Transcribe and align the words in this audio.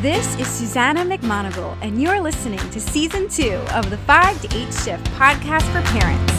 This 0.00 0.34
is 0.38 0.46
Susannah 0.46 1.04
McMonagle, 1.04 1.76
and 1.82 2.00
you're 2.00 2.22
listening 2.22 2.58
to 2.70 2.80
season 2.80 3.28
two 3.28 3.56
of 3.74 3.90
the 3.90 3.98
5 3.98 4.40
to 4.40 4.56
8 4.56 4.72
Shift 4.72 5.04
podcast 5.18 5.70
for 5.72 5.82
parents. 5.90 6.32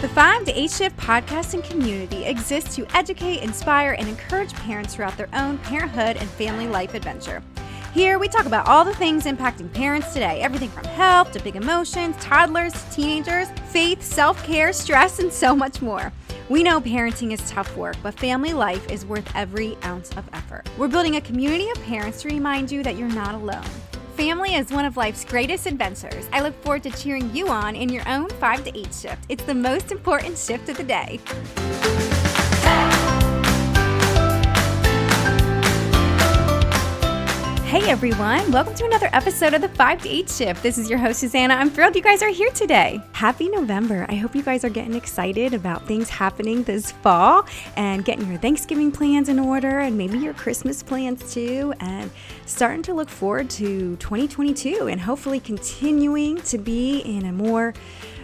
The 0.00 0.08
5 0.08 0.46
to 0.46 0.60
8 0.60 0.68
Shift 0.68 0.96
podcast 0.96 1.54
and 1.54 1.62
community 1.62 2.24
exists 2.24 2.74
to 2.74 2.88
educate, 2.96 3.44
inspire, 3.44 3.92
and 3.92 4.08
encourage 4.08 4.52
parents 4.54 4.96
throughout 4.96 5.16
their 5.16 5.28
own 5.32 5.58
parenthood 5.58 6.16
and 6.16 6.28
family 6.30 6.66
life 6.66 6.92
adventure. 6.94 7.40
Here, 7.94 8.18
we 8.18 8.26
talk 8.26 8.46
about 8.46 8.66
all 8.66 8.84
the 8.84 8.94
things 8.96 9.26
impacting 9.26 9.72
parents 9.72 10.12
today 10.12 10.42
everything 10.42 10.70
from 10.70 10.86
health 10.86 11.30
to 11.34 11.40
big 11.40 11.54
emotions, 11.54 12.16
toddlers 12.18 12.72
to 12.72 12.90
teenagers, 12.90 13.48
faith, 13.68 14.02
self 14.02 14.42
care, 14.42 14.72
stress, 14.72 15.20
and 15.20 15.32
so 15.32 15.54
much 15.54 15.80
more. 15.80 16.12
We 16.48 16.62
know 16.62 16.80
parenting 16.80 17.32
is 17.32 17.50
tough 17.50 17.76
work, 17.76 17.96
but 18.04 18.14
family 18.14 18.52
life 18.52 18.88
is 18.88 19.04
worth 19.04 19.28
every 19.34 19.76
ounce 19.82 20.10
of 20.10 20.28
effort. 20.32 20.68
We're 20.78 20.86
building 20.86 21.16
a 21.16 21.20
community 21.20 21.68
of 21.70 21.82
parents 21.82 22.22
to 22.22 22.28
remind 22.28 22.70
you 22.70 22.84
that 22.84 22.96
you're 22.96 23.08
not 23.08 23.34
alone. 23.34 23.64
Family 24.16 24.54
is 24.54 24.70
one 24.70 24.84
of 24.84 24.96
life's 24.96 25.24
greatest 25.24 25.66
adventures. 25.66 26.28
I 26.32 26.42
look 26.42 26.54
forward 26.62 26.84
to 26.84 26.90
cheering 26.90 27.34
you 27.34 27.48
on 27.48 27.74
in 27.74 27.88
your 27.88 28.08
own 28.08 28.28
5 28.28 28.64
to 28.64 28.78
8 28.78 28.94
shift. 28.94 29.24
It's 29.28 29.42
the 29.42 29.54
most 29.54 29.90
important 29.90 30.38
shift 30.38 30.68
of 30.68 30.76
the 30.76 30.84
day. 30.84 31.18
Hey 37.76 37.90
everyone, 37.90 38.50
welcome 38.52 38.74
to 38.74 38.86
another 38.86 39.10
episode 39.12 39.52
of 39.52 39.60
the 39.60 39.68
5 39.68 40.02
to 40.04 40.08
8 40.08 40.30
shift. 40.30 40.62
This 40.62 40.78
is 40.78 40.88
your 40.88 40.98
host 40.98 41.20
Susannah. 41.20 41.52
I'm 41.52 41.68
thrilled 41.68 41.94
you 41.94 42.00
guys 42.00 42.22
are 42.22 42.30
here 42.30 42.50
today. 42.52 43.02
Happy 43.12 43.50
November. 43.50 44.06
I 44.08 44.14
hope 44.14 44.34
you 44.34 44.42
guys 44.42 44.64
are 44.64 44.70
getting 44.70 44.94
excited 44.94 45.52
about 45.52 45.86
things 45.86 46.08
happening 46.08 46.62
this 46.62 46.90
fall 46.90 47.44
and 47.76 48.02
getting 48.02 48.26
your 48.28 48.38
Thanksgiving 48.38 48.90
plans 48.90 49.28
in 49.28 49.38
order 49.38 49.80
and 49.80 49.98
maybe 49.98 50.16
your 50.16 50.32
Christmas 50.32 50.82
plans 50.82 51.34
too 51.34 51.74
and 51.80 52.10
starting 52.46 52.82
to 52.84 52.94
look 52.94 53.10
forward 53.10 53.50
to 53.50 53.94
2022 53.96 54.88
and 54.88 54.98
hopefully 54.98 55.38
continuing 55.38 56.40
to 56.44 56.56
be 56.56 57.00
in 57.00 57.26
a 57.26 57.32
more 57.32 57.74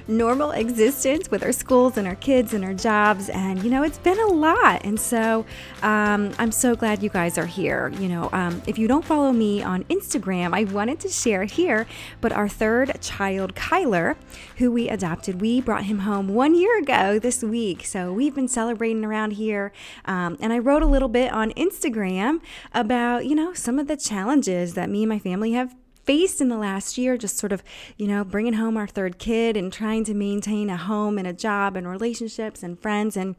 normal 0.09 0.51
existence 0.53 1.31
with 1.31 1.43
our 1.43 1.53
schools 1.53 1.97
and 1.97 2.07
our 2.07 2.15
kids 2.15 2.55
and 2.55 2.65
our 2.65 2.75
jobs. 2.75 3.29
And, 3.29 3.63
you 3.63 3.71
know, 3.71 3.83
it's 3.83 3.99
been 3.99 4.19
a 4.19 4.27
lot. 4.27 4.85
And 4.85 4.99
so 4.99 5.45
um, 5.83 6.33
I'm 6.39 6.53
so 6.53 6.75
glad 6.75 7.03
you 7.03 7.11
guys 7.11 7.39
are 7.39 7.47
here. 7.47 7.89
You 7.99 8.09
know, 8.09 8.29
um, 8.33 8.63
if 8.67 8.79
you 8.79 8.89
don't 8.89 9.05
follow 9.05 9.33
me 9.33 9.63
on 9.63 9.85
Instagram, 9.85 10.55
I 10.55 10.65
wanted 10.65 11.01
to 11.01 11.09
share 11.09 11.45
here. 11.45 11.87
But 12.21 12.33
our 12.33 12.49
third 12.49 13.01
child, 13.01 13.55
Kyler, 13.55 14.17
who 14.59 14.71
we 14.71 14.89
adopted, 14.89 15.41
we 15.41 15.61
brought 15.61 15.85
him 15.85 16.01
home 16.01 16.29
one 16.29 16.55
year 16.55 16.79
ago 16.79 17.19
this 17.19 17.43
week. 17.43 17.85
So 17.85 18.13
we've 18.13 18.35
been 18.35 18.49
celebrating 18.49 19.05
around 19.05 19.33
here. 19.33 19.73
Um, 20.05 20.37
and 20.41 20.53
I 20.53 20.59
wrote 20.59 20.83
a 20.83 20.87
little 20.87 21.09
bit 21.09 21.33
on 21.33 21.53
Instagram 21.53 22.41
about, 22.73 23.27
you 23.27 23.35
know, 23.35 23.53
some 23.53 23.79
of 23.79 23.87
the 23.89 23.97
challenges 23.97 24.75
that 24.75 24.91
me 24.91 25.03
and 25.03 25.09
my 25.09 25.19
family 25.19 25.53
have 25.53 25.75
faced 26.05 26.41
in 26.41 26.49
the 26.49 26.57
last 26.57 26.99
year, 26.99 27.17
just 27.17 27.37
sort 27.37 27.53
of, 27.53 27.63
you 27.97 28.07
know, 28.07 28.25
bringing 28.25 28.55
home 28.55 28.77
our 28.77 28.87
third 28.87 29.19
kid 29.19 29.57
and 29.57 29.73
trying 29.73 30.05
to 30.05 30.15
maintain 30.15 30.71
a 30.71 30.77
home 30.77 31.19
and 31.19 31.27
a 31.27 31.33
job 31.33 31.77
and 31.77 31.89
relationships 31.89 32.63
and 32.63 32.79
friends. 32.79 33.17
And 33.17 33.37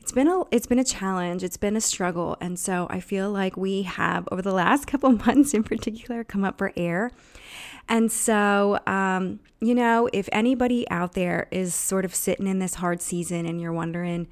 it's 0.00 0.12
been 0.12 0.26
a 0.26 0.42
it's 0.50 0.66
been 0.66 0.80
a 0.80 0.84
challenge. 0.84 1.44
It's 1.44 1.56
been 1.56 1.76
a 1.76 1.80
struggle. 1.80 2.36
And 2.40 2.58
so 2.58 2.86
i 2.90 2.98
feel 2.98 3.30
like 3.30 3.56
we 3.56 3.82
have 3.82 4.28
over 4.32 4.42
the 4.42 4.52
last 4.52 4.86
couple 4.88 5.10
months 5.12 5.54
in 5.54 5.62
particular 5.62 6.24
come 6.24 6.44
up 6.44 6.58
for 6.58 6.72
air. 6.76 7.12
And 7.88 8.10
so 8.10 8.80
um, 8.86 9.40
you 9.60 9.74
know 9.74 10.08
if 10.12 10.28
anybody 10.32 10.88
out 10.90 11.12
there 11.12 11.46
is 11.50 11.74
sort 11.74 12.04
of 12.04 12.14
sitting 12.14 12.48
in 12.48 12.58
this 12.58 12.74
hard 12.74 13.00
season 13.00 13.46
and 13.46 13.60
you're 13.60 13.72
wondering 13.72 14.26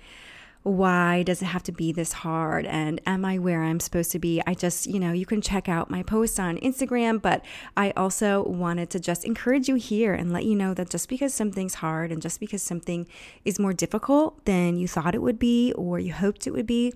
why 0.62 1.22
does 1.22 1.40
it 1.40 1.46
have 1.46 1.62
to 1.62 1.72
be 1.72 1.90
this 1.90 2.12
hard 2.12 2.66
and 2.66 3.00
am 3.06 3.24
I 3.24 3.38
where 3.38 3.62
I'm 3.62 3.80
supposed 3.80 4.12
to 4.12 4.18
be? 4.18 4.42
I 4.46 4.54
just, 4.54 4.86
you 4.86 5.00
know, 5.00 5.12
you 5.12 5.24
can 5.24 5.40
check 5.40 5.68
out 5.68 5.90
my 5.90 6.02
posts 6.02 6.38
on 6.38 6.58
Instagram, 6.58 7.20
but 7.22 7.44
I 7.76 7.92
also 7.92 8.44
wanted 8.44 8.90
to 8.90 9.00
just 9.00 9.24
encourage 9.24 9.68
you 9.68 9.76
here 9.76 10.12
and 10.12 10.32
let 10.32 10.44
you 10.44 10.54
know 10.54 10.74
that 10.74 10.90
just 10.90 11.08
because 11.08 11.32
something's 11.32 11.74
hard 11.74 12.12
and 12.12 12.20
just 12.20 12.40
because 12.40 12.62
something 12.62 13.06
is 13.44 13.58
more 13.58 13.72
difficult 13.72 14.44
than 14.44 14.76
you 14.76 14.86
thought 14.86 15.14
it 15.14 15.22
would 15.22 15.38
be 15.38 15.72
or 15.72 15.98
you 15.98 16.12
hoped 16.12 16.46
it 16.46 16.50
would 16.50 16.66
be, 16.66 16.92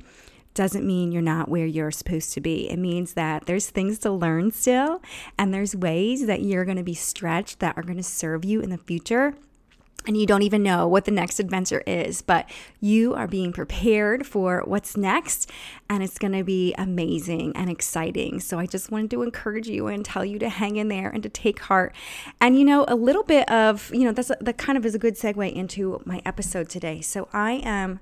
doesn't 0.53 0.87
mean 0.87 1.11
you're 1.11 1.23
not 1.23 1.49
where 1.49 1.67
you're 1.67 1.91
supposed 1.91 2.33
to 2.35 2.41
be. 2.41 2.71
It 2.71 2.79
means 2.79 3.15
that 3.15 3.47
there's 3.47 3.71
things 3.71 3.99
to 4.01 4.11
learn 4.11 4.53
still, 4.53 5.03
and 5.39 5.53
there's 5.53 5.75
ways 5.75 6.27
that 6.27 6.43
you're 6.43 6.65
going 6.65 6.77
to 6.77 6.85
be 6.85 6.95
stretched 6.95 7.59
that 7.61 7.77
are 7.77 7.83
going 7.83 7.97
to 7.97 8.05
serve 8.05 8.45
you 8.45 8.61
in 8.61 8.71
the 8.71 8.79
future 8.79 9.35
and 10.07 10.17
you 10.17 10.27
don't 10.27 10.43
even 10.43 10.63
know 10.63 10.87
what 10.87 11.05
the 11.05 11.11
next 11.11 11.41
adventure 11.41 11.83
is, 11.87 12.23
but 12.23 12.49
you 12.81 13.15
are 13.15 13.27
being 13.27 13.53
prepared 13.53 14.27
for 14.27 14.63
what's 14.67 14.97
next, 14.97 15.51
and 15.89 16.03
it's 16.03 16.19
to 16.19 16.45
be 16.45 16.75
amazing 16.77 17.53
and 17.57 17.71
exciting. 17.71 18.41
So, 18.41 18.59
I 18.59 18.67
just 18.67 18.91
wanted 18.91 19.11
to 19.13 19.23
encourage 19.23 19.69
you 19.69 19.87
and 19.87 20.05
tell 20.05 20.25
you 20.25 20.39
to 20.39 20.49
hang 20.49 20.77
in 20.77 20.89
there 20.89 21.09
and 21.09 21.23
to 21.23 21.29
take 21.29 21.61
heart. 21.61 21.95
And, 22.41 22.59
you 22.59 22.65
know, 22.65 22.85
a 22.89 22.95
little 22.95 23.23
bit 23.23 23.49
of, 23.51 23.91
you 23.95 24.05
know, 24.05 24.13
that's 24.13 24.31
that 24.41 24.59
kind 24.59 24.77
of 24.77 24.85
is 24.85 24.95
a 24.95 24.99
good 24.99 25.17
segue 25.17 25.53
into 25.53 26.01
my 26.05 26.21
episode 26.25 26.69
today. 26.69 27.01
So, 27.01 27.29
I 27.33 27.63
am 27.65 28.01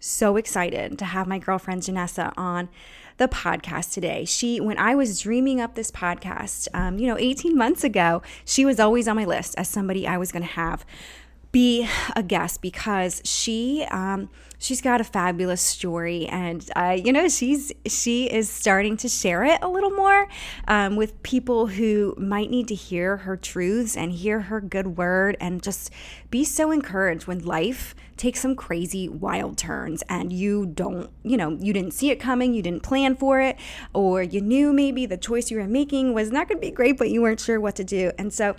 so 0.00 0.36
excited 0.36 0.98
to 0.98 1.04
have 1.04 1.26
my 1.26 1.38
girlfriend 1.38 1.82
Jenessa 1.82 2.32
on 2.36 2.68
the 3.16 3.28
podcast 3.28 3.92
today. 3.92 4.24
She, 4.24 4.60
when 4.60 4.78
I 4.78 4.94
was 4.94 5.20
dreaming 5.20 5.60
up 5.60 5.74
this 5.74 5.90
podcast, 5.90 6.68
um, 6.72 6.98
you 6.98 7.06
know, 7.06 7.18
18 7.18 7.56
months 7.56 7.82
ago, 7.82 8.22
she 8.44 8.64
was 8.64 8.78
always 8.78 9.08
on 9.08 9.16
my 9.16 9.24
list 9.24 9.56
as 9.58 9.68
somebody 9.68 10.06
I 10.06 10.16
was 10.16 10.30
going 10.30 10.44
to 10.44 10.52
have 10.52 10.86
be 11.52 11.88
a 12.14 12.22
guest 12.22 12.60
because 12.60 13.22
she 13.24 13.86
um, 13.90 14.28
she's 14.58 14.80
got 14.80 15.00
a 15.00 15.04
fabulous 15.04 15.62
story 15.62 16.26
and 16.26 16.70
uh, 16.76 16.96
you 17.02 17.12
know 17.12 17.28
she's 17.28 17.72
she 17.86 18.30
is 18.30 18.50
starting 18.50 18.96
to 18.96 19.08
share 19.08 19.44
it 19.44 19.58
a 19.62 19.68
little 19.68 19.90
more 19.90 20.28
um, 20.66 20.96
with 20.96 21.22
people 21.22 21.68
who 21.68 22.14
might 22.18 22.50
need 22.50 22.68
to 22.68 22.74
hear 22.74 23.18
her 23.18 23.36
truths 23.36 23.96
and 23.96 24.12
hear 24.12 24.42
her 24.42 24.60
good 24.60 24.98
word 24.98 25.36
and 25.40 25.62
just 25.62 25.90
be 26.30 26.44
so 26.44 26.70
encouraged 26.70 27.26
when 27.26 27.44
life 27.44 27.94
takes 28.16 28.40
some 28.40 28.56
crazy 28.56 29.08
wild 29.08 29.56
turns 29.56 30.02
and 30.08 30.32
you 30.32 30.66
don't 30.66 31.08
you 31.22 31.36
know 31.36 31.56
you 31.60 31.72
didn't 31.72 31.92
see 31.92 32.10
it 32.10 32.16
coming 32.16 32.52
you 32.52 32.60
didn't 32.60 32.82
plan 32.82 33.14
for 33.14 33.40
it 33.40 33.56
or 33.94 34.22
you 34.22 34.40
knew 34.40 34.72
maybe 34.72 35.06
the 35.06 35.16
choice 35.16 35.50
you 35.50 35.56
were 35.56 35.66
making 35.66 36.12
was 36.12 36.30
not 36.30 36.48
going 36.48 36.58
to 36.58 36.66
be 36.66 36.70
great 36.70 36.98
but 36.98 37.10
you 37.10 37.22
weren't 37.22 37.40
sure 37.40 37.60
what 37.60 37.76
to 37.76 37.84
do. 37.84 38.12
And 38.18 38.32
so 38.32 38.56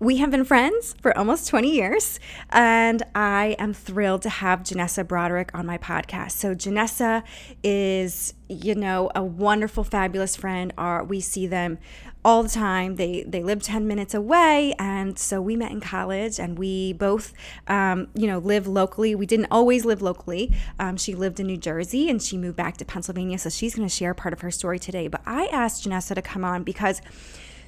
we 0.00 0.16
have 0.18 0.30
been 0.30 0.44
friends 0.44 0.94
for 1.00 1.16
almost 1.16 1.48
20 1.48 1.70
years, 1.70 2.18
and 2.50 3.02
I 3.14 3.56
am 3.58 3.72
thrilled 3.72 4.22
to 4.22 4.28
have 4.28 4.60
Jenessa 4.60 5.06
Broderick 5.06 5.50
on 5.54 5.66
my 5.66 5.78
podcast. 5.78 6.32
So, 6.32 6.54
Jenessa 6.54 7.22
is, 7.62 8.34
you 8.48 8.74
know, 8.74 9.10
a 9.14 9.22
wonderful, 9.22 9.84
fabulous 9.84 10.36
friend. 10.36 10.72
Our, 10.76 11.04
we 11.04 11.20
see 11.20 11.46
them 11.46 11.78
all 12.24 12.42
the 12.42 12.48
time. 12.48 12.96
They 12.96 13.24
they 13.26 13.42
live 13.42 13.62
10 13.62 13.86
minutes 13.86 14.14
away, 14.14 14.74
and 14.78 15.18
so 15.18 15.40
we 15.40 15.56
met 15.56 15.70
in 15.70 15.80
college, 15.80 16.38
and 16.40 16.58
we 16.58 16.92
both, 16.94 17.32
um, 17.68 18.08
you 18.14 18.26
know, 18.26 18.38
live 18.38 18.66
locally. 18.66 19.14
We 19.14 19.26
didn't 19.26 19.48
always 19.50 19.84
live 19.84 20.02
locally. 20.02 20.52
Um, 20.78 20.96
she 20.96 21.14
lived 21.14 21.38
in 21.38 21.46
New 21.46 21.58
Jersey, 21.58 22.08
and 22.10 22.22
she 22.22 22.36
moved 22.36 22.56
back 22.56 22.76
to 22.78 22.84
Pennsylvania, 22.84 23.38
so 23.38 23.48
she's 23.48 23.74
going 23.74 23.88
to 23.88 23.94
share 23.94 24.14
part 24.14 24.32
of 24.32 24.40
her 24.40 24.50
story 24.50 24.78
today. 24.78 25.08
But 25.08 25.22
I 25.26 25.46
asked 25.46 25.84
Jenessa 25.84 26.14
to 26.14 26.22
come 26.22 26.44
on 26.44 26.64
because 26.64 27.00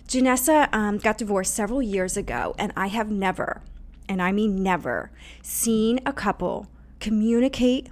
Jenessa 0.07 0.69
um, 0.73 0.99
got 0.99 1.19
divorced 1.19 1.55
several 1.55 1.83
years 1.83 2.17
ago, 2.17 2.55
and 2.59 2.73
I 2.77 2.87
have 2.89 3.11
never, 3.11 3.63
and 4.09 4.23
I 4.23 4.33
mean 4.33 4.63
never, 4.63 5.11
seen 5.43 6.01
a 6.07 6.13
couple 6.13 6.69
communicate 7.01 7.89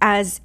as 0.00 0.40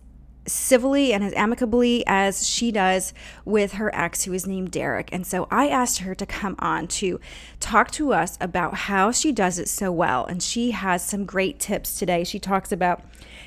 civilly 0.45 1.13
and 1.13 1.23
as 1.23 1.33
amicably 1.33 2.03
as 2.05 2.47
she 2.47 2.71
does 2.71 3.13
with 3.45 3.73
her 3.73 3.93
ex, 3.95 4.23
who 4.23 4.33
is 4.33 4.45
named 4.45 4.71
Derek. 4.71 5.09
And 5.11 5.25
so 5.25 5.47
I 5.49 5.69
asked 5.69 5.99
her 5.99 6.13
to 6.15 6.25
come 6.25 6.55
on 6.59 6.87
to 6.87 7.19
talk 7.59 7.91
to 7.91 8.13
us 8.13 8.37
about 8.41 8.75
how 8.75 9.11
she 9.11 9.31
does 9.31 9.57
it 9.57 9.69
so 9.69 9.91
well. 9.91 10.25
And 10.25 10.43
she 10.43 10.71
has 10.71 11.03
some 11.03 11.25
great 11.25 11.59
tips 11.59 11.97
today. 11.97 12.23
She 12.23 12.39
talks 12.39 12.71
about 12.71 13.01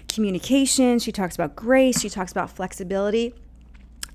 communication, 0.08 0.98
she 0.98 1.12
talks 1.12 1.34
about 1.34 1.54
grace, 1.56 2.00
she 2.00 2.08
talks 2.08 2.32
about 2.32 2.50
flexibility. 2.50 3.34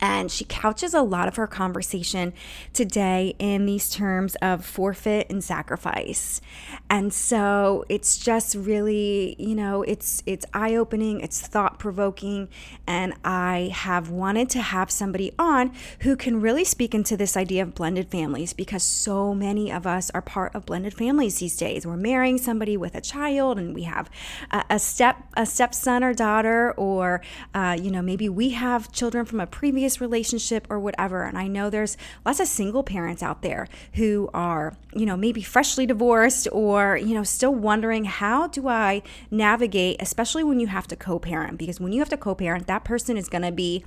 And 0.02 0.32
she 0.32 0.44
couches 0.46 0.94
a 0.94 1.02
lot 1.02 1.28
of 1.28 1.36
her 1.36 1.48
conversation 1.48 2.34
today 2.74 3.36
in 3.38 3.66
these 3.66 3.90
terms 3.90 4.36
of 4.42 4.66
forfeit 4.66 5.28
and 5.30 5.44
sacrifice. 5.44 6.42
And 6.90 7.14
so 7.14 7.86
it's 7.88 8.18
just 8.18 8.56
really, 8.56 9.36
you 9.38 9.56
know, 9.56 9.84
it's 9.84 10.24
it's 10.26 10.46
eye-opening, 10.54 11.22
it's 11.22 11.40
thought-provoking, 11.40 12.50
and 12.88 13.14
I 13.24 13.72
have 13.74 14.10
wanted 14.10 14.50
to 14.52 14.62
have 14.62 14.90
somebody 14.90 15.34
on 15.38 15.72
who 16.00 16.16
can 16.16 16.42
really 16.42 16.64
speak 16.64 16.96
into 16.96 17.16
this 17.16 17.38
idea 17.38 17.62
of 17.64 17.76
blended 17.76 18.10
families 18.10 18.54
because 18.54 18.84
so 18.84 19.34
many 19.36 19.72
of 19.72 19.86
us 19.86 20.10
are 20.12 20.22
part 20.22 20.56
of 20.56 20.66
blended 20.66 20.94
families 20.94 21.40
these 21.40 21.56
days. 21.58 21.86
We're 21.86 21.98
marrying 21.98 22.38
somebody 22.38 22.76
with 22.76 22.96
a 22.96 23.02
child 23.02 23.60
and 23.60 23.76
we 23.76 23.84
have 23.84 24.10
a, 24.52 24.64
a 24.72 24.80
step 24.80 25.18
a 25.38 25.46
stepson 25.46 26.04
or 26.04 26.14
daughter 26.14 26.74
or 26.74 27.22
uh, 27.54 27.78
you 27.80 27.92
know, 27.92 28.02
maybe 28.02 28.28
we 28.30 28.50
have 28.50 28.92
children 28.92 29.26
from 29.26 29.40
a 29.40 29.48
previous 29.48 29.91
previous 29.98 30.02
relationship 30.02 30.68
or 30.70 30.80
whatever. 30.80 31.24
And 31.24 31.38
I 31.38 31.48
know 31.48 31.70
there's 31.70 31.98
lots 32.26 32.40
of 32.40 32.48
single 32.48 32.84
parents 32.84 33.24
out 33.24 33.42
there 33.42 33.68
who 33.94 34.30
are, 34.34 34.74
you 34.94 35.06
know, 35.06 35.18
maybe 35.18 35.42
freshly 35.42 35.86
divorced 35.86 36.48
or, 36.52 36.98
you 36.98 37.14
know, 37.14 37.24
still 37.24 37.54
wondering 37.54 38.06
how 38.06 38.48
do 38.48 38.68
I 38.68 39.02
navigate, 39.30 39.98
especially 40.02 40.44
when 40.44 40.60
you 40.60 40.68
have 40.68 40.88
to 40.88 40.96
co 40.96 41.20
parent? 41.20 41.58
Because 41.58 41.80
when 41.80 41.92
you 41.92 42.00
have 42.00 42.10
to 42.10 42.18
co 42.18 42.36
parent, 42.36 42.68
that 42.68 42.84
person 42.84 43.18
is 43.18 43.30
going 43.30 43.44
to 43.44 43.52
be 43.52 43.84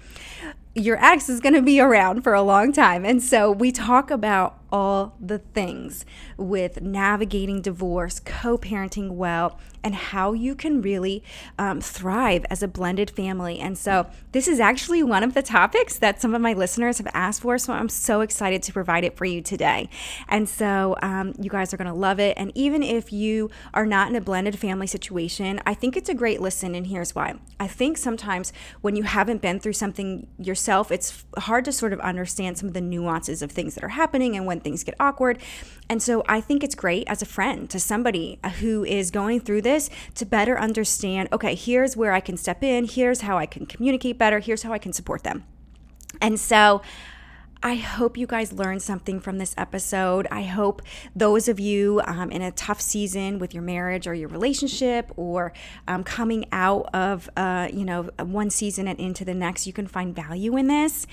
your 0.75 1.03
ex 1.03 1.29
is 1.29 1.41
going 1.41 1.55
to 1.55 1.63
be 1.63 1.81
around 1.81 2.23
for 2.23 2.35
a 2.35 2.43
long 2.43 2.73
time. 2.73 3.05
And 3.05 3.23
so 3.23 3.51
we 3.51 3.71
talk 3.71 4.11
about 4.11 4.59
all 4.75 5.15
the 5.21 5.39
things 5.39 6.05
with 6.37 6.83
navigating 6.83 7.63
divorce, 7.63 8.19
co 8.19 8.59
parenting 8.59 9.11
well, 9.13 9.57
and 9.85 9.95
how 9.95 10.33
you 10.33 10.57
can 10.57 10.83
really 10.83 11.23
um, 11.61 11.81
thrive 11.81 12.45
as 12.51 12.61
a 12.61 12.67
blended 12.67 13.09
family. 13.09 13.61
And 13.61 13.79
so, 13.79 14.09
this 14.33 14.49
is 14.49 14.59
actually 14.59 15.05
one 15.05 15.23
of 15.23 15.33
the 15.33 15.43
topics 15.43 15.97
that 15.99 16.21
some 16.21 16.35
of 16.35 16.41
my 16.41 16.55
listeners 16.55 16.99
have 16.99 17.07
asked 17.15 17.43
for. 17.43 17.57
So, 17.57 17.73
I'm 17.73 17.89
so 17.89 18.21
excited 18.21 18.65
to 18.65 18.73
provide 18.73 19.05
it 19.05 19.17
for 19.17 19.27
you 19.27 19.41
today. 19.43 19.89
And 20.29 20.49
so, 20.49 20.97
um, 21.03 21.35
you 21.39 21.51
guys 21.51 21.73
are 21.73 21.77
going 21.77 21.87
to 21.87 21.95
love 21.95 22.19
it. 22.19 22.37
And 22.37 22.51
even 22.57 22.83
if 22.83 23.13
you 23.13 23.51
are 23.75 23.87
not 23.87 24.09
in 24.09 24.17
a 24.17 24.21
blended 24.21 24.59
family 24.59 24.89
situation, 24.89 25.61
I 25.65 25.75
think 25.75 25.97
it's 25.97 26.09
a 26.09 26.15
great 26.15 26.41
listen. 26.41 26.75
And 26.75 26.89
here's 26.89 27.15
why 27.15 27.35
I 27.61 27.69
think 27.69 27.97
sometimes 27.97 28.53
when 28.81 28.97
you 28.97 29.05
haven't 29.05 29.41
been 29.41 29.61
through 29.61 29.75
something 29.75 30.27
yourself, 30.37 30.64
it's 30.91 31.25
hard 31.39 31.65
to 31.65 31.73
sort 31.73 31.93
of 31.93 32.01
understand 32.01 32.59
some 32.59 32.69
of 32.69 32.75
the 32.75 32.81
nuances 32.81 33.43
of 33.43 33.51
things 33.51 33.75
that 33.75 33.85
are 33.85 33.89
happening 33.89 34.37
and 34.37 34.47
when 34.47 34.61
things 34.61 34.85
get 34.85 34.95
awkward. 34.99 35.39
And 35.89 36.03
so 36.03 36.23
I 36.29 36.41
think 36.41 36.65
it's 36.65 36.75
great 36.75 37.05
as 37.09 37.23
a 37.23 37.27
friend 37.27 37.69
to 37.71 37.79
somebody 37.79 38.39
uh, 38.43 38.51
who 38.51 38.85
is 38.85 39.11
going 39.11 39.41
through 39.41 39.63
this 39.63 39.91
to 40.15 40.25
better 40.25 40.59
understand 40.59 41.29
okay, 41.33 41.55
here's 41.55 41.97
where 41.97 42.13
I 42.13 42.21
can 42.21 42.37
step 42.37 42.63
in, 42.63 42.87
here's 42.87 43.23
how 43.23 43.39
I 43.39 43.47
can 43.47 43.67
communicate 43.67 44.19
better, 44.19 44.39
here's 44.39 44.63
how 44.63 44.73
I 44.73 44.79
can 44.79 44.93
support 44.93 45.23
them. 45.23 45.45
And 46.21 46.39
so 46.39 46.83
I 47.67 47.77
hope 47.77 48.19
you 48.19 48.27
guys 48.27 48.53
learned 48.53 48.83
something 48.83 49.21
from 49.21 49.39
this 49.39 49.55
episode. 49.57 50.29
I 50.31 50.43
hope 50.43 50.83
those 51.17 51.49
of 51.49 51.59
you 51.59 52.03
um, 52.05 52.31
in 52.31 52.43
a 52.43 52.51
tough 52.51 52.79
season 52.79 53.39
with 53.39 53.55
your 53.55 53.63
marriage 53.63 54.07
or 54.07 54.13
your 54.13 54.29
relationship 54.29 55.11
or 55.17 55.55
um, 55.89 56.05
coming 56.05 56.45
out 56.53 56.91
of, 56.93 57.31
uh, 57.39 57.69
you 57.73 57.87
know, 57.87 58.11
one 58.19 58.51
season 58.51 58.87
and 58.87 59.01
into 59.01 59.25
the 59.25 59.33
next, 59.33 59.67
you 59.67 59.73
can 59.73 59.87
find 59.87 60.15
value 60.15 60.59
in 60.59 60.67
this. 60.67 61.07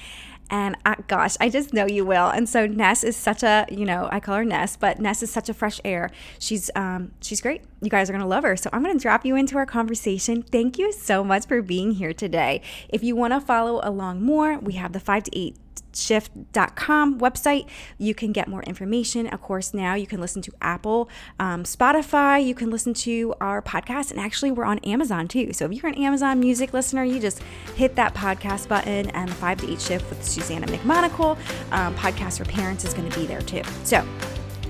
And 0.49 0.75
uh, 0.85 0.95
gosh, 1.07 1.37
I 1.39 1.49
just 1.49 1.73
know 1.73 1.85
you 1.85 2.05
will. 2.05 2.27
And 2.27 2.47
so 2.47 2.67
Ness 2.67 3.03
is 3.03 3.15
such 3.15 3.41
a, 3.41 3.65
you 3.69 3.85
know, 3.85 4.09
I 4.11 4.19
call 4.19 4.35
her 4.35 4.45
Ness, 4.45 4.75
but 4.75 4.99
Ness 4.99 5.23
is 5.23 5.31
such 5.31 5.47
a 5.47 5.53
fresh 5.53 5.79
air. 5.85 6.09
She's 6.39 6.69
um, 6.75 7.11
she's 7.21 7.39
great. 7.39 7.61
You 7.81 7.89
guys 7.89 8.09
are 8.09 8.13
gonna 8.13 8.27
love 8.27 8.43
her. 8.43 8.57
So 8.57 8.69
I'm 8.73 8.83
gonna 8.83 8.99
drop 8.99 9.25
you 9.25 9.35
into 9.35 9.57
our 9.57 9.65
conversation. 9.65 10.41
Thank 10.41 10.77
you 10.77 10.91
so 10.91 11.23
much 11.23 11.45
for 11.45 11.61
being 11.61 11.91
here 11.91 12.13
today. 12.13 12.61
If 12.89 13.03
you 13.03 13.15
want 13.15 13.33
to 13.33 13.39
follow 13.39 13.79
along 13.83 14.23
more, 14.23 14.59
we 14.59 14.73
have 14.73 14.91
the 14.91 14.99
five 14.99 15.23
to 15.23 15.37
eight 15.37 15.55
shift.com 15.93 17.19
website. 17.19 17.67
You 17.97 18.13
can 18.15 18.31
get 18.31 18.47
more 18.47 18.63
information. 18.63 19.27
Of 19.27 19.41
course, 19.41 19.73
now 19.73 19.95
you 19.95 20.07
can 20.07 20.21
listen 20.21 20.41
to 20.43 20.51
Apple, 20.61 21.09
um, 21.39 21.63
Spotify, 21.63 22.43
you 22.45 22.55
can 22.55 22.69
listen 22.69 22.93
to 22.93 23.33
our 23.41 23.61
podcast, 23.61 24.11
and 24.11 24.19
actually, 24.19 24.51
we're 24.51 24.65
on 24.65 24.79
Amazon 24.79 25.27
too. 25.27 25.53
So 25.53 25.65
if 25.65 25.71
you're 25.73 25.91
an 25.91 25.97
Amazon 25.97 26.39
music 26.39 26.73
listener, 26.73 27.03
you 27.03 27.19
just 27.19 27.41
hit 27.75 27.95
that 27.95 28.13
podcast 28.13 28.67
button, 28.67 29.09
and 29.11 29.31
5 29.31 29.61
to 29.61 29.71
8 29.71 29.81
Shift 29.81 30.09
with 30.09 30.23
Susannah 30.31 30.67
McMonagle 30.67 31.37
um, 31.71 31.93
podcast 31.95 32.37
for 32.37 32.45
parents 32.45 32.85
is 32.85 32.93
going 32.93 33.09
to 33.09 33.19
be 33.19 33.25
there 33.25 33.41
too. 33.41 33.61
So 33.83 34.05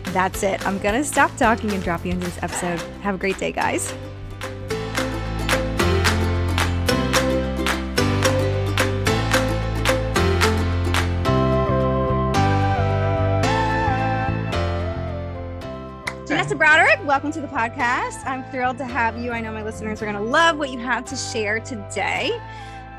that's 0.05 0.43
it. 0.43 0.65
I'm 0.65 0.77
going 0.79 0.95
to 0.95 1.05
stop 1.05 1.35
talking 1.37 1.71
and 1.71 1.81
drop 1.83 2.05
you 2.05 2.11
into 2.11 2.25
this 2.25 2.41
episode. 2.41 2.79
Have 3.01 3.15
a 3.15 3.17
great 3.17 3.37
day, 3.37 3.51
guys. 3.51 3.93
Jenessa 16.25 16.57
Broderick, 16.57 17.05
welcome 17.05 17.31
to 17.33 17.41
the 17.41 17.47
podcast. 17.47 18.25
I'm 18.25 18.43
thrilled 18.51 18.77
to 18.79 18.85
have 18.85 19.17
you. 19.17 19.31
I 19.31 19.41
know 19.41 19.51
my 19.51 19.63
listeners 19.63 20.01
are 20.01 20.05
going 20.05 20.17
to 20.17 20.21
love 20.21 20.57
what 20.57 20.69
you 20.69 20.79
have 20.79 21.05
to 21.05 21.15
share 21.15 21.59
today. 21.59 22.31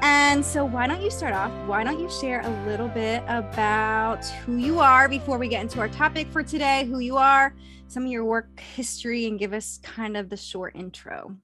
And 0.03 0.45
so, 0.45 0.65
why 0.65 0.89
don't 0.89 1.01
you 1.01 1.11
start 1.11 1.33
off? 1.33 1.53
Why 1.69 1.85
don't 1.85 2.01
you 2.01 2.11
share 2.11 2.41
a 2.41 2.67
little 2.67 2.89
bit 2.89 3.23
about 3.29 4.25
who 4.45 4.57
you 4.57 4.81
are 4.81 5.09
before 5.09 5.39
we 5.39 5.47
get 5.47 5.63
into 5.63 5.79
our 5.79 5.89
topic 5.89 6.27
for 6.33 6.43
today? 6.43 6.85
Who 6.87 6.99
you 6.99 7.17
are, 7.19 7.55
some 7.87 8.07
of 8.07 8.11
your 8.11 8.25
work 8.25 8.59
history, 8.59 9.27
and 9.27 9.39
give 9.39 9.53
us 9.53 9.79
kind 9.85 10.17
of 10.17 10.29
the 10.29 10.37
short 10.37 10.75
intro. 10.75 11.37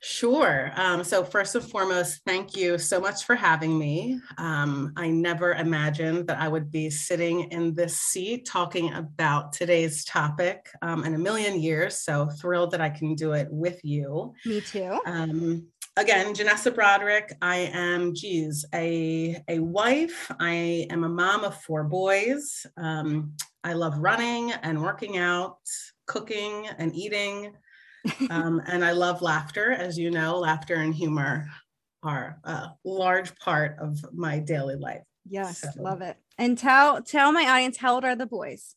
Sure. 0.00 0.70
Um, 0.76 1.02
so, 1.02 1.24
first 1.24 1.56
and 1.56 1.64
foremost, 1.64 2.20
thank 2.24 2.56
you 2.56 2.78
so 2.78 3.00
much 3.00 3.24
for 3.24 3.34
having 3.34 3.76
me. 3.76 4.20
Um, 4.38 4.92
I 4.96 5.08
never 5.08 5.54
imagined 5.54 6.28
that 6.28 6.38
I 6.38 6.46
would 6.46 6.70
be 6.70 6.90
sitting 6.90 7.50
in 7.50 7.74
this 7.74 8.00
seat 8.00 8.46
talking 8.46 8.92
about 8.92 9.52
today's 9.52 10.04
topic 10.04 10.68
um, 10.82 11.04
in 11.04 11.14
a 11.14 11.18
million 11.18 11.60
years. 11.60 11.98
So, 11.98 12.28
thrilled 12.40 12.70
that 12.70 12.80
I 12.80 12.90
can 12.90 13.16
do 13.16 13.32
it 13.32 13.48
with 13.50 13.80
you. 13.82 14.34
Me 14.44 14.60
too. 14.60 15.00
Again, 15.96 16.34
Jenessa 16.34 16.74
Broderick. 16.74 17.32
I 17.40 17.70
am, 17.72 18.14
geez, 18.14 18.64
a, 18.74 19.42
a 19.48 19.58
wife. 19.58 20.30
I 20.38 20.86
am 20.90 21.04
a 21.04 21.08
mom 21.08 21.44
of 21.44 21.60
four 21.62 21.84
boys. 21.84 22.66
Um, 22.76 23.32
I 23.64 23.72
love 23.72 23.98
running 23.98 24.52
and 24.52 24.82
working 24.82 25.16
out, 25.16 25.58
cooking 26.06 26.68
and 26.78 26.94
eating 26.94 27.54
um, 28.30 28.62
and 28.66 28.84
I 28.84 28.92
love 28.92 29.22
laughter. 29.22 29.72
As 29.72 29.98
you 29.98 30.10
know, 30.10 30.38
laughter 30.38 30.74
and 30.76 30.94
humor 30.94 31.48
are 32.02 32.38
a 32.44 32.70
large 32.84 33.36
part 33.38 33.76
of 33.80 34.04
my 34.12 34.38
daily 34.38 34.76
life. 34.76 35.02
Yes, 35.28 35.60
so. 35.60 35.82
love 35.82 36.02
it. 36.02 36.16
And 36.38 36.56
tell 36.56 37.02
tell 37.02 37.32
my 37.32 37.44
audience 37.44 37.78
how 37.78 37.94
old 37.94 38.04
are 38.04 38.14
the 38.14 38.26
boys? 38.26 38.76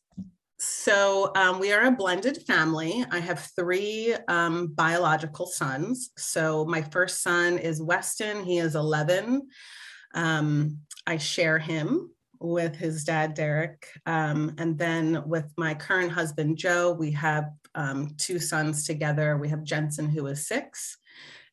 So 0.62 1.32
um, 1.36 1.58
we 1.58 1.72
are 1.72 1.86
a 1.86 1.90
blended 1.90 2.42
family. 2.46 3.02
I 3.10 3.18
have 3.18 3.50
three 3.56 4.14
um, 4.28 4.66
biological 4.66 5.46
sons. 5.46 6.10
So 6.18 6.66
my 6.66 6.82
first 6.82 7.22
son 7.22 7.56
is 7.56 7.80
Weston. 7.80 8.44
He 8.44 8.58
is 8.58 8.74
11. 8.74 9.48
Um, 10.12 10.76
I 11.06 11.16
share 11.16 11.58
him 11.58 12.10
with 12.40 12.76
his 12.76 13.04
dad, 13.04 13.32
Derek. 13.32 13.86
Um, 14.04 14.54
and 14.58 14.76
then 14.76 15.26
with 15.26 15.50
my 15.56 15.72
current 15.72 16.12
husband, 16.12 16.58
Joe, 16.58 16.92
we 16.92 17.10
have 17.12 17.46
um, 17.74 18.14
two 18.18 18.38
sons 18.38 18.84
together. 18.86 19.38
We 19.38 19.48
have 19.48 19.64
Jensen, 19.64 20.10
who 20.10 20.26
is 20.26 20.46
six, 20.46 20.98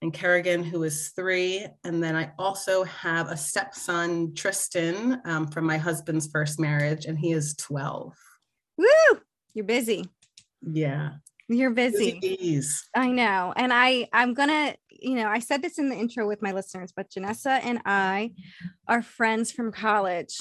and 0.02 0.12
Kerrigan, 0.12 0.66
who 0.66 0.84
is 0.84 1.14
three. 1.16 1.66
And 1.86 2.04
then 2.04 2.18
I 2.18 2.34
also 2.38 2.84
have 2.84 3.32
a 3.32 3.38
stepson, 3.38 4.36
Tristan, 4.36 5.22
um, 5.24 5.48
from 5.48 5.66
my 5.66 5.78
husband's 5.78 6.28
first 6.28 6.60
marriage, 6.60 7.06
and 7.06 7.18
he 7.18 7.32
is 7.32 7.56
12. 7.56 8.14
Woo! 8.78 9.20
You're 9.54 9.66
busy. 9.66 10.06
Yeah. 10.62 11.12
You're 11.50 11.72
busy. 11.72 12.20
I 12.96 13.10
know. 13.10 13.54
And 13.56 13.72
I 13.74 14.10
I'm 14.12 14.34
going 14.34 14.50
to, 14.50 14.76
you 14.90 15.16
know, 15.16 15.28
I 15.28 15.40
said 15.40 15.62
this 15.62 15.80
in 15.80 15.90
the 15.90 15.96
intro 15.96 16.28
with 16.28 16.42
my 16.42 16.52
listeners, 16.52 16.92
but 16.96 17.10
Jenessa 17.10 17.64
and 17.64 17.80
I 17.86 18.34
are 18.88 19.02
friends 19.02 19.52
from 19.52 19.72
college 19.72 20.36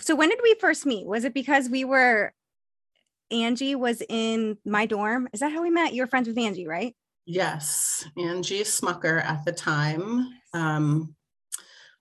so 0.00 0.14
when 0.14 0.30
did 0.30 0.40
we 0.42 0.54
first 0.60 0.86
meet? 0.86 1.06
Was 1.06 1.24
it 1.24 1.34
because 1.34 1.68
we 1.68 1.84
were 1.84 2.32
Angie 3.30 3.74
was 3.74 4.02
in 4.08 4.58
my 4.64 4.86
dorm? 4.86 5.28
Is 5.32 5.40
that 5.40 5.52
how 5.52 5.62
we 5.62 5.70
met? 5.70 5.94
You 5.94 6.02
were 6.02 6.08
friends 6.08 6.28
with 6.28 6.38
Angie, 6.38 6.66
right? 6.66 6.94
Yes, 7.24 8.04
Angie 8.18 8.62
Smucker 8.62 9.22
at 9.22 9.44
the 9.44 9.52
time 9.52 10.28
um, 10.54 11.14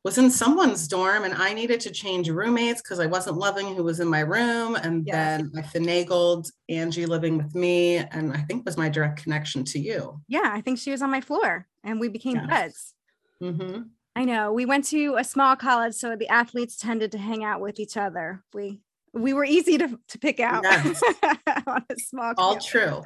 was 0.03 0.17
in 0.17 0.31
someone's 0.31 0.87
dorm, 0.87 1.23
and 1.23 1.33
I 1.35 1.53
needed 1.53 1.79
to 1.81 1.91
change 1.91 2.29
roommates 2.29 2.81
because 2.81 2.99
I 2.99 3.05
wasn't 3.05 3.37
loving 3.37 3.75
who 3.75 3.83
was 3.83 3.99
in 3.99 4.07
my 4.07 4.21
room. 4.21 4.75
And 4.75 5.05
yes. 5.05 5.13
then 5.13 5.51
I 5.55 5.61
finagled 5.61 6.51
Angie 6.69 7.05
living 7.05 7.37
with 7.37 7.53
me, 7.53 7.97
and 7.97 8.33
I 8.33 8.39
think 8.41 8.65
was 8.65 8.77
my 8.77 8.89
direct 8.89 9.21
connection 9.21 9.63
to 9.65 9.79
you. 9.79 10.19
Yeah, 10.27 10.49
I 10.51 10.61
think 10.61 10.79
she 10.79 10.91
was 10.91 11.01
on 11.01 11.11
my 11.11 11.21
floor, 11.21 11.67
and 11.83 11.99
we 11.99 12.07
became 12.07 12.35
yes. 12.35 12.47
buds. 12.49 12.93
Mm-hmm. 13.41 13.81
I 14.15 14.25
know. 14.25 14.51
We 14.51 14.65
went 14.65 14.85
to 14.85 15.15
a 15.17 15.23
small 15.23 15.55
college, 15.55 15.93
so 15.93 16.15
the 16.15 16.29
athletes 16.29 16.77
tended 16.77 17.11
to 17.13 17.17
hang 17.17 17.43
out 17.43 17.61
with 17.61 17.79
each 17.79 17.95
other. 17.95 18.43
We 18.53 18.81
we 19.13 19.33
were 19.33 19.45
easy 19.45 19.77
to, 19.77 19.99
to 20.07 20.19
pick 20.19 20.39
out 20.39 20.63
yes. 20.63 21.01
on 21.67 21.85
a 21.89 21.95
small 21.97 22.33
all 22.37 22.53
campus. 22.53 22.65
true. 22.65 23.03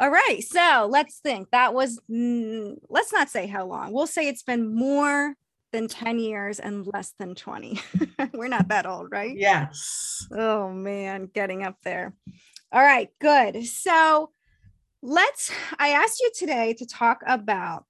All 0.00 0.10
right. 0.10 0.40
So 0.42 0.88
let's 0.90 1.18
think. 1.18 1.50
That 1.50 1.74
was 1.74 2.00
mm, 2.10 2.76
let's 2.88 3.12
not 3.12 3.28
say 3.28 3.46
how 3.46 3.66
long. 3.66 3.92
We'll 3.92 4.06
say 4.06 4.28
it's 4.28 4.42
been 4.42 4.74
more 4.74 5.34
than 5.72 5.88
10 5.88 6.18
years 6.18 6.58
and 6.60 6.86
less 6.86 7.14
than 7.18 7.34
20. 7.34 7.80
we're 8.34 8.48
not 8.48 8.68
that 8.68 8.86
old, 8.86 9.10
right? 9.10 9.36
Yes. 9.36 10.26
Oh 10.32 10.70
man, 10.70 11.30
getting 11.32 11.62
up 11.62 11.76
there. 11.84 12.14
All 12.72 12.82
right, 12.82 13.08
good. 13.20 13.64
So 13.66 14.30
let's 15.02 15.52
I 15.78 15.90
asked 15.90 16.20
you 16.20 16.30
today 16.34 16.74
to 16.74 16.86
talk 16.86 17.22
about 17.26 17.84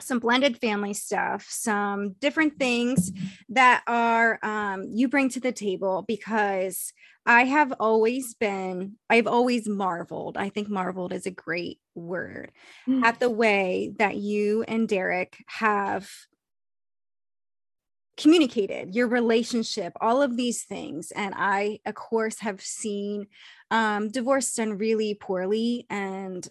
some 0.00 0.18
blended 0.18 0.58
family 0.60 0.94
stuff, 0.94 1.46
some 1.48 2.12
different 2.20 2.58
things 2.58 3.10
that 3.48 3.82
are 3.86 4.38
um, 4.42 4.84
you 4.92 5.08
bring 5.08 5.28
to 5.30 5.40
the 5.40 5.52
table 5.52 6.04
because 6.06 6.92
I 7.26 7.44
have 7.44 7.74
always 7.78 8.34
been, 8.34 8.94
I've 9.10 9.26
always 9.26 9.68
marveled. 9.68 10.38
I 10.38 10.48
think 10.48 10.68
marveled 10.68 11.12
is 11.12 11.26
a 11.26 11.30
great 11.30 11.78
word 11.94 12.52
mm. 12.88 13.02
at 13.02 13.20
the 13.20 13.28
way 13.28 13.92
that 13.98 14.16
you 14.16 14.64
and 14.66 14.88
Derek 14.88 15.36
have 15.46 16.08
communicated, 18.18 18.94
your 18.94 19.06
relationship, 19.06 19.94
all 20.00 20.20
of 20.20 20.36
these 20.36 20.64
things. 20.64 21.12
And 21.12 21.34
I, 21.36 21.80
of 21.86 21.94
course, 21.94 22.40
have 22.40 22.60
seen 22.60 23.28
um, 23.70 24.10
divorce 24.10 24.54
done 24.54 24.76
really 24.76 25.14
poorly. 25.14 25.86
And 25.88 26.46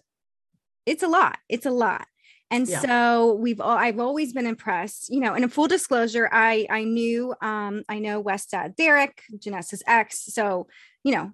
it's 0.85 1.03
a 1.03 1.07
lot. 1.07 1.37
It's 1.49 1.65
a 1.65 1.71
lot. 1.71 2.07
And 2.49 2.67
yeah. 2.67 2.79
so 2.79 3.33
we've 3.33 3.59
all 3.59 3.77
I've 3.77 3.99
always 3.99 4.31
been 4.31 4.47
impressed, 4.47 5.09
you 5.09 5.19
know, 5.19 5.33
and 5.33 5.43
in 5.43 5.49
full 5.49 5.67
disclosure, 5.67 6.29
I 6.31 6.65
I 6.69 6.85
knew 6.85 7.35
um 7.41 7.83
I 7.89 7.99
know 7.99 8.21
West 8.21 8.51
dad 8.51 8.75
Derek, 8.77 9.21
Jenessa's 9.37 9.83
ex. 9.85 10.33
So, 10.33 10.67
you 11.03 11.11
know, 11.13 11.33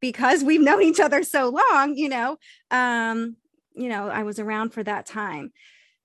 because 0.00 0.42
we've 0.42 0.62
known 0.62 0.82
each 0.82 0.98
other 0.98 1.22
so 1.22 1.50
long, 1.50 1.94
you 1.94 2.08
know, 2.08 2.38
um, 2.70 3.36
you 3.74 3.90
know, 3.90 4.08
I 4.08 4.22
was 4.22 4.38
around 4.38 4.70
for 4.70 4.82
that 4.82 5.04
time. 5.04 5.52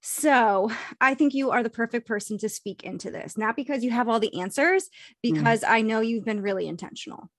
So 0.07 0.69
I 1.01 1.15
think 1.15 1.33
you 1.33 1.49
are 1.49 1.63
the 1.63 1.69
perfect 1.71 2.07
person 2.07 2.37
to 2.37 2.47
speak 2.47 2.83
into 2.83 3.09
this, 3.09 3.39
not 3.39 3.55
because 3.55 3.83
you 3.83 3.89
have 3.89 4.07
all 4.07 4.19
the 4.19 4.39
answers, 4.39 4.83
mm. 4.83 4.89
because 5.23 5.61
mm. 5.61 5.69
I 5.69 5.81
know 5.81 5.99
you've 5.99 6.23
been 6.23 6.43
really 6.43 6.67
intentional. 6.67 7.31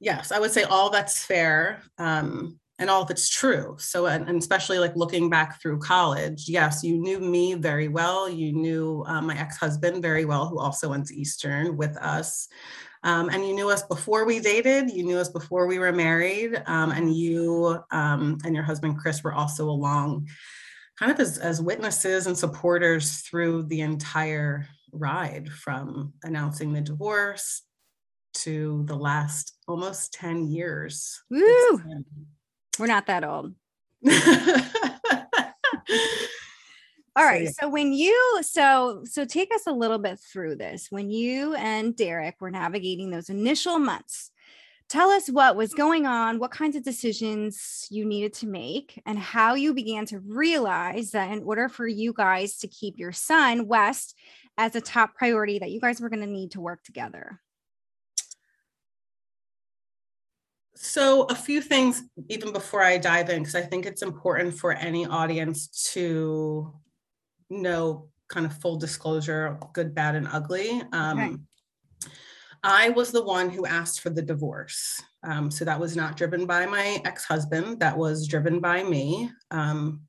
Yes, 0.00 0.32
I 0.32 0.40
would 0.40 0.50
say 0.50 0.64
all 0.64 0.90
that's 0.90 1.24
fair. 1.24 1.84
Um, 1.98 2.58
and 2.80 2.90
all 2.90 3.02
of 3.02 3.10
it's 3.10 3.28
true. 3.28 3.76
So, 3.78 4.06
and, 4.06 4.28
and, 4.28 4.38
especially 4.38 4.80
like 4.80 4.96
looking 4.96 5.30
back 5.30 5.62
through 5.62 5.78
college, 5.78 6.48
yes, 6.48 6.82
you 6.82 6.96
knew 6.96 7.20
me 7.20 7.54
very 7.54 7.86
well. 7.86 8.28
You 8.28 8.52
knew 8.52 9.04
uh, 9.06 9.22
my 9.22 9.38
ex 9.38 9.56
husband 9.56 10.02
very 10.02 10.24
well, 10.24 10.48
who 10.48 10.58
also 10.58 10.88
went 10.88 11.06
to 11.06 11.14
Eastern 11.14 11.76
with 11.76 11.96
us. 11.98 12.48
Um, 13.04 13.28
and 13.28 13.46
you 13.46 13.54
knew 13.54 13.70
us 13.70 13.84
before 13.84 14.24
we 14.24 14.40
dated, 14.40 14.90
you 14.90 15.04
knew 15.04 15.18
us 15.18 15.28
before 15.28 15.68
we 15.68 15.78
were 15.78 15.92
married. 15.92 16.60
Um, 16.66 16.90
and 16.90 17.14
you 17.14 17.78
um, 17.92 18.38
and 18.44 18.52
your 18.52 18.64
husband, 18.64 18.98
Chris, 18.98 19.22
were 19.22 19.32
also 19.32 19.70
along 19.70 20.26
kind 20.98 21.12
of 21.12 21.20
as, 21.20 21.38
as 21.38 21.60
witnesses 21.60 22.26
and 22.26 22.36
supporters 22.36 23.20
through 23.20 23.64
the 23.64 23.80
entire 23.80 24.66
ride 24.92 25.48
from 25.50 26.12
announcing 26.22 26.72
the 26.72 26.80
divorce 26.80 27.62
to 28.34 28.84
the 28.86 28.96
last 28.96 29.56
almost 29.66 30.12
10 30.14 30.46
years. 30.46 31.22
Woo! 31.30 31.82
We're 32.78 32.86
not 32.86 33.06
that 33.06 33.24
old. 33.24 33.54
All 37.16 37.24
right. 37.24 37.46
So, 37.46 37.52
so, 37.60 37.68
when 37.68 37.92
you 37.92 38.40
so 38.42 39.02
so 39.04 39.24
take 39.24 39.54
us 39.54 39.68
a 39.68 39.72
little 39.72 39.98
bit 39.98 40.18
through 40.18 40.56
this. 40.56 40.88
When 40.90 41.10
you 41.10 41.54
and 41.54 41.94
Derek 41.94 42.40
were 42.40 42.50
navigating 42.50 43.10
those 43.10 43.30
initial 43.30 43.78
months, 43.78 44.32
Tell 44.94 45.10
us 45.10 45.28
what 45.28 45.56
was 45.56 45.74
going 45.74 46.06
on, 46.06 46.38
what 46.38 46.52
kinds 46.52 46.76
of 46.76 46.84
decisions 46.84 47.88
you 47.90 48.04
needed 48.04 48.32
to 48.34 48.46
make, 48.46 49.02
and 49.04 49.18
how 49.18 49.54
you 49.54 49.74
began 49.74 50.06
to 50.06 50.20
realize 50.20 51.10
that 51.10 51.32
in 51.32 51.42
order 51.42 51.68
for 51.68 51.84
you 51.84 52.12
guys 52.12 52.58
to 52.58 52.68
keep 52.68 52.96
your 52.96 53.10
son, 53.10 53.66
West, 53.66 54.16
as 54.56 54.76
a 54.76 54.80
top 54.80 55.16
priority, 55.16 55.58
that 55.58 55.72
you 55.72 55.80
guys 55.80 56.00
were 56.00 56.08
going 56.08 56.22
to 56.22 56.30
need 56.30 56.52
to 56.52 56.60
work 56.60 56.84
together. 56.84 57.40
So, 60.76 61.24
a 61.24 61.34
few 61.34 61.60
things, 61.60 62.04
even 62.28 62.52
before 62.52 62.80
I 62.80 62.96
dive 62.98 63.30
in, 63.30 63.40
because 63.40 63.56
I 63.56 63.62
think 63.62 63.86
it's 63.86 64.02
important 64.02 64.56
for 64.56 64.74
any 64.74 65.06
audience 65.06 65.90
to 65.92 66.72
know 67.50 68.10
kind 68.28 68.46
of 68.46 68.56
full 68.60 68.76
disclosure, 68.76 69.58
good, 69.72 69.92
bad, 69.92 70.14
and 70.14 70.28
ugly. 70.28 70.80
Um, 70.92 71.18
okay. 71.18 71.36
I 72.64 72.88
was 72.88 73.12
the 73.12 73.22
one 73.22 73.50
who 73.50 73.66
asked 73.66 74.00
for 74.00 74.08
the 74.08 74.22
divorce. 74.22 75.00
Um, 75.22 75.50
so 75.50 75.64
that 75.66 75.78
was 75.78 75.96
not 75.96 76.16
driven 76.16 76.46
by 76.46 76.64
my 76.64 77.00
ex 77.04 77.24
husband, 77.24 77.78
that 77.80 77.96
was 77.96 78.26
driven 78.26 78.58
by 78.58 78.82
me. 78.82 79.30
Um, 79.50 80.00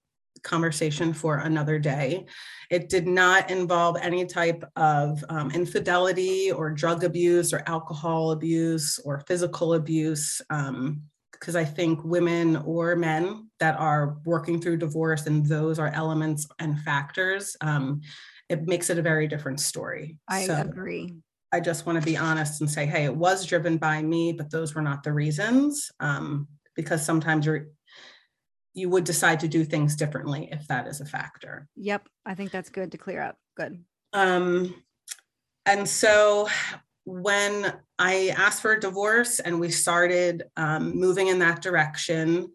conversation 0.43 1.12
for 1.12 1.39
another 1.39 1.77
day. 1.79 2.25
It 2.69 2.88
did 2.88 3.07
not 3.07 3.50
involve 3.50 3.97
any 4.00 4.25
type 4.25 4.63
of 4.75 5.24
um, 5.27 5.51
infidelity 5.51 6.51
or 6.51 6.69
drug 6.69 7.03
abuse 7.03 7.51
or 7.51 7.63
alcohol 7.65 8.31
abuse 8.31 9.00
or 9.03 9.24
physical 9.27 9.74
abuse. 9.74 10.39
because 10.47 11.55
um, 11.55 11.62
I 11.62 11.65
think 11.65 12.03
women 12.03 12.57
or 12.57 12.95
men 12.95 13.50
that 13.59 13.77
are 13.79 14.17
working 14.24 14.62
through 14.62 14.77
divorce 14.77 15.25
and 15.25 15.45
those 15.45 15.79
are 15.79 15.89
elements 15.89 16.47
and 16.59 16.79
factors, 16.79 17.57
um, 17.62 18.01
it 18.47 18.67
makes 18.67 18.89
it 18.91 19.00
a 19.00 19.01
very 19.01 19.27
different 19.27 19.59
story. 19.59 20.17
I 20.27 20.45
so, 20.45 20.62
agree. 20.62 21.15
I 21.55 21.62
just 21.62 21.85
want 21.85 21.97
to 21.97 22.05
be 22.05 22.17
honest 22.17 22.59
and 22.59 22.69
say, 22.69 22.85
hey, 22.85 23.05
it 23.05 23.15
was 23.15 23.45
driven 23.45 23.77
by 23.77 24.01
me, 24.01 24.33
but 24.33 24.51
those 24.51 24.75
were 24.75 24.81
not 24.81 25.03
the 25.03 25.13
reasons. 25.13 25.89
Um, 26.01 26.50
because 26.75 27.05
sometimes 27.05 27.45
you're 27.45 27.67
you 28.74 28.89
would 28.89 29.05
decide 29.05 29.39
to 29.39 29.47
do 29.47 29.63
things 29.63 29.95
differently 29.95 30.50
if 30.51 30.67
that 30.67 30.85
is 30.85 31.00
a 31.00 31.05
factor. 31.05 31.69
Yep, 31.77 32.09
I 32.25 32.35
think 32.35 32.51
that's 32.51 32.69
good 32.69 32.91
to 32.91 32.97
clear 32.97 33.21
up. 33.21 33.38
Good. 33.55 33.81
Um, 34.12 34.83
and 35.65 35.88
so 35.88 36.50
when 37.05 37.74
I 37.97 38.33
asked 38.35 38.62
for 38.62 38.74
a 38.74 38.79
divorce 38.79 39.39
and 39.39 39.62
we 39.62 39.71
started 39.71 40.43
um, 40.57 41.00
moving 41.00 41.27
in 41.27 41.39
that 41.39 41.62
direction, 41.62 42.51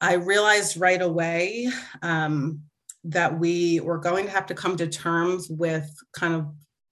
I 0.00 0.14
realized 0.14 0.80
right 0.80 1.00
away 1.00 1.68
um, 2.02 2.62
that 3.04 3.38
we 3.38 3.78
were 3.78 3.98
going 3.98 4.24
to 4.24 4.32
have 4.32 4.46
to 4.46 4.54
come 4.54 4.76
to 4.78 4.88
terms 4.88 5.48
with 5.48 5.88
kind 6.12 6.34
of 6.34 6.48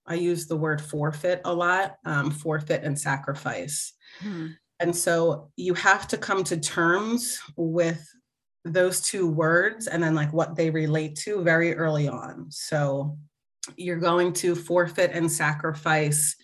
I 0.06 0.14
use 0.14 0.46
the 0.46 0.56
word 0.56 0.80
forfeit 0.80 1.40
a 1.44 1.52
lot, 1.52 1.96
um, 2.04 2.30
forfeit 2.30 2.84
and 2.84 2.98
sacrifice. 2.98 3.92
Hmm. 4.20 4.48
And 4.80 4.94
so 4.94 5.50
you 5.56 5.74
have 5.74 6.06
to 6.08 6.18
come 6.18 6.44
to 6.44 6.58
terms 6.58 7.40
with 7.56 8.06
those 8.64 9.00
two 9.00 9.28
words 9.28 9.86
and 9.86 10.02
then 10.02 10.14
like 10.14 10.32
what 10.32 10.56
they 10.56 10.70
relate 10.70 11.16
to 11.16 11.42
very 11.42 11.74
early 11.74 12.08
on. 12.08 12.46
So 12.50 13.16
you're 13.76 13.98
going 13.98 14.32
to 14.34 14.54
forfeit 14.54 15.12
and 15.12 15.30
sacrifice 15.30 16.36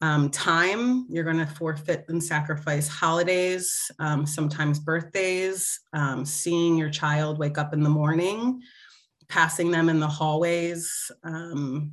um, 0.00 0.30
time. 0.30 1.06
You're 1.08 1.24
going 1.24 1.38
to 1.38 1.46
forfeit 1.46 2.04
and 2.08 2.22
sacrifice 2.22 2.88
holidays, 2.88 3.90
um, 3.98 4.26
sometimes 4.26 4.78
birthdays, 4.78 5.80
um, 5.92 6.24
seeing 6.24 6.76
your 6.76 6.90
child 6.90 7.38
wake 7.38 7.58
up 7.58 7.72
in 7.72 7.82
the 7.82 7.90
morning, 7.90 8.60
passing 9.28 9.70
them 9.70 9.88
in 9.88 10.00
the 10.00 10.08
hallways, 10.08 11.10
um, 11.22 11.92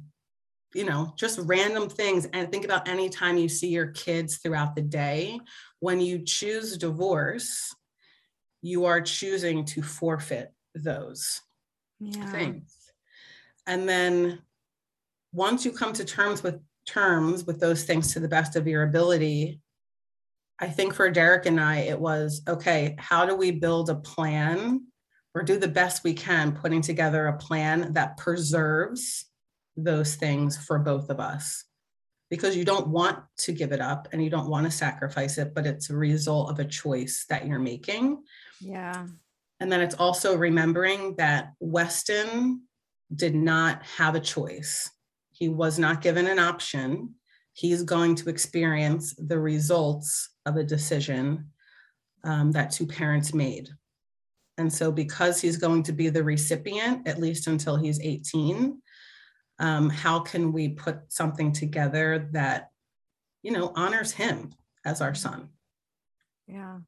you 0.74 0.86
know, 0.86 1.14
just 1.18 1.40
random 1.44 1.90
things. 1.90 2.28
And 2.34 2.52
think 2.52 2.66
about 2.66 2.88
any 2.88 3.10
time 3.10 3.38
you 3.38 3.50
see 3.50 3.70
your 3.70 3.88
kids 3.88 4.38
throughout 4.38 4.76
the 4.76 4.82
day. 4.82 5.40
When 5.80 6.00
you 6.00 6.24
choose 6.24 6.78
divorce, 6.78 7.76
you 8.62 8.86
are 8.86 9.02
choosing 9.02 9.66
to 9.66 9.82
forfeit 9.82 10.54
those 10.76 11.42
yeah. 12.00 12.26
things. 12.32 12.76
And 13.68 13.88
then 13.88 14.42
once 15.34 15.66
you 15.66 15.72
come 15.72 15.94
to 15.94 16.06
terms 16.06 16.44
with 16.44 16.60
terms 16.88 17.46
with 17.46 17.60
those 17.60 17.84
things 17.84 18.14
to 18.14 18.20
the 18.20 18.28
best 18.28 18.56
of 18.56 18.68
your 18.68 18.84
ability, 18.84 19.60
I 20.60 20.68
think 20.68 20.94
for 20.94 21.10
Derek 21.10 21.46
and 21.46 21.60
I, 21.60 21.80
it 21.80 22.00
was 22.00 22.42
okay, 22.48 22.96
how 23.00 23.26
do 23.26 23.36
we 23.36 23.52
build 23.52 23.90
a 23.90 23.96
plan 23.96 24.86
or 25.34 25.42
do 25.42 25.58
the 25.58 25.68
best 25.68 26.04
we 26.04 26.14
can 26.14 26.52
putting 26.52 26.82
together 26.82 27.28
a 27.28 27.38
plan 27.38 27.94
that 27.94 28.18
preserves 28.18 29.26
those 29.78 30.16
things 30.16 30.58
for 30.58 30.80
both 30.80 31.10
of 31.10 31.20
us 31.20 31.66
because 32.32 32.56
you 32.56 32.64
don't 32.64 32.88
want 32.88 33.20
to 33.38 33.52
give 33.52 33.74
it 33.74 33.82
up 33.82 34.08
and 34.12 34.24
you 34.24 34.30
don't 34.30 34.50
want 34.50 34.66
to 34.66 34.72
sacrifice 34.72 35.38
it, 35.38 35.54
but 35.54 35.66
it's 35.66 35.90
a 35.90 35.96
result 35.96 36.50
of 36.50 36.60
a 36.60 36.66
choice 36.66 37.26
that 37.30 37.46
you're 37.46 37.60
making. 37.60 38.24
Yeah. 38.62 39.06
And 39.60 39.72
then 39.72 39.82
it's 39.82 39.96
also 39.96 40.38
remembering 40.38 41.16
that 41.18 41.52
Weston 41.60 42.62
did 43.14 43.36
not 43.36 43.84
have 43.84 44.16
a 44.16 44.20
choice. 44.20 44.90
He 45.34 45.50
was 45.50 45.78
not 45.78 46.02
given 46.02 46.26
an 46.26 46.40
option. 46.40 47.16
He's 47.54 47.84
going 47.84 48.16
to 48.16 48.30
experience 48.30 49.14
the 49.18 49.40
results 49.40 50.30
of 50.46 50.56
a 50.56 50.64
decision 50.64 51.52
um, 52.24 52.54
that 52.54 52.72
two 52.72 52.88
parents 52.88 53.34
made. 53.34 53.68
And 54.58 54.72
so, 54.72 54.92
because 54.92 55.42
he's 55.42 55.58
going 55.58 55.84
to 55.84 55.92
be 55.92 56.10
the 56.10 56.24
recipient, 56.24 57.08
at 57.08 57.20
least 57.20 57.48
until 57.48 57.76
he's 57.76 58.00
18, 58.00 58.82
um, 59.62 59.90
how 59.90 60.20
can 60.20 60.52
we 60.52 60.70
put 60.70 61.00
something 61.08 61.54
together 61.54 62.28
that 62.32 62.72
you 63.44 63.52
know 63.52 63.72
honors 63.76 64.12
him 64.12 64.52
as 64.84 65.02
our 65.02 65.16
son? 65.16 65.50
Yeah. 66.48 66.80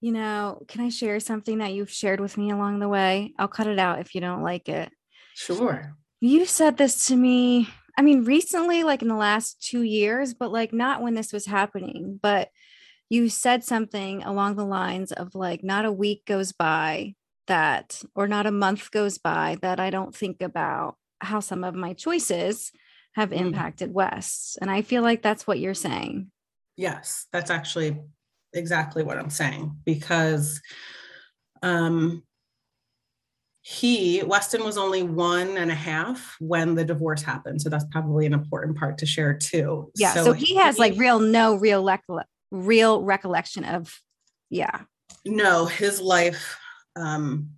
You 0.00 0.12
know 0.12 0.62
can 0.68 0.82
i 0.82 0.88
share 0.88 1.20
something 1.20 1.58
that 1.58 1.72
you've 1.72 1.90
shared 1.90 2.20
with 2.20 2.36
me 2.36 2.50
along 2.50 2.80
the 2.80 2.88
way? 2.88 3.34
I'll 3.38 3.48
cut 3.48 3.66
it 3.66 3.78
out 3.78 4.00
if 4.00 4.14
you 4.14 4.20
don't 4.20 4.42
like 4.42 4.68
it. 4.68 4.90
Sure. 5.34 5.94
You 6.20 6.46
said 6.46 6.76
this 6.78 7.06
to 7.08 7.16
me 7.16 7.68
i 7.98 8.02
mean 8.02 8.24
recently 8.24 8.84
like 8.84 9.02
in 9.02 9.08
the 9.08 9.14
last 9.14 9.62
two 9.62 9.82
years 9.82 10.34
but 10.34 10.52
like 10.52 10.72
not 10.72 11.02
when 11.02 11.14
this 11.14 11.32
was 11.32 11.46
happening 11.46 12.18
but 12.22 12.48
you 13.08 13.28
said 13.28 13.64
something 13.64 14.22
along 14.22 14.56
the 14.56 14.64
lines 14.64 15.12
of 15.12 15.34
like 15.34 15.62
not 15.62 15.84
a 15.84 15.92
week 15.92 16.24
goes 16.26 16.52
by 16.52 17.14
that 17.46 18.02
or 18.14 18.26
not 18.26 18.46
a 18.46 18.50
month 18.50 18.90
goes 18.90 19.18
by 19.18 19.56
that 19.62 19.80
i 19.80 19.90
don't 19.90 20.14
think 20.14 20.42
about 20.42 20.96
how 21.20 21.40
some 21.40 21.64
of 21.64 21.74
my 21.74 21.92
choices 21.92 22.72
have 23.14 23.30
mm. 23.30 23.38
impacted 23.38 23.92
West. 23.92 24.58
And 24.60 24.70
I 24.70 24.82
feel 24.82 25.02
like 25.02 25.22
that's 25.22 25.46
what 25.46 25.58
you're 25.58 25.74
saying. 25.74 26.30
Yes, 26.76 27.26
that's 27.32 27.50
actually 27.50 27.98
exactly 28.52 29.02
what 29.02 29.18
I'm 29.18 29.30
saying 29.30 29.76
because 29.84 30.60
um 31.62 32.22
he 33.60 34.22
Weston 34.22 34.62
was 34.62 34.78
only 34.78 35.02
one 35.02 35.56
and 35.56 35.72
a 35.72 35.74
half 35.74 36.36
when 36.38 36.76
the 36.76 36.84
divorce 36.84 37.22
happened, 37.22 37.60
so 37.60 37.68
that's 37.68 37.84
probably 37.90 38.24
an 38.24 38.32
important 38.32 38.78
part 38.78 38.98
to 38.98 39.06
share 39.06 39.34
too. 39.34 39.90
Yeah, 39.96 40.14
so, 40.14 40.26
so 40.26 40.32
he, 40.32 40.46
he 40.46 40.54
has 40.54 40.78
like 40.78 40.94
real 40.96 41.18
no 41.18 41.56
real 41.56 41.84
rec- 41.84 42.04
real 42.52 43.02
recollection 43.02 43.64
of 43.64 44.00
yeah. 44.50 44.82
No, 45.24 45.66
his 45.66 46.00
life 46.00 46.56
um, 46.94 47.50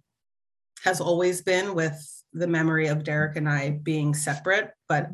has 0.83 1.03
always 1.03 1.43
been 1.43 1.75
with 1.75 2.03
the 2.33 2.47
memory 2.47 2.89
of 2.89 3.05
Derek 3.05 3.37
and 3.37 3.49
I 3.49 3.71
being 3.71 4.15
separate, 4.15 4.73
but 4.89 5.11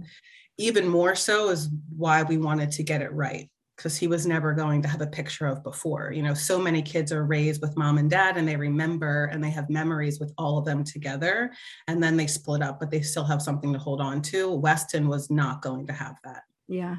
even 0.58 0.88
more 0.88 1.14
so 1.14 1.50
is 1.50 1.68
why 1.96 2.22
we 2.22 2.38
wanted 2.38 2.70
to 2.72 2.82
get 2.82 3.02
it 3.02 3.12
right 3.12 3.50
because 3.76 3.96
he 3.96 4.06
was 4.06 4.26
never 4.26 4.52
going 4.52 4.80
to 4.82 4.88
have 4.88 5.00
a 5.00 5.06
picture 5.06 5.46
of 5.46 5.62
before. 5.64 6.12
You 6.12 6.22
know, 6.22 6.34
so 6.34 6.60
many 6.60 6.80
kids 6.80 7.10
are 7.12 7.24
raised 7.24 7.60
with 7.60 7.76
mom 7.76 7.98
and 7.98 8.08
dad 8.08 8.36
and 8.36 8.46
they 8.46 8.56
remember 8.56 9.26
and 9.26 9.42
they 9.42 9.50
have 9.50 9.68
memories 9.68 10.20
with 10.20 10.32
all 10.38 10.58
of 10.58 10.64
them 10.64 10.84
together 10.84 11.52
and 11.88 12.02
then 12.02 12.16
they 12.16 12.26
split 12.26 12.62
up, 12.62 12.78
but 12.78 12.90
they 12.90 13.00
still 13.00 13.24
have 13.24 13.42
something 13.42 13.72
to 13.72 13.78
hold 13.78 14.00
on 14.00 14.22
to. 14.22 14.50
Weston 14.50 15.08
was 15.08 15.28
not 15.30 15.60
going 15.60 15.86
to 15.88 15.92
have 15.92 16.16
that. 16.22 16.42
Yeah. 16.68 16.96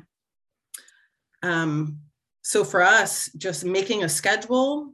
Um, 1.44 2.00
so 2.42 2.64
for 2.64 2.82
us, 2.82 3.30
just 3.38 3.64
making 3.64 4.04
a 4.04 4.10
schedule 4.10 4.94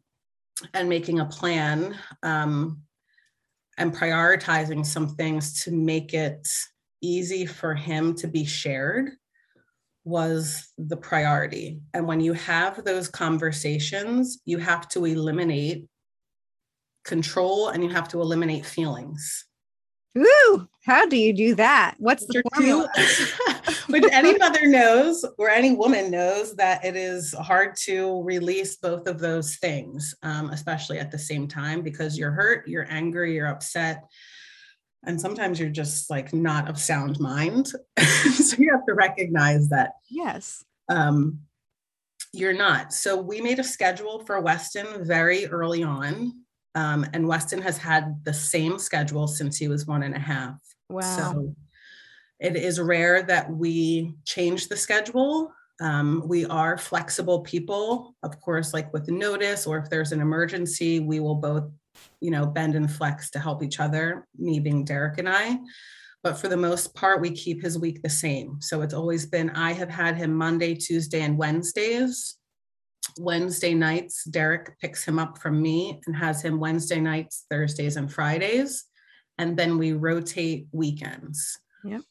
and 0.74 0.88
making 0.88 1.20
a 1.20 1.25
plan 1.25 1.96
um, 2.24 2.82
and 3.78 3.96
prioritizing 3.96 4.86
some 4.86 5.10
things 5.16 5.63
to 5.63 5.72
make 5.72 6.13
it 6.13 6.48
easy 7.01 7.46
for 7.46 7.74
him 7.74 8.16
to 8.16 8.28
be 8.28 8.46
shared 8.46 9.12
was 10.04 10.72
the 10.78 10.98
priority. 10.98 11.80
And 11.94 12.08
when 12.08 12.20
you 12.20 12.34
have 12.34 12.84
those 12.84 13.08
conversations, 13.08 14.40
you 14.46 14.58
have 14.58 14.88
to 14.90 15.06
eliminate 15.06 15.88
control 17.04 17.70
and 17.70 17.84
you 17.84 17.90
have 17.90 18.08
to 18.10 18.22
eliminate 18.22 18.66
feelings. 18.66 19.46
Ooh, 20.18 20.68
how 20.84 21.06
do 21.06 21.18
you 21.18 21.34
do 21.34 21.56
that? 21.56 21.96
What's 22.00 22.26
the 22.26 22.44
formula? 22.54 22.90
Which 23.90 24.06
any 24.12 24.38
mother 24.38 24.66
knows 24.68 25.24
or 25.38 25.50
any 25.50 25.76
woman 25.76 26.10
knows 26.10 26.56
that 26.56 26.84
it 26.84 26.96
is 26.96 27.34
hard 27.34 27.76
to 27.84 28.22
release 28.24 28.78
both 28.78 29.08
of 29.08 29.20
those 29.20 29.58
things, 29.58 30.16
um, 30.24 30.50
especially 30.50 30.98
at 30.98 31.12
the 31.12 31.20
same 31.20 31.48
time, 31.48 31.82
because 31.82 32.18
you're 32.18 32.32
hurt, 32.32 32.68
you're 32.68 32.88
angry, 32.90 33.36
you're 33.36 33.48
upset, 33.48 34.06
and 35.04 35.20
sometimes 35.20 35.60
you're 35.60 35.70
just 35.70 36.10
like 36.10 36.34
not 36.34 36.70
of 36.70 36.80
sound 36.80 37.20
mind 37.20 37.68
so 38.00 38.58
you 38.58 38.72
have 38.72 38.86
to 38.86 38.94
recognize 38.94 39.70
that 39.70 39.94
yes 40.10 40.64
um, 40.90 41.40
you're 42.34 42.54
not 42.54 42.94
so 42.94 43.20
we 43.20 43.42
made 43.42 43.60
a 43.60 43.64
schedule 43.64 44.24
for 44.26 44.40
weston 44.40 45.04
very 45.06 45.46
early 45.48 45.84
on 45.84 46.34
um, 46.76 47.06
and 47.14 47.28
weston 47.28 47.62
has 47.62 47.78
had 47.78 48.24
the 48.24 48.34
same 48.34 48.78
schedule 48.78 49.28
since 49.28 49.58
he 49.58 49.68
was 49.68 49.88
one 49.88 50.04
and 50.04 50.16
a 50.16 50.20
half 50.20 50.58
wow 50.91 51.33
so 51.33 51.55
it 52.39 52.55
is 52.55 52.79
rare 52.79 53.24
that 53.24 53.51
we 53.51 54.15
change 54.25 54.67
the 54.67 54.77
schedule 54.77 55.53
um, 55.79 56.24
we 56.27 56.45
are 56.45 56.77
flexible 56.77 57.41
people 57.41 58.15
of 58.24 58.39
course 58.39 58.74
like 58.74 58.91
with 58.93 59.10
notice 59.10 59.65
or 59.65 59.77
if 59.77 59.89
there's 59.89 60.12
an 60.12 60.21
emergency 60.21 61.00
we 61.00 61.19
will 61.19 61.36
both 61.36 61.69
you 62.19 62.31
know, 62.31 62.45
bend 62.45 62.75
and 62.75 62.91
flex 62.91 63.29
to 63.31 63.39
help 63.39 63.63
each 63.63 63.79
other, 63.79 64.27
me 64.38 64.60
being 64.60 64.86
Derek 64.86 65.17
and 65.17 65.29
I. 65.29 65.57
But 66.24 66.38
for 66.38 66.48
the 66.48 66.57
most 66.57 66.93
part, 66.93 67.21
we 67.21 67.31
keep 67.31 67.62
his 67.62 67.79
week 67.79 68.01
the 68.01 68.10
same. 68.10 68.62
So 68.62 68.81
it's 68.81 68.93
always 68.93 69.25
been 69.25 69.50
I 69.51 69.74
have 69.74 69.89
had 69.89 70.15
him 70.15 70.33
Monday, 70.33 70.75
Tuesday, 70.75 71.21
and 71.21 71.38
Wednesdays. 71.38 72.36
Wednesday 73.17 73.74
nights, 73.74 74.24
Derek 74.25 74.79
picks 74.79 75.03
him 75.03 75.17
up 75.17 75.39
from 75.39 75.60
me 75.60 76.00
and 76.05 76.15
has 76.15 76.41
him 76.41 76.60
Wednesday 76.60 77.00
nights, 77.00 77.45
Thursdays, 77.50 77.98
and 77.98 78.12
Fridays. 78.12 78.86
And 79.41 79.57
then 79.57 79.79
we 79.79 79.93
rotate 79.93 80.67
weekends. 80.71 81.57
Yep. 81.83 82.01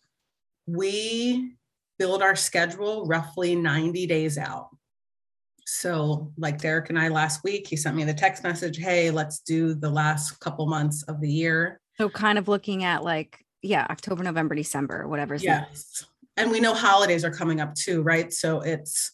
We 0.67 1.55
build 1.97 2.23
our 2.23 2.35
schedule 2.35 3.07
roughly 3.07 3.55
90 3.55 4.05
days 4.09 4.37
out. 4.37 4.71
So, 5.65 6.33
like 6.37 6.59
Derek 6.59 6.91
and 6.91 6.99
I 6.99 7.07
last 7.07 7.45
week, 7.45 7.69
he 7.69 7.77
sent 7.77 7.95
me 7.95 8.03
the 8.03 8.13
text 8.13 8.43
message, 8.43 8.79
Hey, 8.79 9.13
let's 9.13 9.39
do 9.39 9.75
the 9.75 9.89
last 9.89 10.41
couple 10.41 10.67
months 10.67 11.05
of 11.05 11.21
the 11.21 11.31
year. 11.31 11.81
So, 11.99 12.09
kind 12.09 12.37
of 12.37 12.49
looking 12.49 12.83
at 12.83 13.05
like, 13.05 13.39
yeah, 13.63 13.87
October, 13.89 14.25
November, 14.25 14.57
December, 14.57 15.07
whatever's 15.07 15.45
yes. 15.45 16.05
And 16.37 16.51
we 16.51 16.59
know 16.59 16.75
holidays 16.75 17.25
are 17.25 17.31
coming 17.31 17.61
up 17.61 17.77
too, 17.77 18.03
right? 18.03 18.33
So, 18.33 18.61
it's 18.63 19.13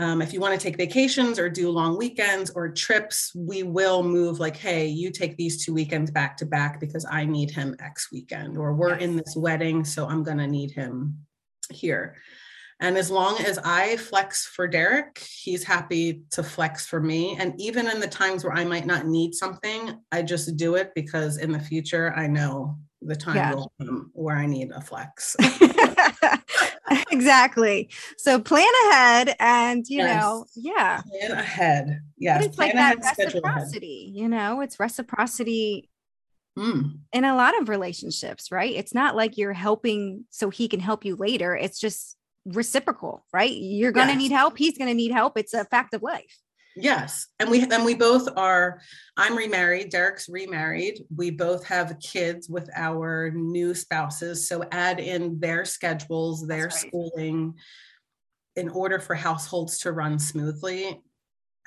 um, 0.00 0.22
if 0.22 0.32
you 0.32 0.40
want 0.40 0.58
to 0.58 0.62
take 0.62 0.78
vacations 0.78 1.38
or 1.38 1.50
do 1.50 1.68
long 1.68 1.98
weekends 1.98 2.48
or 2.48 2.70
trips, 2.70 3.32
we 3.36 3.62
will 3.62 4.02
move 4.02 4.40
like, 4.40 4.56
hey, 4.56 4.86
you 4.86 5.10
take 5.10 5.36
these 5.36 5.62
two 5.62 5.74
weekends 5.74 6.10
back 6.10 6.38
to 6.38 6.46
back 6.46 6.80
because 6.80 7.04
I 7.10 7.26
need 7.26 7.50
him 7.50 7.76
X 7.78 8.10
weekend, 8.10 8.56
or 8.56 8.72
we're 8.72 8.94
in 8.94 9.14
this 9.14 9.34
wedding, 9.36 9.84
so 9.84 10.08
I'm 10.08 10.22
going 10.22 10.38
to 10.38 10.46
need 10.46 10.70
him 10.70 11.18
here. 11.70 12.16
And 12.80 12.96
as 12.96 13.10
long 13.10 13.38
as 13.40 13.58
I 13.58 13.98
flex 13.98 14.46
for 14.46 14.66
Derek, 14.66 15.18
he's 15.18 15.64
happy 15.64 16.22
to 16.30 16.42
flex 16.42 16.86
for 16.86 16.98
me. 16.98 17.36
And 17.38 17.52
even 17.60 17.86
in 17.86 18.00
the 18.00 18.08
times 18.08 18.42
where 18.42 18.54
I 18.54 18.64
might 18.64 18.86
not 18.86 19.04
need 19.04 19.34
something, 19.34 20.00
I 20.10 20.22
just 20.22 20.56
do 20.56 20.76
it 20.76 20.92
because 20.94 21.36
in 21.36 21.52
the 21.52 21.60
future, 21.60 22.14
I 22.16 22.26
know 22.26 22.78
the 23.02 23.16
time 23.16 23.36
yeah. 23.36 23.52
will 23.52 23.70
come 23.78 24.10
where 24.14 24.36
I 24.36 24.46
need 24.46 24.70
a 24.70 24.80
flex. 24.80 25.36
exactly. 27.10 27.90
So 28.18 28.40
plan 28.40 28.66
ahead 28.88 29.36
and, 29.38 29.84
you 29.88 29.98
yes. 29.98 30.20
know, 30.20 30.44
yeah. 30.56 31.02
Plan 31.02 31.32
ahead. 31.32 32.00
Yeah. 32.16 32.42
It's 32.42 32.58
like 32.58 32.72
that 32.72 32.98
reciprocity, 32.98 34.12
you 34.14 34.28
know, 34.28 34.60
it's 34.60 34.80
reciprocity 34.80 35.88
mm. 36.58 36.98
in 37.12 37.24
a 37.24 37.36
lot 37.36 37.60
of 37.60 37.68
relationships, 37.68 38.50
right? 38.50 38.74
It's 38.74 38.94
not 38.94 39.16
like 39.16 39.38
you're 39.38 39.52
helping 39.52 40.24
so 40.30 40.50
he 40.50 40.68
can 40.68 40.80
help 40.80 41.04
you 41.04 41.16
later. 41.16 41.56
It's 41.56 41.78
just 41.78 42.16
reciprocal, 42.44 43.24
right? 43.32 43.52
You're 43.52 43.92
going 43.92 44.08
to 44.08 44.14
yes. 44.14 44.22
need 44.22 44.32
help. 44.32 44.58
He's 44.58 44.76
going 44.76 44.88
to 44.88 44.94
need 44.94 45.12
help. 45.12 45.38
It's 45.38 45.54
a 45.54 45.64
fact 45.64 45.94
of 45.94 46.02
life. 46.02 46.36
Yes. 46.76 47.26
And 47.38 47.50
we 47.50 47.62
and 47.62 47.84
we 47.84 47.94
both 47.94 48.28
are 48.36 48.80
I'm 49.16 49.36
remarried, 49.36 49.90
Derek's 49.90 50.28
remarried. 50.28 51.04
We 51.14 51.30
both 51.30 51.64
have 51.66 51.98
kids 52.00 52.48
with 52.48 52.70
our 52.74 53.30
new 53.30 53.74
spouses, 53.74 54.48
so 54.48 54.64
add 54.70 55.00
in 55.00 55.40
their 55.40 55.64
schedules, 55.64 56.46
their 56.46 56.64
right. 56.64 56.72
schooling 56.72 57.54
in 58.56 58.68
order 58.68 58.98
for 58.98 59.14
households 59.14 59.78
to 59.78 59.92
run 59.92 60.18
smoothly. 60.18 61.00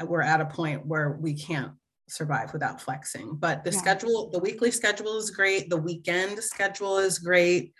We're 0.02 0.22
at 0.22 0.42
a 0.42 0.46
point 0.46 0.86
where 0.86 1.18
we 1.20 1.34
can't 1.34 1.74
survive 2.10 2.54
without 2.54 2.82
flexing. 2.82 3.36
But 3.36 3.64
the 3.64 3.72
yeah. 3.72 3.78
schedule, 3.78 4.30
the 4.30 4.40
weekly 4.40 4.72
schedule 4.72 5.18
is 5.18 5.32
great, 5.32 5.70
the 5.70 5.78
weekend 5.78 6.42
schedule 6.44 6.98
is 6.98 7.20
great 7.20 7.74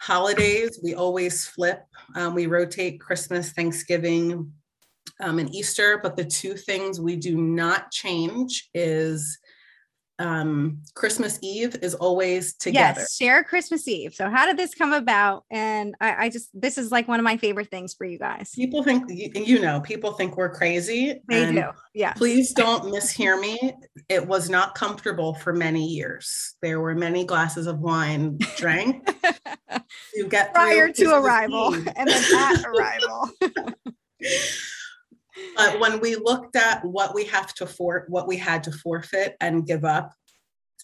holidays, 0.00 0.80
we 0.82 0.94
always 0.94 1.46
flip. 1.46 1.84
Um, 2.16 2.34
we 2.34 2.46
rotate 2.46 3.00
Christmas, 3.00 3.52
Thanksgiving, 3.52 4.52
um, 5.20 5.38
and 5.38 5.54
Easter, 5.54 5.98
but 6.02 6.16
the 6.16 6.24
two 6.24 6.54
things 6.54 7.00
we 7.00 7.16
do 7.16 7.36
not 7.36 7.90
change 7.90 8.68
is 8.74 9.38
um, 10.22 10.82
Christmas 10.94 11.38
Eve 11.42 11.76
is 11.82 11.94
always 11.94 12.54
together. 12.54 13.00
Yes, 13.00 13.16
share 13.16 13.42
Christmas 13.42 13.88
Eve. 13.88 14.14
So, 14.14 14.28
how 14.28 14.46
did 14.46 14.56
this 14.56 14.74
come 14.74 14.92
about? 14.92 15.44
And 15.50 15.94
I, 16.00 16.26
I, 16.26 16.28
just, 16.28 16.48
this 16.54 16.78
is 16.78 16.92
like 16.92 17.08
one 17.08 17.18
of 17.18 17.24
my 17.24 17.36
favorite 17.36 17.70
things 17.70 17.94
for 17.94 18.04
you 18.04 18.18
guys. 18.18 18.50
People 18.54 18.82
think, 18.82 19.10
you 19.10 19.60
know, 19.60 19.80
people 19.80 20.12
think 20.12 20.36
we're 20.36 20.52
crazy. 20.52 21.20
They 21.28 21.50
do. 21.50 21.64
Yeah. 21.94 22.12
Please 22.12 22.52
don't 22.52 22.84
mishear 22.84 23.40
me. 23.40 23.72
It 24.08 24.26
was 24.26 24.48
not 24.48 24.74
comfortable 24.74 25.34
for 25.34 25.52
many 25.52 25.86
years. 25.86 26.54
There 26.62 26.80
were 26.80 26.94
many 26.94 27.24
glasses 27.24 27.66
of 27.66 27.80
wine 27.80 28.38
drank 28.56 29.06
to 30.14 30.28
get 30.28 30.54
prior 30.54 30.92
to 30.92 31.14
arrival 31.14 31.74
Eve. 31.74 31.88
and 31.96 32.08
then 32.08 32.34
at 32.34 32.64
arrival. 32.66 33.30
But 35.56 35.80
when 35.80 36.00
we 36.00 36.16
looked 36.16 36.56
at 36.56 36.84
what 36.84 37.14
we 37.14 37.24
have 37.26 37.52
to 37.54 37.66
for 37.66 38.04
what 38.08 38.26
we 38.26 38.36
had 38.36 38.64
to 38.64 38.72
forfeit 38.72 39.36
and 39.40 39.66
give 39.66 39.84
up, 39.84 40.12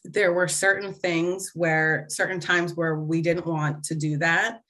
there 0.04 0.32
were 0.32 0.48
certain 0.48 0.92
things 0.92 1.52
where 1.54 2.06
certain 2.08 2.40
times 2.40 2.74
where 2.74 2.96
we 2.96 3.20
didn't 3.20 3.46
want 3.46 3.84
to 3.84 3.94
do 3.94 4.18
that. 4.18 4.60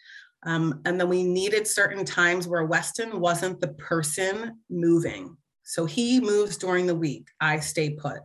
Um, 0.45 0.81
and 0.85 1.01
then 1.01 1.09
we 1.09 1.23
needed 1.23 1.67
certain 1.67 2.05
times 2.05 2.47
where 2.47 2.65
Weston 2.65 3.21
wasn't 3.21 3.61
the 3.61 3.69
person 3.69 4.61
moving. 4.71 5.37
So 5.65 5.85
he 5.85 6.21
moves 6.21 6.57
during 6.57 6.87
the 6.87 6.95
week. 6.95 7.29
I 7.41 7.61
stay 7.61 7.91
put. 7.91 8.21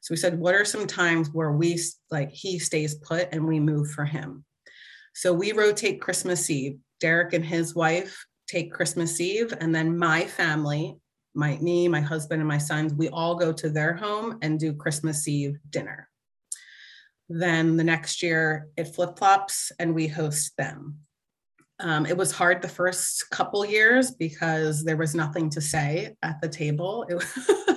So 0.00 0.12
we 0.12 0.16
said, 0.16 0.38
what 0.38 0.54
are 0.54 0.64
some 0.64 0.86
times 0.86 1.30
where 1.30 1.52
we 1.52 1.78
like 2.10 2.30
he 2.30 2.58
stays 2.58 2.94
put 2.94 3.28
and 3.32 3.46
we 3.46 3.58
move 3.58 3.90
for 3.90 4.04
him? 4.04 4.44
So 5.14 5.32
we 5.32 5.52
rotate 5.52 6.00
Christmas 6.00 6.48
Eve. 6.48 6.78
Derek 7.00 7.32
and 7.34 7.44
his 7.44 7.74
wife 7.74 8.24
take 8.48 8.72
Christmas 8.72 9.20
Eve, 9.20 9.52
and 9.60 9.74
then 9.74 9.98
my 9.98 10.24
family, 10.24 10.96
my 11.36 11.58
me, 11.58 11.88
my 11.88 12.00
husband, 12.00 12.40
and 12.40 12.48
my 12.48 12.58
sons, 12.58 12.94
we 12.94 13.08
all 13.10 13.34
go 13.34 13.52
to 13.52 13.68
their 13.68 13.94
home 13.94 14.38
and 14.42 14.58
do 14.58 14.72
Christmas 14.72 15.28
Eve 15.28 15.58
dinner. 15.70 16.08
Then 17.28 17.76
the 17.76 17.84
next 17.84 18.22
year 18.22 18.68
it 18.76 18.94
flip 18.94 19.18
flops 19.18 19.72
and 19.78 19.94
we 19.94 20.06
host 20.06 20.56
them. 20.56 20.98
Um, 21.78 22.06
it 22.06 22.16
was 22.16 22.32
hard 22.32 22.62
the 22.62 22.68
first 22.68 23.28
couple 23.30 23.64
years 23.66 24.12
because 24.12 24.82
there 24.82 24.96
was 24.96 25.14
nothing 25.14 25.50
to 25.50 25.60
say 25.60 26.16
at 26.22 26.40
the 26.40 26.48
table. 26.48 27.06
It, 27.68 27.75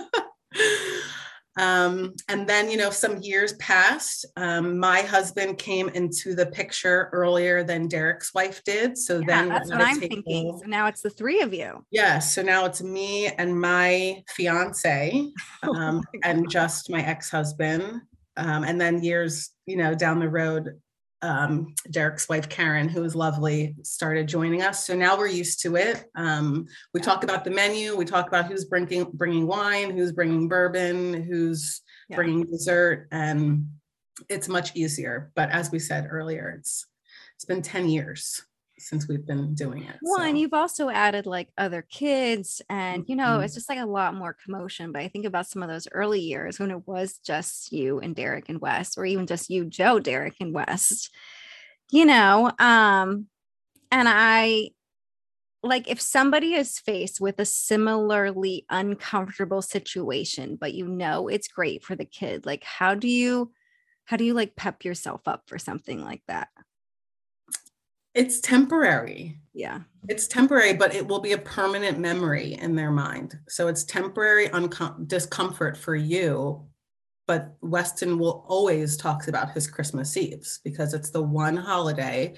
Um, 1.57 2.13
and 2.29 2.47
then, 2.47 2.69
you 2.69 2.77
know, 2.77 2.89
some 2.89 3.17
years 3.17 3.53
passed. 3.53 4.25
Um, 4.37 4.79
my 4.79 5.01
husband 5.01 5.57
came 5.57 5.89
into 5.89 6.35
the 6.35 6.45
picture 6.45 7.09
earlier 7.11 7.63
than 7.63 7.87
Derek's 7.87 8.33
wife 8.33 8.63
did. 8.63 8.97
So 8.97 9.19
Yeah, 9.19 9.25
then 9.27 9.49
that's 9.49 9.69
what 9.69 9.81
I'm 9.81 9.99
thinking. 9.99 10.57
So 10.61 10.67
now 10.67 10.87
it's 10.87 11.01
the 11.01 11.09
three 11.09 11.41
of 11.41 11.53
you. 11.53 11.85
Yeah, 11.91 12.19
so 12.19 12.41
now 12.41 12.65
it's 12.65 12.81
me 12.81 13.27
and 13.27 13.59
my 13.59 14.23
fiance, 14.29 15.27
Oh 15.63 15.73
um, 15.73 15.95
my 15.97 16.29
and 16.29 16.49
just 16.49 16.89
my 16.89 17.03
ex-husband. 17.03 18.01
Um, 18.37 18.63
and 18.63 18.79
then 18.79 19.03
years, 19.03 19.49
you 19.65 19.75
know, 19.75 19.93
down 19.93 20.19
the 20.19 20.29
road, 20.29 20.79
um, 21.21 21.73
Derek's 21.91 22.29
wife 22.29 22.47
Karen, 22.49 22.87
who 22.87 23.03
is 23.03 23.15
lovely, 23.15 23.75
started 23.83 24.27
joining 24.27 24.61
us. 24.61 24.85
So 24.85 24.95
now 24.95 25.17
we're 25.17 25.27
used 25.27 25.61
to 25.63 25.75
it. 25.75 26.05
Um, 26.15 26.65
we 26.93 27.01
talk 27.01 27.23
about 27.23 27.43
the 27.43 27.51
menu. 27.51 27.95
We 27.95 28.05
talk 28.05 28.27
about 28.27 28.45
who's 28.45 28.65
bringing 28.65 29.05
bringing 29.13 29.47
wine, 29.47 29.91
who's 29.91 30.11
bringing 30.11 30.47
bourbon, 30.47 31.23
who's 31.23 31.81
Yeah. 32.07 32.15
bringing 32.15 32.45
dessert, 32.45 33.07
and 33.11 33.67
it's 34.29 34.47
much 34.47 34.75
easier. 34.75 35.31
But 35.35 35.49
as 35.51 35.71
we 35.71 35.79
said 35.79 36.07
earlier, 36.09 36.55
it's 36.57 36.85
it's 37.35 37.45
been 37.45 37.61
ten 37.61 37.87
years 37.89 38.41
since 38.79 39.07
we've 39.07 39.25
been 39.25 39.53
doing 39.55 39.83
it. 39.85 39.97
Well, 40.01 40.21
and 40.21 40.37
you've 40.37 40.53
also 40.53 40.89
added 40.89 41.25
like 41.25 41.49
other 41.57 41.81
kids, 41.81 42.61
and 42.69 43.03
you 43.07 43.15
know, 43.15 43.39
Mhm. 43.39 43.43
it's 43.43 43.53
just 43.53 43.69
like 43.69 43.79
a 43.79 43.85
lot 43.85 44.15
more 44.15 44.33
commotion. 44.33 44.91
But 44.91 45.01
I 45.01 45.07
think 45.09 45.25
about 45.25 45.47
some 45.47 45.61
of 45.61 45.69
those 45.69 45.87
early 45.91 46.21
years 46.21 46.59
when 46.59 46.71
it 46.71 46.87
was 46.87 47.17
just 47.19 47.71
you 47.71 47.99
and 47.99 48.15
Derek 48.15 48.49
and 48.49 48.61
West, 48.61 48.97
or 48.97 49.05
even 49.05 49.27
just 49.27 49.49
you, 49.49 49.65
Joe, 49.65 49.99
Derek, 49.99 50.35
and 50.39 50.53
West, 50.53 51.09
you 51.91 52.05
know. 52.05 52.51
Um, 52.59 53.27
and 53.91 54.07
I 54.09 54.71
like 55.63 55.87
if 55.89 56.01
somebody 56.01 56.53
is 56.55 56.79
faced 56.79 57.21
with 57.21 57.39
a 57.39 57.45
similarly 57.45 58.65
uncomfortable 58.69 59.61
situation, 59.61 60.55
but 60.57 60.73
you 60.73 60.87
know 60.87 61.27
it's 61.27 61.47
great 61.49 61.83
for 61.83 61.95
the 61.95 62.05
kid, 62.05 62.45
like 62.45 62.63
how 62.63 62.95
do 62.95 63.07
you 63.09 63.51
how 64.05 64.17
do 64.17 64.23
you 64.25 64.33
like 64.35 64.55
pep 64.55 64.85
yourself 64.85 65.27
up 65.27 65.43
for 65.47 65.59
something 65.59 66.01
like 66.03 66.23
that? 66.27 66.49
It's 68.13 68.39
temporary. 68.39 69.39
Yeah. 69.53 69.79
It's 70.07 70.27
temporary, 70.27 70.73
but 70.73 70.95
it 70.95 71.07
will 71.07 71.19
be 71.19 71.33
a 71.33 71.37
permanent 71.37 71.99
memory 71.99 72.53
in 72.53 72.75
their 72.75 72.91
mind. 72.91 73.37
So 73.47 73.67
it's 73.67 73.83
temporary 73.83 74.47
uncom- 74.49 75.07
discomfort 75.07 75.77
for 75.77 75.95
you. 75.95 76.65
But 77.27 77.55
Weston 77.61 78.17
will 78.17 78.45
always 78.47 78.97
talks 78.97 79.27
about 79.27 79.51
his 79.51 79.67
Christmas 79.67 80.17
Eves 80.17 80.59
because 80.63 80.95
it's 80.95 81.11
the 81.11 81.21
one 81.21 81.55
holiday 81.55 82.33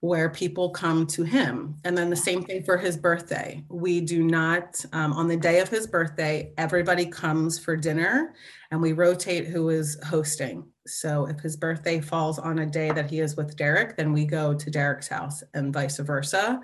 where 0.00 0.30
people 0.30 0.70
come 0.70 1.06
to 1.06 1.22
him. 1.22 1.76
And 1.84 1.96
then 1.96 2.10
the 2.10 2.16
same 2.16 2.42
thing 2.42 2.64
for 2.64 2.76
his 2.76 2.96
birthday. 2.96 3.62
We 3.68 4.00
do 4.00 4.24
not, 4.24 4.84
um, 4.92 5.12
on 5.12 5.28
the 5.28 5.36
day 5.36 5.60
of 5.60 5.68
his 5.68 5.86
birthday, 5.86 6.52
everybody 6.58 7.06
comes 7.06 7.58
for 7.58 7.76
dinner 7.76 8.34
and 8.72 8.82
we 8.82 8.94
rotate 8.94 9.46
who 9.46 9.68
is 9.68 9.96
hosting. 10.04 10.71
So 10.86 11.26
if 11.26 11.40
his 11.40 11.56
birthday 11.56 12.00
falls 12.00 12.38
on 12.38 12.58
a 12.60 12.66
day 12.66 12.90
that 12.92 13.10
he 13.10 13.20
is 13.20 13.36
with 13.36 13.56
Derek, 13.56 13.96
then 13.96 14.12
we 14.12 14.24
go 14.24 14.54
to 14.54 14.70
Derek's 14.70 15.08
house 15.08 15.42
and 15.54 15.72
vice 15.72 15.98
versa. 15.98 16.60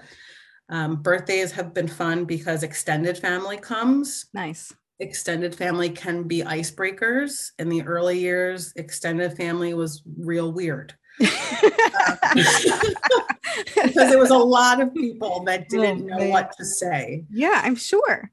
Um, 0.69 0.97
birthdays 0.97 1.53
have 1.53 1.73
been 1.73 1.89
fun 1.89 2.25
because 2.25 2.63
extended 2.63 3.17
family 3.17 3.57
comes. 3.57 4.27
Nice. 4.35 4.73
Extended 5.01 5.55
family 5.55 5.91
can 5.91 6.25
be 6.25 6.43
icebreakers. 6.43 7.53
In 7.59 7.69
the 7.69 7.83
early 7.83 8.19
years, 8.19 8.73
extended 8.77 9.37
family 9.37 9.73
was 9.73 10.03
real 10.19 10.53
weird 10.53 10.95
because 11.19 11.55
there 13.95 14.19
was 14.19 14.31
a 14.31 14.37
lot 14.37 14.81
of 14.81 14.93
people 14.93 15.45
that 15.45 15.69
didn't 15.69 16.05
know 16.05 16.19
man. 16.19 16.31
what 16.31 16.53
to 16.59 16.65
say. 16.65 17.25
yeah, 17.31 17.61
I'm 17.65 17.77
sure. 17.77 18.31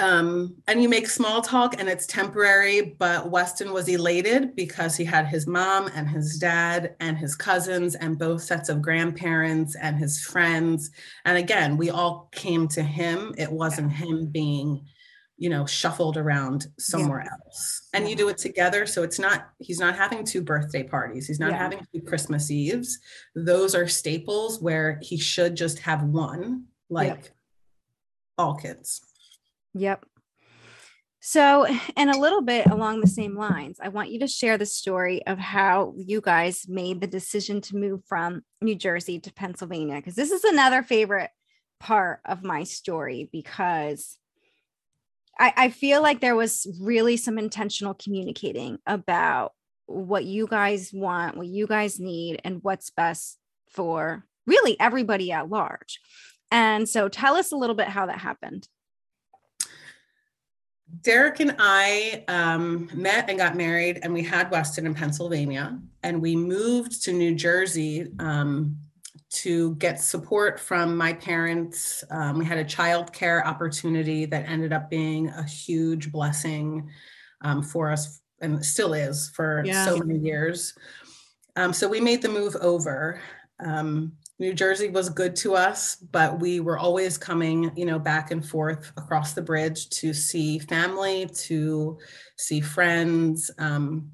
Um, 0.00 0.54
and 0.68 0.80
you 0.80 0.88
make 0.88 1.08
small 1.08 1.42
talk 1.42 1.74
and 1.80 1.88
it's 1.88 2.06
temporary, 2.06 2.94
but 3.00 3.30
Weston 3.30 3.72
was 3.72 3.88
elated 3.88 4.54
because 4.54 4.96
he 4.96 5.04
had 5.04 5.26
his 5.26 5.48
mom 5.48 5.88
and 5.92 6.08
his 6.08 6.38
dad 6.38 6.94
and 7.00 7.18
his 7.18 7.34
cousins 7.34 7.96
and 7.96 8.16
both 8.16 8.42
sets 8.42 8.68
of 8.68 8.80
grandparents 8.80 9.74
and 9.74 9.96
his 9.96 10.22
friends. 10.22 10.92
And 11.24 11.36
again, 11.36 11.76
we 11.76 11.90
all 11.90 12.28
came 12.30 12.68
to 12.68 12.82
him. 12.82 13.34
It 13.36 13.50
wasn't 13.50 13.90
him 13.90 14.26
being, 14.26 14.86
you 15.36 15.50
know, 15.50 15.66
shuffled 15.66 16.16
around 16.16 16.68
somewhere 16.78 17.26
else. 17.28 17.88
And 17.92 18.08
you 18.08 18.14
do 18.14 18.28
it 18.28 18.38
together. 18.38 18.86
So 18.86 19.02
it's 19.02 19.18
not, 19.18 19.48
he's 19.58 19.80
not 19.80 19.96
having 19.96 20.24
two 20.24 20.42
birthday 20.42 20.84
parties. 20.84 21.26
He's 21.26 21.40
not 21.40 21.50
Yeah. 21.50 21.58
having 21.58 21.84
two 21.92 22.02
Christmas 22.02 22.52
Eves. 22.52 23.00
Those 23.34 23.74
are 23.74 23.88
staples 23.88 24.60
where 24.62 25.00
he 25.02 25.16
should 25.16 25.56
just 25.56 25.80
have 25.80 26.04
one, 26.04 26.66
like 26.88 27.32
all 28.36 28.54
kids. 28.54 29.00
Yep. 29.78 30.04
So, 31.20 31.66
and 31.96 32.10
a 32.10 32.18
little 32.18 32.42
bit 32.42 32.66
along 32.66 33.00
the 33.00 33.06
same 33.06 33.36
lines, 33.36 33.78
I 33.82 33.88
want 33.88 34.10
you 34.10 34.20
to 34.20 34.26
share 34.26 34.56
the 34.56 34.66
story 34.66 35.26
of 35.26 35.38
how 35.38 35.94
you 35.96 36.20
guys 36.20 36.66
made 36.68 37.00
the 37.00 37.06
decision 37.06 37.60
to 37.62 37.76
move 37.76 38.02
from 38.06 38.42
New 38.60 38.74
Jersey 38.74 39.18
to 39.20 39.32
Pennsylvania. 39.32 39.96
Because 39.96 40.14
this 40.14 40.30
is 40.30 40.44
another 40.44 40.82
favorite 40.82 41.30
part 41.80 42.20
of 42.24 42.44
my 42.44 42.64
story 42.64 43.28
because 43.32 44.18
I, 45.38 45.52
I 45.56 45.70
feel 45.70 46.02
like 46.02 46.20
there 46.20 46.36
was 46.36 46.66
really 46.80 47.16
some 47.16 47.38
intentional 47.38 47.94
communicating 47.94 48.78
about 48.86 49.52
what 49.86 50.24
you 50.24 50.46
guys 50.46 50.92
want, 50.92 51.36
what 51.36 51.46
you 51.46 51.66
guys 51.66 51.98
need, 51.98 52.40
and 52.44 52.62
what's 52.62 52.90
best 52.90 53.38
for 53.68 54.24
really 54.46 54.78
everybody 54.80 55.32
at 55.32 55.48
large. 55.48 56.00
And 56.50 56.88
so 56.88 57.08
tell 57.08 57.36
us 57.36 57.52
a 57.52 57.56
little 57.56 57.76
bit 57.76 57.88
how 57.88 58.06
that 58.06 58.18
happened. 58.18 58.68
Derek 61.02 61.40
and 61.40 61.54
I 61.58 62.24
um, 62.28 62.88
met 62.94 63.28
and 63.28 63.38
got 63.38 63.56
married, 63.56 64.00
and 64.02 64.12
we 64.12 64.22
had 64.22 64.50
Weston 64.50 64.86
in 64.86 64.94
Pennsylvania, 64.94 65.78
and 66.02 66.20
we 66.20 66.34
moved 66.34 67.02
to 67.04 67.12
New 67.12 67.34
Jersey 67.34 68.08
um, 68.18 68.76
to 69.30 69.74
get 69.76 70.00
support 70.00 70.58
from 70.58 70.96
my 70.96 71.12
parents. 71.12 72.02
Um, 72.10 72.38
we 72.38 72.44
had 72.44 72.58
a 72.58 72.64
child 72.64 73.12
care 73.12 73.46
opportunity 73.46 74.24
that 74.26 74.48
ended 74.48 74.72
up 74.72 74.88
being 74.90 75.28
a 75.28 75.44
huge 75.44 76.10
blessing 76.10 76.88
um, 77.42 77.62
for 77.62 77.90
us, 77.90 78.20
and 78.40 78.64
still 78.64 78.94
is 78.94 79.30
for 79.30 79.62
Yeah. 79.64 79.84
so 79.84 79.98
many 79.98 80.18
years. 80.18 80.74
Um, 81.56 81.72
so 81.72 81.88
we 81.88 82.00
made 82.00 82.22
the 82.22 82.28
move 82.28 82.56
over. 82.56 83.20
Um, 83.60 84.12
New 84.40 84.54
Jersey 84.54 84.88
was 84.88 85.08
good 85.08 85.34
to 85.36 85.56
us, 85.56 85.96
but 85.96 86.38
we 86.38 86.60
were 86.60 86.78
always 86.78 87.18
coming, 87.18 87.72
you 87.76 87.84
know, 87.84 87.98
back 87.98 88.30
and 88.30 88.44
forth 88.44 88.92
across 88.96 89.32
the 89.32 89.42
bridge 89.42 89.88
to 89.90 90.14
see 90.14 90.60
family, 90.60 91.26
to 91.34 91.98
see 92.36 92.60
friends. 92.60 93.50
Um, 93.58 94.12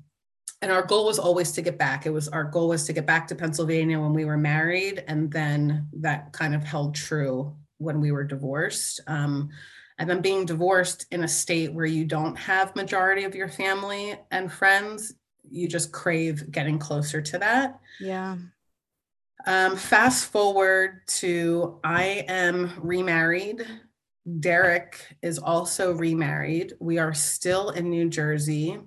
and 0.62 0.72
our 0.72 0.82
goal 0.82 1.04
was 1.04 1.18
always 1.18 1.52
to 1.52 1.62
get 1.62 1.78
back. 1.78 2.06
It 2.06 2.10
was 2.10 2.28
our 2.28 2.44
goal 2.44 2.68
was 2.68 2.84
to 2.84 2.94
get 2.94 3.04
back 3.04 3.28
to 3.28 3.34
Pennsylvania 3.34 4.00
when 4.00 4.14
we 4.14 4.24
were 4.24 4.38
married, 4.38 5.04
and 5.06 5.30
then 5.30 5.88
that 6.00 6.32
kind 6.32 6.54
of 6.54 6.64
held 6.64 6.94
true 6.94 7.54
when 7.76 8.00
we 8.00 8.10
were 8.10 8.24
divorced. 8.24 9.00
Um, 9.06 9.50
and 9.98 10.08
then 10.08 10.22
being 10.22 10.46
divorced 10.46 11.06
in 11.10 11.22
a 11.22 11.28
state 11.28 11.72
where 11.72 11.84
you 11.84 12.06
don't 12.06 12.36
have 12.36 12.74
majority 12.74 13.24
of 13.24 13.34
your 13.34 13.48
family 13.48 14.16
and 14.30 14.50
friends, 14.50 15.12
you 15.50 15.68
just 15.68 15.92
crave 15.92 16.50
getting 16.50 16.78
closer 16.78 17.20
to 17.20 17.38
that. 17.38 17.78
Yeah. 18.00 18.36
Um, 19.46 19.76
fast 19.76 20.32
forward 20.32 21.06
to 21.06 21.78
I 21.84 22.24
am 22.28 22.72
remarried. 22.80 23.66
Derek 24.40 25.16
is 25.22 25.38
also 25.38 25.92
remarried. 25.92 26.72
We 26.80 26.98
are 26.98 27.12
still 27.12 27.70
in 27.70 27.90
New 27.90 28.08
Jersey. 28.08 28.78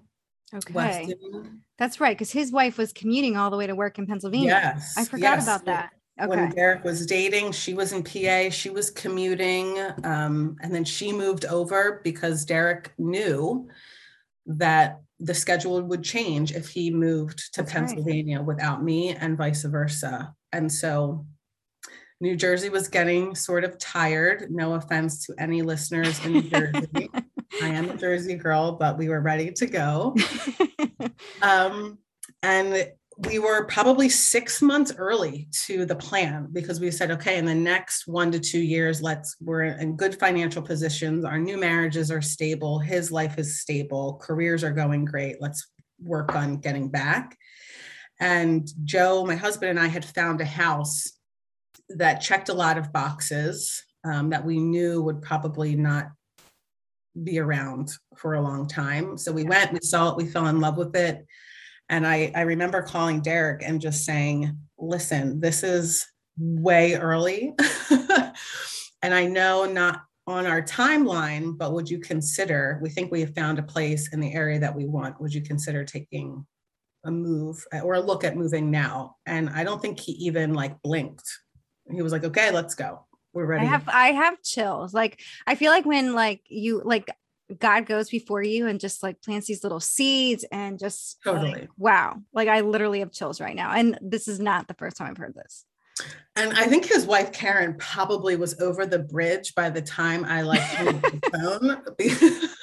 Okay. 0.53 0.73
Weston. 0.73 1.61
That's 1.77 1.99
right. 1.99 2.17
Because 2.17 2.31
his 2.31 2.51
wife 2.51 2.77
was 2.77 2.91
commuting 2.91 3.37
all 3.37 3.51
the 3.51 3.57
way 3.57 3.67
to 3.67 3.75
work 3.75 3.99
in 3.99 4.07
Pennsylvania. 4.07 4.47
Yes. 4.47 4.95
I 4.97 5.03
forgot 5.03 5.37
yes. 5.37 5.43
about 5.43 5.65
that. 5.65 5.91
Okay. 6.19 6.29
When 6.29 6.49
Derek 6.49 6.83
was 6.83 7.05
dating, 7.05 7.51
she 7.51 7.75
was 7.75 7.93
in 7.93 8.03
PA, 8.03 8.49
she 8.49 8.71
was 8.71 8.89
commuting. 8.89 9.77
Um, 10.03 10.55
and 10.61 10.73
then 10.73 10.83
she 10.83 11.13
moved 11.13 11.45
over 11.45 12.01
because 12.03 12.43
Derek 12.43 12.93
knew 12.97 13.67
that 14.47 15.01
the 15.19 15.35
schedule 15.35 15.81
would 15.83 16.03
change 16.03 16.53
if 16.53 16.69
he 16.69 16.89
moved 16.89 17.53
to 17.53 17.61
That's 17.61 17.75
right. 17.75 17.87
Pennsylvania 17.87 18.41
without 18.41 18.83
me 18.83 19.09
and 19.15 19.37
vice 19.37 19.63
versa. 19.63 20.33
And 20.57 20.71
so 20.71 21.23
New 22.19 22.35
Jersey 22.35 22.69
was 22.69 22.87
getting 22.87 23.35
sort 23.35 23.63
of 23.63 23.77
tired. 23.77 24.49
No 24.49 24.73
offense 24.73 25.23
to 25.27 25.35
any 25.37 25.61
listeners 25.61 26.23
in 26.25 26.33
New 26.33 26.41
Jersey. 26.41 27.09
I 27.61 27.67
am 27.67 27.91
a 27.91 27.95
Jersey 27.95 28.33
girl, 28.33 28.71
but 28.71 28.97
we 28.97 29.07
were 29.07 29.21
ready 29.21 29.51
to 29.51 29.65
go. 29.65 30.15
Um, 31.41 31.99
and 32.43 32.91
we 33.17 33.39
were 33.39 33.65
probably 33.65 34.09
six 34.09 34.61
months 34.61 34.93
early 34.97 35.47
to 35.65 35.85
the 35.85 35.95
plan 35.95 36.49
because 36.51 36.79
we 36.79 36.91
said, 36.91 37.09
okay, 37.11 37.37
in 37.37 37.45
the 37.45 37.55
next 37.55 38.07
one 38.07 38.31
to 38.31 38.39
two 38.39 38.59
years, 38.59 39.01
let's, 39.01 39.35
we're 39.41 39.63
in 39.63 39.95
good 39.95 40.19
financial 40.19 40.61
positions. 40.61 41.25
Our 41.25 41.39
new 41.39 41.57
marriages 41.57 42.11
are 42.11 42.21
stable. 42.21 42.77
His 42.77 43.11
life 43.11 43.39
is 43.39 43.61
stable. 43.61 44.19
Careers 44.21 44.63
are 44.63 44.71
going 44.71 45.05
great. 45.05 45.37
Let's 45.41 45.67
work 45.99 46.35
on 46.35 46.57
getting 46.57 46.89
back. 46.89 47.35
And 48.19 48.67
Joe, 48.83 49.25
my 49.25 49.35
husband, 49.35 49.71
and 49.71 49.79
I 49.79 49.87
had 49.87 50.05
found 50.05 50.41
a 50.41 50.45
house 50.45 51.11
that 51.89 52.21
checked 52.21 52.49
a 52.49 52.53
lot 52.53 52.77
of 52.77 52.91
boxes 52.91 53.83
um, 54.03 54.29
that 54.29 54.45
we 54.45 54.59
knew 54.59 55.01
would 55.01 55.21
probably 55.21 55.75
not 55.75 56.07
be 57.23 57.39
around 57.39 57.91
for 58.15 58.35
a 58.35 58.41
long 58.41 58.67
time. 58.67 59.17
So 59.17 59.31
we 59.31 59.43
went, 59.43 59.73
we 59.73 59.79
saw 59.81 60.11
it, 60.11 60.17
we 60.17 60.25
fell 60.25 60.47
in 60.47 60.59
love 60.59 60.77
with 60.77 60.95
it. 60.95 61.25
And 61.89 62.05
I, 62.05 62.31
I 62.35 62.41
remember 62.41 62.81
calling 62.81 63.21
Derek 63.21 63.63
and 63.63 63.79
just 63.79 64.05
saying, 64.05 64.57
listen, 64.77 65.39
this 65.39 65.63
is 65.63 66.05
way 66.37 66.95
early. 66.95 67.53
and 69.01 69.13
I 69.13 69.25
know 69.25 69.65
not 69.65 70.01
on 70.27 70.45
our 70.45 70.61
timeline, 70.61 71.57
but 71.57 71.71
would 71.71 71.89
you 71.89 71.99
consider, 71.99 72.79
we 72.81 72.89
think 72.89 73.11
we 73.11 73.21
have 73.21 73.33
found 73.33 73.57
a 73.57 73.63
place 73.63 74.13
in 74.13 74.19
the 74.19 74.33
area 74.33 74.59
that 74.59 74.75
we 74.75 74.85
want. 74.85 75.19
Would 75.21 75.33
you 75.33 75.41
consider 75.41 75.85
taking 75.85 76.45
a 77.07 77.11
move 77.11 77.65
uh, 77.73 77.79
or 77.79 77.95
a 77.95 77.99
look 77.99 78.23
at 78.23 78.35
moving 78.35 78.69
now? 78.69 79.15
And 79.25 79.49
I 79.49 79.63
don't 79.63 79.81
think 79.81 79.99
he 79.99 80.11
even 80.13 80.53
like 80.53 80.81
blinked. 80.81 81.27
He 81.89 82.01
was 82.01 82.11
like, 82.11 82.23
okay, 82.23 82.51
let's 82.51 82.75
go. 82.75 83.05
We're 83.33 83.45
ready. 83.45 83.65
I 83.65 83.69
have 83.69 83.87
I 83.87 84.07
have 84.11 84.41
chills. 84.41 84.93
Like 84.93 85.21
I 85.45 85.55
feel 85.55 85.71
like 85.71 85.85
when 85.85 86.13
like 86.13 86.41
you 86.47 86.81
like 86.83 87.09
God 87.59 87.85
goes 87.85 88.09
before 88.09 88.43
you 88.43 88.67
and 88.67 88.79
just 88.79 89.01
like 89.01 89.21
plants 89.21 89.47
these 89.47 89.63
little 89.63 89.79
seeds 89.79 90.43
and 90.51 90.79
just 90.79 91.17
totally 91.23 91.51
like, 91.51 91.69
wow. 91.77 92.21
Like 92.33 92.47
I 92.47 92.61
literally 92.61 92.99
have 92.99 93.11
chills 93.11 93.39
right 93.39 93.55
now. 93.55 93.71
And 93.71 93.97
this 94.01 94.27
is 94.27 94.39
not 94.39 94.67
the 94.67 94.73
first 94.73 94.97
time 94.97 95.11
I've 95.11 95.17
heard 95.17 95.35
this. 95.35 95.65
And 96.35 96.53
I 96.53 96.67
think 96.67 96.85
his 96.85 97.05
wife 97.05 97.31
Karen 97.31 97.75
probably 97.79 98.35
was 98.35 98.59
over 98.59 98.85
the 98.85 98.99
bridge 98.99 99.55
by 99.55 99.69
the 99.69 99.81
time 99.81 100.25
I 100.25 100.41
like 100.41 100.61
the 100.77 101.21
phone. 101.33 102.49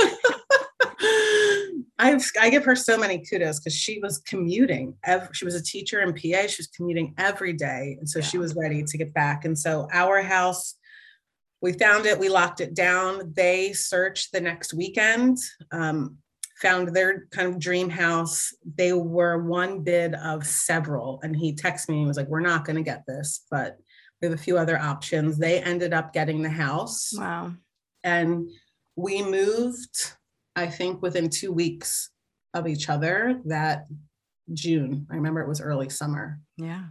I 1.98 2.20
I 2.40 2.50
give 2.50 2.64
her 2.64 2.74
so 2.74 2.98
many 2.98 3.24
kudos 3.24 3.61
because 3.61 3.74
she 3.74 4.00
was 4.00 4.18
commuting. 4.18 4.96
Every, 5.04 5.28
she 5.33 5.44
was 5.44 5.54
a 5.54 5.62
teacher 5.62 6.00
in 6.00 6.12
PA. 6.12 6.46
She 6.48 6.61
was 6.61 6.70
commuting 6.76 7.14
every 7.18 7.52
day, 7.52 7.96
and 7.98 8.09
so 8.09 8.18
yeah. 8.18 8.24
she 8.24 8.38
was 8.38 8.57
ready 8.57 8.83
to 8.83 8.98
get 8.98 9.14
back. 9.14 9.44
And 9.44 9.59
so 9.59 9.88
our 9.92 10.20
house, 10.22 10.74
we 11.61 11.72
found 11.72 12.07
it. 12.07 12.18
We 12.18 12.28
locked 12.28 12.61
it 12.61 12.74
down. 12.74 13.33
They 13.35 13.72
searched 13.72 14.33
the 14.33 14.40
next 14.40 14.74
weekend. 14.74 15.38
Um, 15.70 16.18
found 16.57 16.94
their 16.94 17.26
kind 17.30 17.48
of 17.48 17.59
dream 17.59 17.90
house. 17.90 18.54
They 18.76 18.92
were 18.92 19.42
one 19.42 19.80
bid 19.80 20.14
of 20.14 20.46
several. 20.46 21.20
And 21.22 21.37
he 21.37 21.52
texted 21.52 21.90
me 21.90 21.98
and 21.98 22.09
was 22.09 22.16
like, 22.16 22.28
We're 22.28 22.40
not 22.40 22.64
going 22.64 22.76
to 22.76 22.83
get 22.83 23.04
this, 23.07 23.44
but 23.50 23.78
we 24.20 24.26
have 24.26 24.38
a 24.38 24.42
few 24.42 24.57
other 24.57 24.78
options. 24.78 25.38
They 25.38 25.61
ended 25.61 25.92
up 25.92 26.12
getting 26.12 26.42
the 26.42 26.50
house. 26.50 27.12
Wow. 27.16 27.52
And 28.02 28.50
we 28.96 29.22
moved, 29.22 30.12
I 30.56 30.66
think, 30.66 31.02
within 31.02 31.28
two 31.28 31.52
weeks 31.52 32.10
of 32.52 32.66
each 32.66 32.88
other 32.88 33.40
that 33.46 33.86
June. 34.52 35.06
I 35.10 35.14
remember 35.16 35.40
it 35.40 35.48
was 35.48 35.60
early 35.60 35.88
summer. 35.88 36.40
Yeah. 36.56 36.84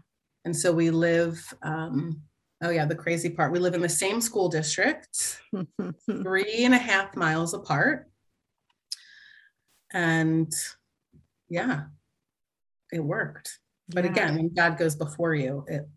And 0.45 0.55
so 0.55 0.73
we 0.73 0.89
live, 0.89 1.41
um, 1.61 2.21
oh 2.61 2.69
yeah, 2.69 2.85
the 2.85 2.95
crazy 2.95 3.29
part. 3.29 3.51
We 3.53 3.59
live 3.59 3.75
in 3.75 3.81
the 3.81 3.87
same 3.87 4.19
school 4.19 4.49
district, 4.49 5.41
three 6.09 6.65
and 6.65 6.73
a 6.73 6.77
half 6.77 7.15
miles 7.15 7.53
apart 7.53 8.09
and 9.93 10.51
yeah 11.49 11.83
it 12.91 12.99
worked 12.99 13.59
but 13.89 14.03
yeah. 14.03 14.11
again 14.11 14.35
when 14.35 14.53
god 14.53 14.77
goes 14.77 14.95
before 14.95 15.35
you 15.35 15.63
it 15.67 15.87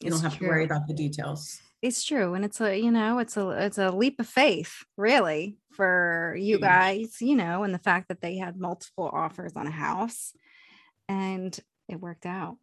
you 0.00 0.08
it's 0.08 0.16
don't 0.16 0.22
have 0.22 0.38
true. 0.38 0.46
to 0.46 0.52
worry 0.52 0.64
about 0.64 0.86
the 0.86 0.94
details 0.94 1.60
it's 1.82 2.04
true 2.04 2.34
and 2.34 2.44
it's 2.44 2.60
a 2.60 2.78
you 2.78 2.90
know 2.90 3.18
it's 3.18 3.36
a 3.36 3.48
it's 3.50 3.78
a 3.78 3.90
leap 3.90 4.18
of 4.20 4.26
faith 4.26 4.84
really 4.96 5.56
for 5.76 6.36
you 6.38 6.58
guys 6.58 7.16
you 7.20 7.36
know 7.36 7.62
and 7.62 7.74
the 7.74 7.78
fact 7.78 8.08
that 8.08 8.20
they 8.20 8.36
had 8.36 8.58
multiple 8.58 9.10
offers 9.12 9.52
on 9.56 9.66
a 9.66 9.70
house 9.70 10.32
and 11.08 11.58
it 11.88 12.00
worked 12.00 12.26
out 12.26 12.56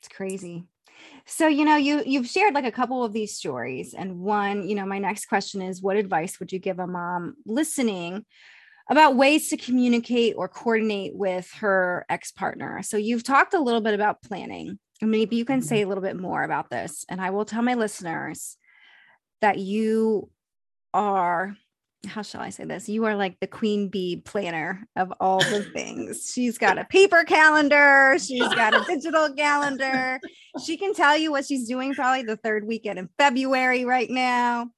it's 0.00 0.08
crazy 0.08 0.64
so 1.24 1.46
you 1.46 1.64
know 1.64 1.76
you 1.76 2.02
you've 2.04 2.26
shared 2.26 2.54
like 2.54 2.66
a 2.66 2.72
couple 2.72 3.04
of 3.04 3.12
these 3.12 3.36
stories 3.36 3.94
and 3.94 4.18
one 4.18 4.68
you 4.68 4.74
know 4.74 4.84
my 4.84 4.98
next 4.98 5.26
question 5.26 5.62
is 5.62 5.80
what 5.80 5.96
advice 5.96 6.38
would 6.38 6.52
you 6.52 6.58
give 6.58 6.78
a 6.78 6.86
mom 6.86 7.34
listening 7.46 8.24
about 8.90 9.16
ways 9.16 9.48
to 9.48 9.56
communicate 9.56 10.34
or 10.36 10.48
coordinate 10.48 11.14
with 11.14 11.50
her 11.60 12.04
ex 12.08 12.30
partner. 12.30 12.82
So 12.82 12.96
you've 12.96 13.24
talked 13.24 13.54
a 13.54 13.60
little 13.60 13.80
bit 13.80 13.94
about 13.94 14.22
planning. 14.22 14.78
And 15.00 15.10
maybe 15.10 15.36
you 15.36 15.44
can 15.44 15.60
mm-hmm. 15.60 15.66
say 15.66 15.82
a 15.82 15.88
little 15.88 16.02
bit 16.02 16.18
more 16.18 16.42
about 16.42 16.70
this. 16.70 17.04
And 17.08 17.20
I 17.20 17.30
will 17.30 17.44
tell 17.44 17.62
my 17.62 17.74
listeners 17.74 18.56
that 19.40 19.58
you 19.58 20.30
are, 20.94 21.56
how 22.06 22.22
shall 22.22 22.40
I 22.40 22.50
say 22.50 22.64
this? 22.64 22.88
You 22.88 23.04
are 23.04 23.14
like 23.14 23.38
the 23.40 23.46
queen 23.46 23.88
bee 23.88 24.16
planner 24.16 24.86
of 24.96 25.12
all 25.20 25.38
the 25.38 25.62
things. 25.72 26.30
She's 26.32 26.58
got 26.58 26.78
a 26.78 26.84
paper 26.84 27.24
calendar, 27.24 28.16
she's 28.18 28.48
got 28.54 28.74
a 28.74 28.84
digital 28.86 29.32
calendar. 29.34 30.20
She 30.64 30.76
can 30.76 30.94
tell 30.94 31.16
you 31.16 31.30
what 31.30 31.46
she's 31.46 31.68
doing 31.68 31.94
probably 31.94 32.24
the 32.24 32.36
third 32.36 32.66
weekend 32.66 32.98
in 32.98 33.08
February 33.18 33.84
right 33.84 34.10
now. 34.10 34.70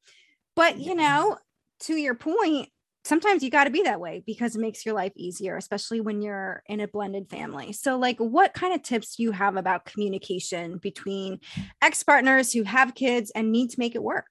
But, 0.55 0.79
you 0.79 0.95
know, 0.95 1.39
to 1.81 1.95
your 1.95 2.15
point, 2.15 2.69
sometimes 3.05 3.43
you 3.43 3.51
got 3.51 3.65
to 3.65 3.71
be 3.71 3.83
that 3.83 4.01
way 4.01 4.23
because 4.27 4.57
it 4.57 4.61
makes 4.61 4.85
your 4.85 4.95
life 4.95 5.13
easier 5.15 5.57
especially 5.57 6.01
when 6.01 6.23
you're 6.23 6.63
in 6.69 6.81
a 6.81 6.89
blended 6.89 7.29
family 7.29 7.73
so 7.73 7.99
like 7.99 8.17
what 8.19 8.55
kind 8.55 8.75
of 8.75 8.83
tips 8.83 9.17
do 9.17 9.23
you 9.23 9.31
have 9.33 9.57
about 9.57 9.85
communication 9.85 10.79
between 10.79 11.39
ex-partners 11.83 12.53
who 12.53 12.63
have 12.63 12.95
kids 12.95 13.31
and 13.35 13.53
need 13.53 13.69
to 13.69 13.79
make 13.79 13.95
it 13.95 14.03
work 14.03 14.27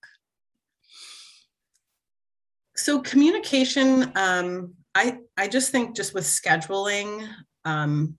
so 2.76 3.00
communication 3.00 4.12
um, 4.16 4.74
i 4.96 5.18
i 5.38 5.48
just 5.48 5.72
think 5.72 5.96
just 5.96 6.14
with 6.14 6.24
scheduling 6.24 7.28
um, 7.66 8.18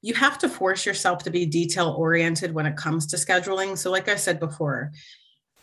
you 0.00 0.14
have 0.14 0.38
to 0.38 0.48
force 0.48 0.84
yourself 0.84 1.22
to 1.22 1.30
be 1.30 1.46
detail 1.46 1.94
oriented 1.98 2.52
when 2.52 2.66
it 2.66 2.76
comes 2.76 3.06
to 3.06 3.16
scheduling 3.16 3.76
so 3.76 3.90
like 3.90 4.08
i 4.08 4.16
said 4.16 4.40
before 4.40 4.90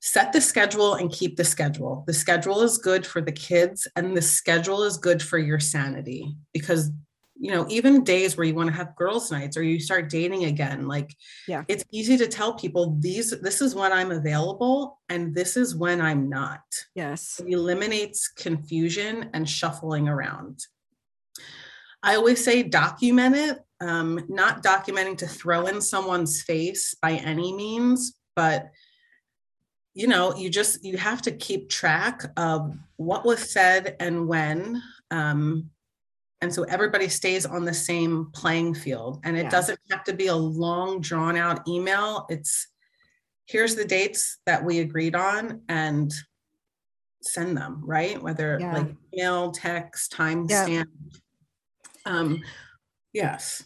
set 0.02 0.32
the 0.32 0.42
schedule 0.42 0.96
and 0.96 1.12
keep 1.12 1.36
the 1.36 1.44
schedule. 1.44 2.04
The 2.08 2.14
schedule 2.14 2.62
is 2.62 2.78
good 2.78 3.06
for 3.06 3.22
the 3.22 3.32
kids 3.32 3.88
and 3.96 4.16
the 4.16 4.22
schedule 4.22 4.84
is 4.84 4.98
good 4.98 5.22
for 5.22 5.38
your 5.38 5.60
sanity 5.60 6.36
because 6.54 6.92
you 7.40 7.52
know 7.52 7.66
even 7.70 8.04
days 8.04 8.36
where 8.36 8.46
you 8.46 8.54
want 8.54 8.70
to 8.70 8.76
have 8.76 8.96
girls 8.96 9.32
nights 9.32 9.56
or 9.56 9.64
you 9.64 9.80
start 9.80 10.10
dating 10.10 10.46
again 10.46 10.88
like 10.88 11.16
yeah. 11.48 11.64
it's 11.68 11.86
easy 11.92 12.18
to 12.18 12.28
tell 12.28 12.54
people 12.54 12.98
these 13.00 13.32
this 13.42 13.62
is 13.62 13.74
when 13.74 13.94
i'm 13.94 14.12
available 14.12 15.00
and 15.08 15.34
this 15.34 15.56
is 15.58 15.76
when 15.76 16.02
i'm 16.02 16.30
not. 16.30 16.62
Yes. 16.96 17.40
It 17.40 17.52
eliminates 17.52 18.28
confusion 18.28 19.30
and 19.34 19.50
shuffling 19.50 20.08
around. 20.08 20.60
I 22.04 22.16
always 22.16 22.44
say 22.44 22.64
document 22.64 23.36
it 23.36 23.60
um, 23.82 24.26
not 24.28 24.64
documenting 24.64 25.18
to 25.20 25.28
throw 25.28 25.66
in 25.68 25.82
someone's 25.82 26.42
face 26.42 26.96
by 27.02 27.14
any 27.14 27.54
means 27.54 28.14
but 28.36 28.70
you 29.94 30.08
know 30.08 30.36
you 30.36 30.50
just 30.50 30.84
you 30.84 30.98
have 30.98 31.22
to 31.24 31.32
keep 31.32 31.70
track 31.70 32.24
of 32.38 32.74
what 32.98 33.26
was 33.26 33.52
said 33.52 33.96
and 34.00 34.28
when 34.28 34.82
um, 35.12 35.70
and 36.42 36.54
so 36.54 36.64
everybody 36.64 37.10
stays 37.10 37.46
on 37.46 37.66
the 37.66 37.74
same 37.74 38.30
playing 38.34 38.74
field 38.74 39.20
and 39.24 39.38
it 39.38 39.44
yeah. 39.44 39.50
doesn't 39.50 39.80
have 39.92 40.04
to 40.04 40.14
be 40.14 40.28
a 40.28 40.36
long 40.36 41.02
drawn 41.02 41.36
out 41.36 41.68
email 41.68 42.26
it's 42.30 42.68
here's 43.46 43.76
the 43.76 43.86
dates 43.86 44.40
that 44.46 44.64
we 44.64 44.80
agreed 44.80 45.16
on 45.16 45.62
and 45.70 46.14
send 47.22 47.58
them 47.58 47.82
right 47.86 48.22
whether 48.22 48.58
yeah. 48.60 48.74
like 48.74 48.88
email 49.14 49.52
text 49.52 50.14
timestamp 50.14 50.70
yeah. 50.70 50.84
um 52.06 52.42
yes 53.14 53.64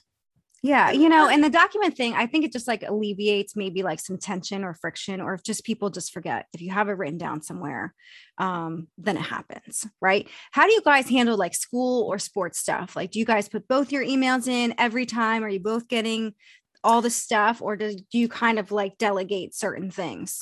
yeah, 0.66 0.92
you 0.92 1.10
know, 1.10 1.28
and 1.28 1.44
the 1.44 1.50
document 1.50 1.98
thing, 1.98 2.14
I 2.14 2.26
think 2.26 2.46
it 2.46 2.54
just 2.54 2.70
like 2.70 2.84
alleviates 2.84 3.54
maybe 3.54 3.84
like 3.84 4.00
some 4.00 4.18
tension 4.18 4.64
or 4.64 4.74
friction, 4.74 5.20
or 5.20 5.34
if 5.34 5.44
just 5.44 5.66
people 5.66 5.90
just 5.90 6.14
forget. 6.14 6.46
If 6.54 6.62
you 6.62 6.72
have 6.72 6.88
it 6.88 6.94
written 6.94 7.18
down 7.18 7.42
somewhere, 7.42 7.94
um, 8.38 8.88
then 8.98 9.18
it 9.18 9.24
happens, 9.24 9.86
right? 10.00 10.26
How 10.52 10.66
do 10.66 10.72
you 10.72 10.82
guys 10.82 11.10
handle 11.10 11.36
like 11.36 11.54
school 11.54 12.08
or 12.08 12.18
sports 12.18 12.60
stuff? 12.60 12.96
Like, 12.96 13.12
do 13.12 13.20
you 13.20 13.26
guys 13.26 13.50
put 13.50 13.68
both 13.68 13.92
your 13.92 14.06
emails 14.06 14.48
in 14.48 14.74
every 14.78 15.06
time? 15.06 15.44
Are 15.44 15.50
you 15.50 15.60
both 15.60 15.90
getting 15.90 16.34
all 16.82 17.02
the 17.02 17.10
stuff, 17.10 17.62
or 17.62 17.76
do, 17.76 17.94
do 18.12 18.18
you 18.18 18.30
kind 18.30 18.58
of 18.58 18.72
like 18.72 18.98
delegate 18.98 19.54
certain 19.54 19.92
things? 19.92 20.42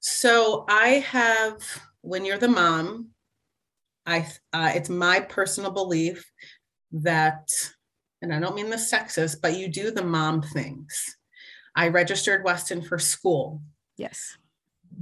So 0.00 0.64
I 0.68 1.04
have, 1.10 1.56
when 2.02 2.24
you're 2.24 2.38
the 2.38 2.46
mom, 2.46 3.08
I 4.06 4.28
uh, 4.52 4.72
it's 4.76 4.88
my 4.88 5.18
personal 5.18 5.72
belief 5.72 6.24
that 6.92 7.48
and 8.22 8.34
I 8.34 8.40
don't 8.40 8.54
mean 8.54 8.70
the 8.70 8.76
sexist, 8.76 9.36
but 9.40 9.56
you 9.56 9.68
do 9.68 9.90
the 9.90 10.04
mom 10.04 10.42
things. 10.42 11.16
I 11.74 11.88
registered 11.88 12.44
Weston 12.44 12.82
for 12.82 12.98
school. 12.98 13.62
Yes. 13.96 14.36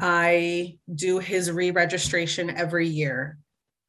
I 0.00 0.78
do 0.94 1.18
his 1.18 1.50
re 1.50 1.70
registration 1.70 2.50
every 2.50 2.86
year. 2.86 3.38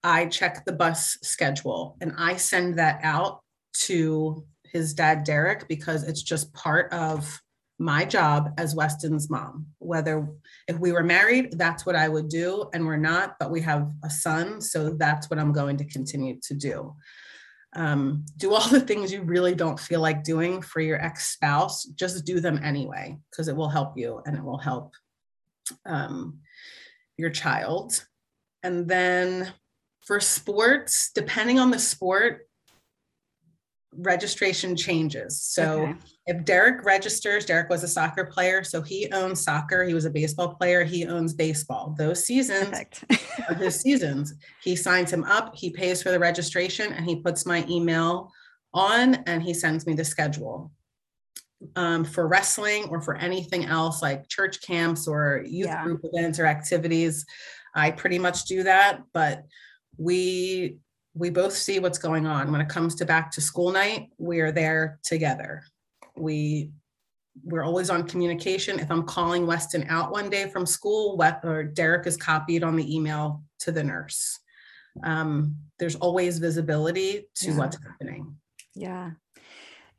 I 0.04 0.28
check 0.28 0.66
the 0.66 0.72
bus 0.72 1.18
schedule 1.22 1.98
and 2.00 2.14
I 2.18 2.38
send 2.38 2.80
that 2.80 3.02
out 3.04 3.42
to 3.86 4.46
his 4.64 4.94
dad, 4.94 5.24
Derek, 5.24 5.68
because 5.68 6.04
it's 6.04 6.22
just 6.22 6.54
part 6.54 6.92
of 6.94 7.42
my 7.80 8.06
job 8.06 8.54
as 8.58 8.76
Weston's 8.76 9.30
mom. 9.30 9.66
Whether 9.80 10.28
if 10.68 10.80
we 10.80 10.92
were 10.92 11.04
married, 11.04 11.58
that's 11.58 11.86
what 11.86 11.96
I 11.96 12.08
would 12.08 12.30
do, 12.30 12.70
and 12.74 12.86
we're 12.86 12.98
not, 12.98 13.36
but 13.40 13.52
we 13.52 13.62
have 13.62 13.90
a 14.04 14.10
son. 14.10 14.62
So 14.62 14.92
that's 14.92 15.30
what 15.30 15.40
I'm 15.40 15.54
going 15.54 15.78
to 15.78 15.86
continue 15.86 16.40
to 16.44 16.54
do 16.54 16.96
um, 17.74 18.26
do 18.38 18.54
all 18.54 18.68
the 18.70 18.82
things 18.82 19.12
you 19.12 19.22
really 19.22 19.56
don't 19.56 19.80
feel 19.80 20.02
like 20.02 20.24
doing 20.24 20.62
for 20.62 20.82
your 20.82 21.02
ex 21.02 21.30
spouse, 21.30 21.84
just 21.86 22.26
do 22.26 22.40
them 22.40 22.60
anyway, 22.64 23.18
because 23.30 23.48
it 23.48 23.56
will 23.56 23.70
help 23.70 23.98
you 23.98 24.22
and 24.26 24.36
it 24.36 24.44
will 24.44 24.58
help 24.58 24.94
um, 25.86 26.40
your 27.18 27.30
child. 27.30 28.06
and 28.64 28.88
then 28.88 29.54
for 30.06 30.20
sports, 30.20 31.12
depending 31.14 31.60
on 31.60 31.70
the 31.70 31.78
sport, 31.78 32.49
registration 33.96 34.76
changes. 34.76 35.42
So 35.42 35.82
okay. 35.82 35.96
if 36.28 36.46
Derek 36.46 36.86
registers, 36.86 37.46
Derek 37.46 37.70
was 37.70 37.84
a 37.84 37.88
soccer 37.88 38.26
player, 38.26 38.64
so 38.64 38.82
he 38.82 39.10
owns 39.12 39.44
soccer. 39.44 39.84
He 39.84 39.94
was 39.94 40.06
a 40.06 40.10
baseball 40.10 40.56
player. 40.56 40.84
He 40.84 41.06
owns 41.06 41.34
baseball. 41.34 41.96
Those 41.98 42.26
seasons 42.26 42.70
his 43.58 43.76
seasons. 43.82 44.34
He 44.64 44.76
signs 44.76 45.12
him 45.12 45.24
up. 45.24 45.56
He 45.56 45.72
pays 45.72 46.04
for 46.04 46.12
the 46.12 46.20
registration, 46.20 46.94
and 46.94 47.06
he 47.06 47.18
puts 47.18 47.46
my 47.46 47.66
email 47.70 48.32
on, 48.74 49.16
and 49.26 49.42
he 49.42 49.54
sends 49.54 49.88
me 49.88 49.94
the 49.94 50.06
schedule. 50.06 50.72
Um, 51.76 52.06
for 52.06 52.26
wrestling 52.26 52.86
or 52.86 53.02
for 53.02 53.18
anything 53.18 53.66
else 53.66 54.02
like 54.02 54.30
church 54.30 54.62
camps 54.62 55.10
or 55.10 55.44
youth 55.46 55.68
yeah. 55.68 55.84
group 55.84 56.00
events 56.04 56.40
or 56.40 56.46
activities, 56.46 57.26
I 57.76 57.92
pretty 57.92 58.18
much 58.18 58.46
do 58.46 58.64
that. 58.64 59.02
But 59.14 59.44
we 59.98 60.78
we 61.14 61.30
both 61.30 61.54
see 61.54 61.80
what's 61.80 61.98
going 61.98 62.26
on. 62.26 62.52
When 62.52 62.62
it 62.62 62.70
comes 62.70 62.96
to 62.96 63.06
back 63.06 63.32
to 63.32 63.42
school 63.42 63.72
night 63.72 64.10
we 64.18 64.40
are 64.40 64.52
there 64.52 65.00
together. 65.04 65.64
We 66.16 66.72
we're 67.44 67.64
always 67.64 67.90
on 67.90 68.08
communication. 68.08 68.80
If 68.80 68.92
i'm 68.92 69.04
calling 69.04 69.48
weston 69.48 69.86
out 69.90 70.12
one 70.12 70.30
day 70.30 70.50
from 70.50 70.66
school 70.66 71.18
what, 71.18 71.40
or 71.44 71.64
derek 71.64 72.06
is 72.06 72.18
copied 72.18 72.64
on 72.64 72.76
the 72.76 72.96
email 72.96 73.44
to 73.60 73.72
the 73.72 73.84
nurse. 73.84 74.40
Um, 75.04 75.56
there's 75.78 75.96
always 75.96 76.40
visibility 76.40 77.28
to 77.36 77.52
yeah. 77.52 77.58
what's 77.58 77.78
happening. 77.82 78.36
Yeah. 78.76 79.12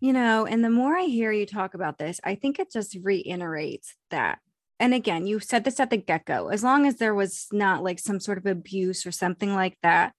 You 0.01 0.13
know 0.13 0.47
and 0.47 0.65
the 0.65 0.71
more 0.71 0.97
i 0.97 1.05
hear 1.05 1.33
you 1.33 1.47
talk 1.47 1.75
about 1.75 1.99
this 1.99 2.21
i 2.25 2.35
think 2.35 2.59
it 2.59 2.73
just 2.73 2.97
reiterates 3.03 3.95
that. 4.11 4.39
And 4.79 4.95
again 4.95 5.27
you 5.27 5.41
said 5.41 5.65
this 5.65 5.81
at 5.81 5.91
the 5.91 5.97
get-go. 5.97 6.49
As 6.49 6.63
long 6.63 6.87
as 6.87 6.97
there 6.97 7.15
was 7.15 7.47
not 7.53 7.83
like 7.83 7.99
some 7.99 8.21
sort 8.21 8.39
of 8.39 8.47
abuse 8.47 9.07
or 9.07 9.13
something 9.13 9.55
like 9.55 9.77
that 9.83 10.15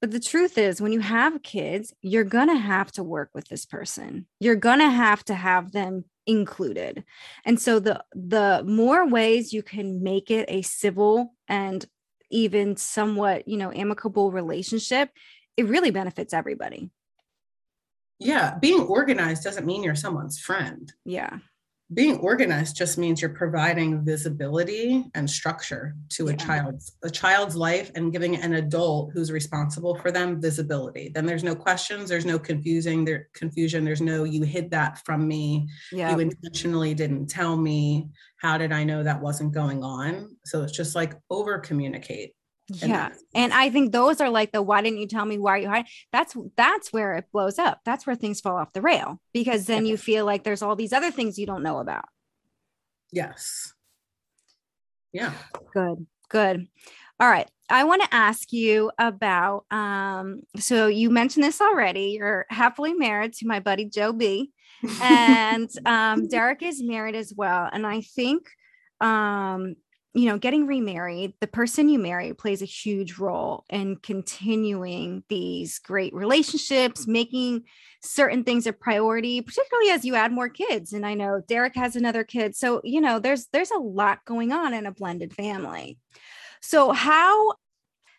but 0.00 0.10
the 0.10 0.20
truth 0.20 0.58
is, 0.58 0.80
when 0.80 0.92
you 0.92 1.00
have 1.00 1.42
kids, 1.42 1.94
you're 2.02 2.24
going 2.24 2.48
to 2.48 2.56
have 2.56 2.92
to 2.92 3.02
work 3.02 3.30
with 3.34 3.48
this 3.48 3.64
person. 3.64 4.26
You're 4.40 4.56
going 4.56 4.80
to 4.80 4.90
have 4.90 5.24
to 5.24 5.34
have 5.34 5.72
them 5.72 6.04
included. 6.26 7.04
And 7.44 7.60
so 7.60 7.78
the 7.78 8.04
the 8.12 8.62
more 8.66 9.08
ways 9.08 9.52
you 9.52 9.62
can 9.62 10.02
make 10.02 10.30
it 10.30 10.46
a 10.48 10.62
civil 10.62 11.34
and 11.48 11.84
even 12.30 12.76
somewhat, 12.76 13.46
you 13.48 13.56
know, 13.56 13.72
amicable 13.72 14.32
relationship, 14.32 15.10
it 15.56 15.66
really 15.66 15.90
benefits 15.90 16.34
everybody. 16.34 16.90
Yeah, 18.18 18.58
being 18.60 18.80
organized 18.80 19.44
doesn't 19.44 19.66
mean 19.66 19.82
you're 19.82 19.94
someone's 19.94 20.38
friend. 20.38 20.92
Yeah 21.04 21.38
being 21.94 22.18
organized 22.18 22.76
just 22.76 22.98
means 22.98 23.20
you're 23.20 23.30
providing 23.30 24.04
visibility 24.04 25.04
and 25.14 25.28
structure 25.30 25.94
to 26.08 26.26
yeah. 26.26 26.32
a 26.32 26.36
child's 26.36 26.96
a 27.04 27.10
child's 27.10 27.54
life 27.54 27.92
and 27.94 28.12
giving 28.12 28.36
an 28.36 28.54
adult 28.54 29.12
who's 29.12 29.30
responsible 29.30 29.94
for 29.94 30.10
them 30.10 30.40
visibility. 30.40 31.10
Then 31.14 31.26
there's 31.26 31.44
no 31.44 31.54
questions 31.54 32.08
there's 32.08 32.26
no 32.26 32.38
confusing 32.38 33.04
there 33.04 33.28
confusion 33.34 33.84
there's 33.84 34.00
no 34.00 34.24
you 34.24 34.42
hid 34.42 34.70
that 34.72 35.04
from 35.04 35.28
me. 35.28 35.68
Yeah. 35.92 36.10
you 36.10 36.18
intentionally 36.18 36.94
didn't 36.94 37.28
tell 37.28 37.56
me. 37.56 38.08
How 38.38 38.58
did 38.58 38.70
i 38.70 38.84
know 38.84 39.02
that 39.02 39.20
wasn't 39.20 39.54
going 39.54 39.82
on? 39.82 40.36
So 40.44 40.62
it's 40.62 40.76
just 40.76 40.94
like 40.94 41.14
over 41.30 41.58
communicate 41.58 42.35
yeah. 42.68 43.10
and 43.34 43.52
i 43.52 43.70
think 43.70 43.92
those 43.92 44.20
are 44.20 44.30
like 44.30 44.52
the 44.52 44.60
why 44.60 44.82
didn't 44.82 44.98
you 44.98 45.06
tell 45.06 45.24
me 45.24 45.38
why 45.38 45.52
are 45.52 45.58
you 45.58 45.68
hiding 45.68 45.86
that's 46.12 46.36
that's 46.56 46.92
where 46.92 47.14
it 47.14 47.26
blows 47.32 47.58
up. 47.58 47.80
That's 47.84 48.06
where 48.06 48.16
things 48.16 48.40
fall 48.40 48.56
off 48.56 48.72
the 48.72 48.82
rail 48.82 49.20
because 49.32 49.66
then 49.66 49.86
you 49.86 49.96
feel 49.96 50.24
like 50.24 50.44
there's 50.44 50.62
all 50.62 50.76
these 50.76 50.92
other 50.92 51.10
things 51.10 51.38
you 51.38 51.46
don't 51.46 51.62
know 51.62 51.78
about. 51.78 52.06
Yes. 53.12 53.72
Yeah. 55.12 55.32
Good 55.72 56.06
good. 56.28 56.66
All 57.18 57.28
right. 57.28 57.48
I 57.68 57.84
want 57.84 58.02
to 58.02 58.14
ask 58.14 58.52
you 58.52 58.90
about 58.98 59.64
um 59.70 60.42
so 60.58 60.86
you 60.86 61.10
mentioned 61.10 61.44
this 61.44 61.60
already. 61.60 62.16
You're 62.18 62.46
happily 62.48 62.94
married 62.94 63.34
to 63.34 63.46
my 63.46 63.60
buddy 63.60 63.86
joe 63.86 64.12
b. 64.12 64.52
And 65.02 65.70
um 65.84 66.28
derek 66.28 66.62
is 66.62 66.82
married 66.82 67.14
as 67.14 67.32
well. 67.34 67.68
And 67.72 67.86
i 67.86 68.00
think 68.00 68.48
um 69.00 69.76
you 70.16 70.24
know, 70.24 70.38
getting 70.38 70.66
remarried, 70.66 71.34
the 71.40 71.46
person 71.46 71.90
you 71.90 71.98
marry 71.98 72.32
plays 72.32 72.62
a 72.62 72.66
huge 72.66 73.18
role 73.18 73.66
in 73.68 73.96
continuing 73.96 75.22
these 75.28 75.78
great 75.78 76.14
relationships, 76.14 77.06
making 77.06 77.64
certain 78.02 78.42
things 78.42 78.66
a 78.66 78.72
priority, 78.72 79.42
particularly 79.42 79.90
as 79.90 80.06
you 80.06 80.14
add 80.14 80.32
more 80.32 80.48
kids. 80.48 80.94
And 80.94 81.04
I 81.04 81.12
know 81.12 81.42
Derek 81.46 81.76
has 81.76 81.96
another 81.96 82.24
kid. 82.24 82.56
So, 82.56 82.80
you 82.82 83.02
know, 83.02 83.18
there's 83.18 83.48
there's 83.52 83.70
a 83.70 83.78
lot 83.78 84.24
going 84.24 84.52
on 84.52 84.72
in 84.72 84.86
a 84.86 84.90
blended 84.90 85.34
family. 85.34 85.98
So, 86.62 86.92
how 86.92 87.52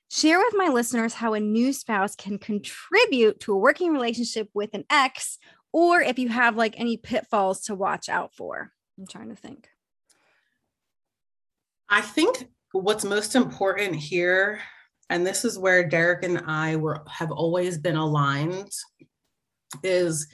share 0.08 0.38
with 0.38 0.54
my 0.56 0.68
listeners 0.68 1.16
how 1.16 1.34
a 1.34 1.40
new 1.40 1.74
spouse 1.74 2.16
can 2.16 2.38
contribute 2.38 3.40
to 3.40 3.54
a 3.54 3.58
working 3.58 3.92
relationship 3.92 4.50
with 4.54 4.70
an 4.74 4.86
ex, 4.92 5.40
or 5.74 6.02
if 6.02 6.20
you 6.20 6.30
have 6.30 6.56
like 6.56 6.80
any 6.80 6.96
pitfalls 6.96 7.62
to 7.62 7.74
watch 7.74 8.08
out 8.08 8.36
for. 8.36 8.72
I'm 9.00 9.08
trying 9.08 9.30
to 9.30 9.36
think. 9.36 9.68
I 11.90 12.02
think 12.02 12.48
what's 12.72 13.06
most 13.06 13.36
important 13.36 13.96
here, 13.96 14.60
and 15.10 15.26
this 15.26 15.46
is 15.46 15.58
where 15.58 15.88
Derek 15.88 16.24
and 16.24 16.44
I 16.48 16.76
were 16.76 17.04
have 17.10 17.32
always 17.32 17.78
been 17.78 17.96
aligned, 17.96 18.72
is 19.84 20.28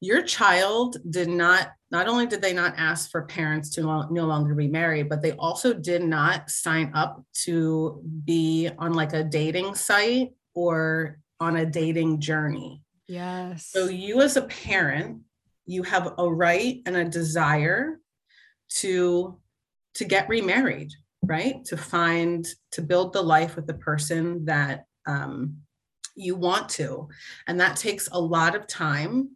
your 0.00 0.22
child 0.22 0.96
did 1.10 1.28
not 1.28 1.72
not 1.90 2.08
only 2.08 2.26
did 2.26 2.42
they 2.42 2.52
not 2.52 2.74
ask 2.76 3.10
for 3.10 3.22
parents 3.22 3.70
to 3.70 3.80
no 4.10 4.26
longer 4.26 4.54
be 4.54 4.68
married 4.68 5.08
but 5.08 5.22
they 5.22 5.32
also 5.32 5.72
did 5.72 6.02
not 6.02 6.50
sign 6.50 6.90
up 6.94 7.24
to 7.32 8.02
be 8.24 8.68
on 8.78 8.92
like 8.92 9.12
a 9.12 9.24
dating 9.24 9.74
site 9.74 10.30
or 10.54 11.18
on 11.40 11.56
a 11.56 11.66
dating 11.66 12.20
journey. 12.20 12.82
Yes. 13.06 13.68
So 13.68 13.86
you 13.86 14.20
as 14.20 14.36
a 14.36 14.42
parent 14.42 15.22
you 15.64 15.82
have 15.82 16.14
a 16.18 16.32
right 16.32 16.82
and 16.86 16.96
a 16.96 17.04
desire 17.04 18.00
to 18.68 19.38
to 19.96 20.04
get 20.04 20.28
remarried, 20.28 20.92
right? 21.22 21.64
To 21.66 21.76
find, 21.76 22.46
to 22.72 22.82
build 22.82 23.12
the 23.12 23.22
life 23.22 23.56
with 23.56 23.66
the 23.66 23.74
person 23.74 24.44
that 24.44 24.84
um, 25.06 25.56
you 26.14 26.36
want 26.36 26.68
to. 26.70 27.08
And 27.46 27.58
that 27.60 27.76
takes 27.76 28.08
a 28.12 28.20
lot 28.20 28.54
of 28.54 28.66
time. 28.66 29.30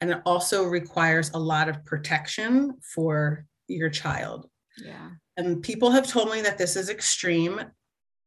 And 0.00 0.10
it 0.10 0.20
also 0.24 0.64
requires 0.64 1.30
a 1.34 1.38
lot 1.38 1.68
of 1.68 1.84
protection 1.84 2.78
for 2.94 3.46
your 3.68 3.90
child. 3.90 4.48
Yeah. 4.78 5.10
And 5.36 5.62
people 5.62 5.90
have 5.90 6.06
told 6.06 6.30
me 6.30 6.42
that 6.42 6.58
this 6.58 6.76
is 6.76 6.90
extreme. 6.90 7.60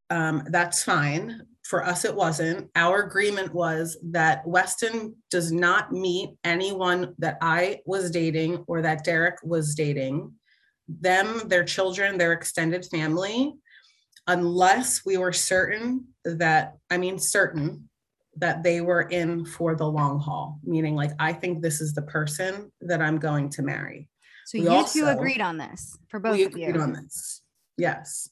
Um, 0.09 0.43
that's 0.49 0.83
fine. 0.83 1.41
For 1.63 1.85
us, 1.85 2.05
it 2.05 2.15
wasn't. 2.15 2.69
Our 2.75 3.03
agreement 3.03 3.53
was 3.53 3.97
that 4.11 4.47
Weston 4.47 5.15
does 5.29 5.51
not 5.51 5.91
meet 5.91 6.31
anyone 6.43 7.13
that 7.19 7.37
I 7.41 7.79
was 7.85 8.09
dating 8.09 8.63
or 8.67 8.81
that 8.81 9.03
Derek 9.03 9.35
was 9.43 9.75
dating 9.75 10.33
them, 10.87 11.47
their 11.47 11.63
children, 11.63 12.17
their 12.17 12.33
extended 12.33 12.85
family, 12.85 13.53
unless 14.27 15.05
we 15.05 15.17
were 15.17 15.33
certain 15.33 16.05
that, 16.25 16.77
I 16.89 16.97
mean, 16.97 17.19
certain 17.19 17.89
that 18.37 18.63
they 18.63 18.81
were 18.81 19.01
in 19.01 19.45
for 19.45 19.75
the 19.75 19.89
long 19.89 20.19
haul, 20.19 20.59
meaning 20.63 20.95
like, 20.95 21.11
I 21.19 21.33
think 21.33 21.61
this 21.61 21.81
is 21.81 21.93
the 21.93 22.03
person 22.03 22.71
that 22.81 23.01
I'm 23.01 23.17
going 23.17 23.49
to 23.51 23.61
marry. 23.61 24.09
So 24.45 24.59
we 24.59 24.65
you 24.65 24.69
also, 24.69 24.99
two 24.99 25.07
agreed 25.07 25.41
on 25.41 25.57
this 25.57 25.97
for 26.07 26.19
both 26.19 26.37
we 26.37 26.45
of 26.45 26.57
you. 26.57 26.67
agreed 26.67 26.79
on 26.79 26.93
this. 26.93 27.41
Yes. 27.77 28.29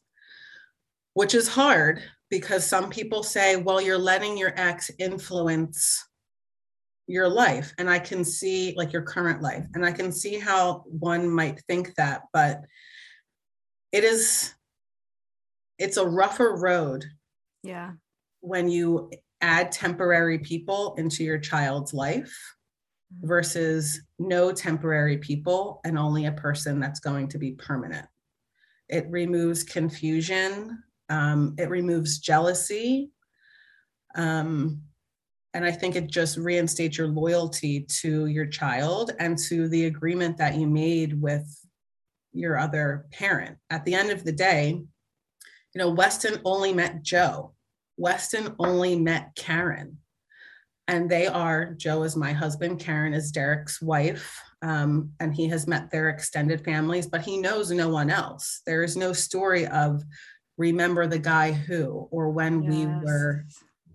Which 1.13 1.33
is 1.33 1.47
hard 1.47 2.01
because 2.29 2.65
some 2.65 2.89
people 2.89 3.23
say, 3.23 3.55
well, 3.55 3.81
you're 3.81 3.97
letting 3.97 4.37
your 4.37 4.53
ex 4.55 4.91
influence 4.99 6.03
your 7.07 7.29
life 7.29 7.73
and 7.77 7.89
i 7.89 7.99
can 7.99 8.23
see 8.23 8.73
like 8.75 8.91
your 8.91 9.01
current 9.01 9.41
life 9.41 9.65
and 9.73 9.85
i 9.85 9.91
can 9.91 10.11
see 10.11 10.39
how 10.39 10.83
one 10.87 11.29
might 11.29 11.61
think 11.67 11.93
that 11.95 12.23
but 12.33 12.61
it 13.91 14.03
is 14.03 14.53
it's 15.77 15.97
a 15.97 16.05
rougher 16.05 16.55
road 16.55 17.05
yeah 17.63 17.91
when 18.41 18.69
you 18.69 19.09
add 19.41 19.71
temporary 19.71 20.39
people 20.39 20.95
into 20.97 21.23
your 21.23 21.37
child's 21.37 21.93
life 21.93 22.35
mm-hmm. 23.13 23.27
versus 23.27 24.01
no 24.17 24.51
temporary 24.51 25.17
people 25.17 25.81
and 25.85 25.99
only 25.99 26.25
a 26.25 26.31
person 26.31 26.79
that's 26.79 26.99
going 26.99 27.27
to 27.27 27.37
be 27.37 27.51
permanent 27.51 28.07
it 28.89 29.05
removes 29.09 29.63
confusion 29.63 30.81
um, 31.09 31.53
it 31.59 31.69
removes 31.69 32.17
jealousy 32.17 33.11
um, 34.15 34.81
and 35.55 35.63
I 35.63 35.71
think 35.71 35.95
it 35.95 36.07
just 36.07 36.37
reinstates 36.37 36.97
your 36.97 37.07
loyalty 37.07 37.79
to 38.01 38.25
your 38.25 38.45
child 38.45 39.11
and 39.19 39.37
to 39.47 39.69
the 39.69 39.85
agreement 39.85 40.37
that 40.37 40.55
you 40.55 40.67
made 40.67 41.19
with 41.21 41.47
your 42.33 42.59
other 42.59 43.05
parent. 43.13 43.57
At 43.69 43.85
the 43.85 43.95
end 43.95 44.11
of 44.11 44.25
the 44.25 44.33
day, 44.33 44.71
you 44.71 45.79
know, 45.79 45.91
Weston 45.91 46.41
only 46.43 46.73
met 46.73 47.03
Joe. 47.03 47.53
Weston 47.95 48.53
only 48.59 48.99
met 48.99 49.33
Karen. 49.37 49.97
And 50.89 51.09
they 51.09 51.25
are, 51.25 51.73
Joe 51.77 52.03
is 52.03 52.17
my 52.17 52.33
husband, 52.33 52.81
Karen 52.81 53.13
is 53.13 53.31
Derek's 53.31 53.81
wife. 53.81 54.37
Um, 54.61 55.11
and 55.21 55.33
he 55.33 55.47
has 55.47 55.67
met 55.67 55.89
their 55.89 56.09
extended 56.09 56.65
families, 56.65 57.07
but 57.07 57.21
he 57.21 57.37
knows 57.37 57.71
no 57.71 57.87
one 57.87 58.09
else. 58.09 58.61
There 58.65 58.83
is 58.83 58.97
no 58.97 59.13
story 59.13 59.65
of 59.67 60.03
remember 60.57 61.07
the 61.07 61.19
guy 61.19 61.53
who 61.53 62.09
or 62.11 62.29
when 62.29 62.63
Yes. 62.63 62.73
we 62.73 62.85
were 62.87 63.45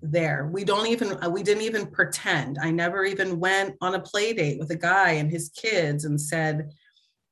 there. 0.02 0.48
We 0.52 0.64
don't 0.64 0.86
even 0.86 1.22
uh, 1.22 1.30
we 1.30 1.42
didn't 1.42 1.62
even 1.62 1.86
pretend. 1.86 2.58
I 2.60 2.70
never 2.70 3.04
even 3.04 3.40
went 3.40 3.76
on 3.80 3.94
a 3.94 4.00
play 4.00 4.32
date 4.32 4.58
with 4.58 4.70
a 4.70 4.76
guy 4.76 5.12
and 5.12 5.30
his 5.30 5.50
kids 5.50 6.04
and 6.04 6.20
said 6.20 6.70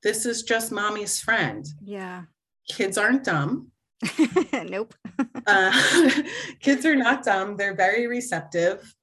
this 0.03 0.27
is 0.27 0.43
just 0.43 0.73
mommy's 0.73 1.21
friend. 1.21 1.67
Yeah. 1.83 2.25
kids 2.71 2.99
aren't 2.99 3.25
dumb. 3.25 3.69
Nope. 4.53 4.95
uh, 5.47 5.93
kids 6.61 6.85
are 6.87 6.97
not 6.97 7.25
dumb. 7.25 7.57
They're 7.57 7.75
very 7.75 8.07
receptive. 8.07 8.95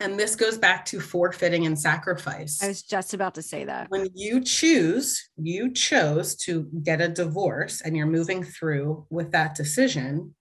And 0.00 0.18
this 0.18 0.36
goes 0.36 0.56
back 0.56 0.84
to 0.86 1.00
forfeiting 1.00 1.66
and 1.66 1.76
sacrifice. 1.76 2.62
I 2.62 2.68
was 2.68 2.82
just 2.82 3.14
about 3.14 3.34
to 3.34 3.42
say 3.42 3.64
that. 3.64 3.90
when 3.90 4.08
you 4.14 4.40
choose 4.40 5.28
you 5.36 5.72
chose 5.72 6.36
to 6.36 6.68
get 6.84 7.00
a 7.00 7.08
divorce 7.08 7.80
and 7.80 7.96
you're 7.96 8.06
moving 8.06 8.44
through 8.44 9.06
with 9.10 9.32
that 9.32 9.56
decision 9.56 10.34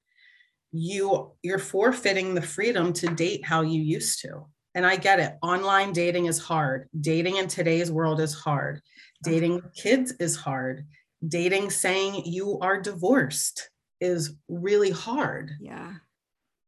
you 0.78 1.32
you're 1.44 1.60
forfeiting 1.60 2.34
the 2.34 2.42
freedom 2.42 2.94
to 2.94 3.08
date 3.08 3.44
how 3.44 3.62
you 3.62 3.82
used 3.82 4.22
to 4.22 4.46
and 4.76 4.86
i 4.86 4.96
get 4.96 5.20
it 5.20 5.34
online 5.42 5.92
dating 5.92 6.26
is 6.26 6.40
hard 6.40 6.88
dating 7.02 7.38
in 7.38 7.48
today's 7.48 7.92
world 7.92 8.20
is 8.20 8.34
hard 8.34 8.80
dating 9.24 9.62
kids 9.76 10.14
is 10.20 10.36
hard 10.36 10.86
dating 11.28 11.70
saying 11.70 12.22
you 12.26 12.60
are 12.62 12.80
divorced 12.80 13.70
is 14.00 14.36
really 14.48 14.92
hard 14.92 15.52
Yeah. 15.60 15.94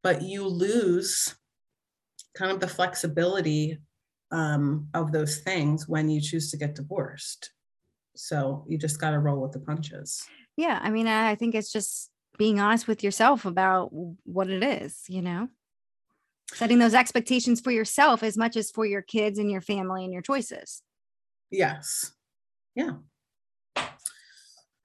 but 0.01 0.21
you 0.23 0.47
lose 0.47 1.35
kind 2.35 2.51
of 2.51 2.59
the 2.59 2.67
flexibility 2.67 3.77
um, 4.31 4.87
of 4.93 5.11
those 5.11 5.37
things 5.39 5.87
when 5.87 6.09
you 6.09 6.21
choose 6.21 6.51
to 6.51 6.57
get 6.57 6.75
divorced. 6.75 7.51
So 8.15 8.63
you 8.67 8.77
just 8.77 9.01
got 9.01 9.11
to 9.11 9.19
roll 9.19 9.41
with 9.41 9.53
the 9.53 9.59
punches. 9.59 10.23
Yeah. 10.55 10.79
I 10.81 10.89
mean, 10.91 11.07
I 11.07 11.31
I 11.31 11.35
think 11.35 11.55
it's 11.55 11.71
just 11.71 12.08
being 12.39 12.59
honest 12.59 12.87
with 12.87 13.03
yourself 13.03 13.45
about 13.45 13.89
what 14.23 14.49
it 14.49 14.63
is, 14.63 15.03
you 15.09 15.21
know, 15.21 15.49
setting 16.53 16.79
those 16.79 16.95
expectations 16.95 17.59
for 17.59 17.69
yourself 17.69 18.23
as 18.23 18.37
much 18.37 18.55
as 18.55 18.71
for 18.71 18.85
your 18.85 19.01
kids 19.03 19.37
and 19.37 19.51
your 19.51 19.61
family 19.61 20.05
and 20.05 20.13
your 20.13 20.21
choices. 20.21 20.81
Yes. 21.51 22.13
Yeah. 22.75 22.93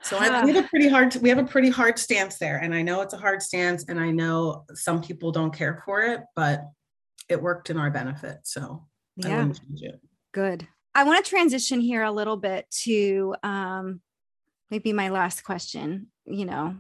So 0.03 0.19
I, 0.19 0.45
we 0.45 0.53
have 0.53 0.65
a 0.65 0.69
pretty 0.69 0.89
hard 0.89 1.15
we 1.17 1.31
have 1.31 1.39
a 1.39 1.45
pretty 1.45 1.71
hard 1.71 1.99
stance 1.99 2.37
there, 2.37 2.59
and 2.59 2.75
I 2.75 2.83
know 2.83 3.01
it's 3.01 3.15
a 3.15 3.19
hard 3.19 3.41
stance, 3.41 3.87
and 3.89 3.99
I 3.99 4.11
know 4.11 4.67
some 4.75 5.01
people 5.01 5.33
don't 5.33 5.55
care 5.55 5.83
for 5.87 6.03
it, 6.03 6.21
but 6.37 6.61
it 7.31 7.41
worked 7.41 7.71
in 7.71 7.79
our 7.79 7.91
benefit. 7.91 8.41
So 8.43 8.87
Yeah. 9.17 9.49
it. 9.81 10.01
Good. 10.33 10.69
I 10.95 11.05
want 11.05 11.25
to 11.25 11.31
transition 11.31 11.81
here 11.81 12.03
a 12.03 12.13
little 12.13 12.37
bit 12.37 12.67
to 12.83 13.35
um, 13.43 14.03
maybe 14.71 14.93
my 14.93 15.09
last 15.09 15.43
question, 15.43 16.09
you 16.27 16.45
know, 16.45 16.77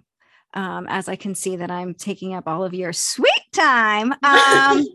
um, 0.54 0.86
as 0.88 1.08
I 1.08 1.16
can 1.16 1.34
see 1.34 1.56
that 1.56 1.70
I'm 1.70 1.94
taking 1.94 2.34
up 2.34 2.46
all 2.46 2.64
of 2.64 2.74
your 2.74 2.92
sweet 2.92 3.30
time. 3.52 4.12
Um, 4.12 4.18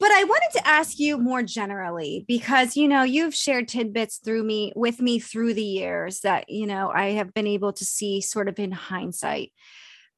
but 0.00 0.10
I 0.10 0.24
wanted 0.24 0.58
to 0.58 0.68
ask 0.68 0.98
you 0.98 1.16
more 1.18 1.42
generally 1.42 2.24
because, 2.28 2.76
you 2.76 2.88
know, 2.88 3.02
you've 3.02 3.34
shared 3.34 3.68
tidbits 3.68 4.18
through 4.18 4.44
me 4.44 4.72
with 4.76 5.00
me 5.00 5.18
through 5.18 5.54
the 5.54 5.62
years 5.62 6.20
that, 6.20 6.48
you 6.48 6.66
know, 6.66 6.90
I 6.94 7.12
have 7.12 7.32
been 7.32 7.46
able 7.46 7.72
to 7.74 7.84
see 7.84 8.20
sort 8.20 8.48
of 8.48 8.58
in 8.58 8.72
hindsight 8.72 9.52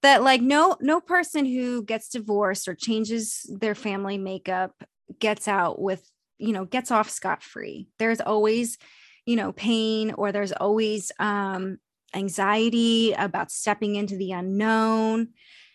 that 0.02 0.22
like 0.22 0.40
no 0.40 0.76
no 0.80 1.00
person 1.00 1.44
who 1.44 1.82
gets 1.84 2.08
divorced 2.08 2.68
or 2.68 2.74
changes 2.74 3.44
their 3.60 3.74
family 3.74 4.18
makeup 4.18 4.72
gets 5.18 5.48
out 5.48 5.80
with 5.80 6.08
you 6.38 6.52
know 6.52 6.64
gets 6.64 6.90
off 6.90 7.10
scot 7.10 7.42
free 7.42 7.88
there's 7.98 8.20
always 8.20 8.78
you 9.26 9.36
know 9.36 9.52
pain 9.52 10.12
or 10.12 10.32
there's 10.32 10.52
always 10.52 11.12
um 11.18 11.78
anxiety 12.14 13.12
about 13.12 13.50
stepping 13.50 13.96
into 13.96 14.16
the 14.16 14.32
unknown. 14.32 15.28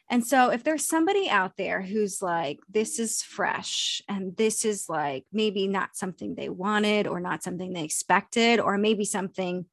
And 0.09 0.25
so 0.25 0.49
if 0.51 0.63
there's 0.63 0.87
somebody 0.87 1.29
out 1.29 1.57
there 1.57 1.81
who's 1.81 2.21
like 2.21 2.59
this 2.69 2.99
is 2.99 3.23
fresh 3.23 4.01
and 4.07 4.37
this 4.37 4.63
is 4.63 4.87
like 4.87 5.25
maybe 5.31 5.67
not 5.67 5.95
something 5.95 6.35
they 6.35 6.49
wanted 6.49 7.07
or 7.07 7.19
not 7.19 7.43
something 7.43 7.73
they 7.73 7.83
expected 7.83 8.59
or 8.59 8.77
maybe 8.77 9.03
something 9.03 9.65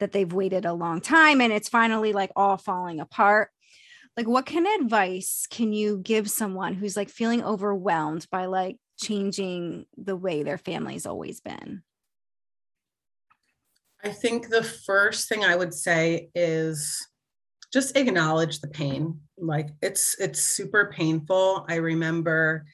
that 0.00 0.12
they've 0.12 0.32
waited 0.32 0.64
a 0.64 0.72
long 0.72 1.00
time 1.00 1.40
and 1.40 1.52
it's 1.52 1.68
finally 1.68 2.12
like 2.12 2.32
all 2.34 2.56
falling 2.56 2.98
apart 2.98 3.50
like 4.16 4.26
what 4.26 4.46
kind 4.46 4.66
of 4.66 4.80
advice 4.80 5.46
can 5.48 5.72
you 5.72 5.98
give 5.98 6.28
someone 6.28 6.74
who's 6.74 6.96
like 6.96 7.08
feeling 7.08 7.42
overwhelmed 7.44 8.26
by 8.30 8.46
like 8.46 8.76
changing 9.00 9.86
the 9.96 10.16
way 10.16 10.42
their 10.42 10.58
family's 10.58 11.06
always 11.06 11.40
been 11.40 11.82
I 14.04 14.10
think 14.10 14.48
the 14.48 14.64
first 14.64 15.28
thing 15.28 15.44
I 15.44 15.54
would 15.54 15.72
say 15.72 16.28
is 16.34 17.06
just 17.72 17.96
acknowledge 17.96 18.60
the 18.60 18.68
pain. 18.68 19.20
Like 19.38 19.70
it's 19.80 20.16
it's 20.20 20.40
super 20.40 20.92
painful. 20.94 21.64
I 21.68 21.76
remember 21.76 22.66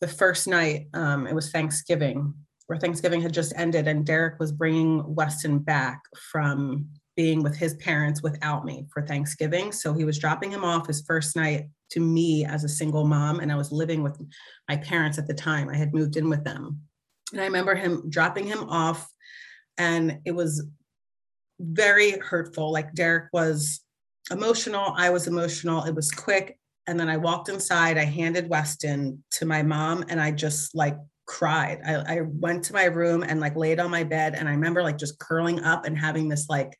the 0.00 0.08
first 0.08 0.48
night 0.48 0.88
um, 0.94 1.26
it 1.26 1.34
was 1.34 1.50
Thanksgiving, 1.50 2.34
where 2.66 2.78
Thanksgiving 2.78 3.20
had 3.20 3.34
just 3.34 3.52
ended, 3.56 3.86
and 3.88 4.06
Derek 4.06 4.40
was 4.40 4.52
bringing 4.52 5.14
Weston 5.14 5.58
back 5.58 6.00
from 6.32 6.88
being 7.16 7.42
with 7.42 7.56
his 7.56 7.74
parents 7.74 8.22
without 8.22 8.64
me 8.64 8.86
for 8.92 9.06
Thanksgiving. 9.06 9.72
So 9.72 9.92
he 9.92 10.04
was 10.04 10.18
dropping 10.18 10.50
him 10.50 10.64
off 10.64 10.86
his 10.86 11.02
first 11.02 11.36
night 11.36 11.68
to 11.90 12.00
me 12.00 12.46
as 12.46 12.64
a 12.64 12.68
single 12.68 13.06
mom, 13.06 13.40
and 13.40 13.52
I 13.52 13.56
was 13.56 13.70
living 13.70 14.02
with 14.02 14.18
my 14.68 14.76
parents 14.76 15.18
at 15.18 15.26
the 15.26 15.34
time. 15.34 15.68
I 15.68 15.76
had 15.76 15.92
moved 15.92 16.16
in 16.16 16.30
with 16.30 16.44
them, 16.44 16.80
and 17.32 17.40
I 17.40 17.44
remember 17.44 17.74
him 17.74 18.08
dropping 18.08 18.46
him 18.46 18.64
off 18.64 19.09
and 19.80 20.18
it 20.26 20.32
was 20.32 20.66
very 21.58 22.12
hurtful. 22.18 22.70
Like 22.70 22.92
Derek 22.92 23.30
was 23.32 23.80
emotional, 24.30 24.92
I 24.94 25.08
was 25.08 25.26
emotional. 25.26 25.84
It 25.84 25.94
was 25.94 26.10
quick. 26.10 26.58
And 26.86 27.00
then 27.00 27.08
I 27.08 27.16
walked 27.16 27.48
inside, 27.48 27.96
I 27.96 28.04
handed 28.04 28.50
Weston 28.50 29.24
to 29.32 29.46
my 29.46 29.62
mom, 29.62 30.04
and 30.08 30.20
I 30.20 30.32
just 30.32 30.74
like 30.74 30.96
cried. 31.26 31.80
I, 31.86 32.16
I 32.16 32.20
went 32.26 32.64
to 32.64 32.74
my 32.74 32.84
room 32.84 33.22
and 33.22 33.40
like 33.40 33.56
laid 33.56 33.80
on 33.80 33.90
my 33.90 34.04
bed. 34.04 34.34
And 34.34 34.48
I 34.48 34.52
remember 34.52 34.82
like 34.82 34.98
just 34.98 35.18
curling 35.18 35.60
up 35.60 35.86
and 35.86 35.96
having 35.96 36.28
this 36.28 36.48
like 36.48 36.76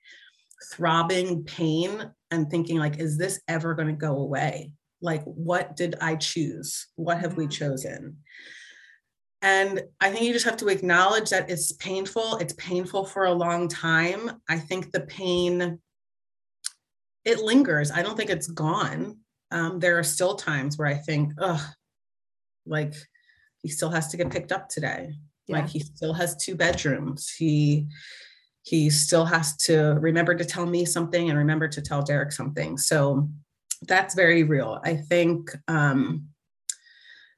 throbbing 0.73 1.45
pain 1.45 2.11
and 2.31 2.51
thinking, 2.51 2.79
like, 2.79 2.99
is 2.99 3.17
this 3.17 3.41
ever 3.49 3.75
going 3.75 3.89
to 3.89 3.95
go 3.95 4.17
away? 4.19 4.75
Like, 5.01 5.25
what 5.25 5.75
did 5.75 5.95
I 6.03 6.17
choose? 6.17 6.89
What 6.97 7.19
have 7.21 7.37
we 7.39 7.45
Yeah. 7.45 7.51
chosen? 7.51 8.19
And 9.43 9.83
I 10.01 10.11
think 10.11 10.25
you 10.25 10.33
just 10.33 10.45
have 10.45 10.59
to 10.59 10.69
acknowledge 10.69 11.31
that 11.31 11.49
it's 11.49 11.73
painful. 11.73 12.37
It's 12.37 12.53
painful 12.55 13.07
for 13.07 13.25
a 13.25 13.33
long 13.33 13.69
time. 13.69 14.41
I 14.49 14.59
think 14.59 14.93
the 14.93 15.01
pain, 15.01 15.79
it 17.25 17.39
lingers. 17.39 17.91
I 17.91 18.03
don't 18.03 18.17
think 18.17 18.31
it's 18.31 18.49
gone. 18.49 19.19
Um, 19.51 19.81
there 19.81 19.99
are 19.99 20.05
still 20.05 20.35
times 20.35 20.77
where 20.77 20.89
I 20.89 20.95
think, 20.95 21.33
oh, 21.39 21.67
like 22.67 22.95
he 23.63 23.69
still 23.69 23.91
has 23.91 24.09
to 24.09 24.17
get 24.17 24.31
picked 24.31 24.53
up 24.53 24.69
today. 24.69 25.15
Yeah. 25.47 25.57
Like 25.57 25.69
he 25.69 25.81
still 25.81 26.13
has 26.13 26.37
two 26.37 26.55
bedrooms. 26.55 27.31
He 27.31 27.89
he 28.63 28.91
still 28.91 29.25
has 29.25 29.57
to 29.57 29.97
remember 30.01 30.35
to 30.35 30.45
tell 30.45 30.67
me 30.67 30.85
something 30.85 31.31
and 31.31 31.39
remember 31.39 31.67
to 31.67 31.81
tell 31.81 32.03
Derek 32.03 32.31
something. 32.31 32.77
So 32.77 33.29
that's 33.83 34.15
very 34.15 34.43
real. 34.43 34.81
I 34.85 34.97
think 34.97 35.51
um, 35.67 36.30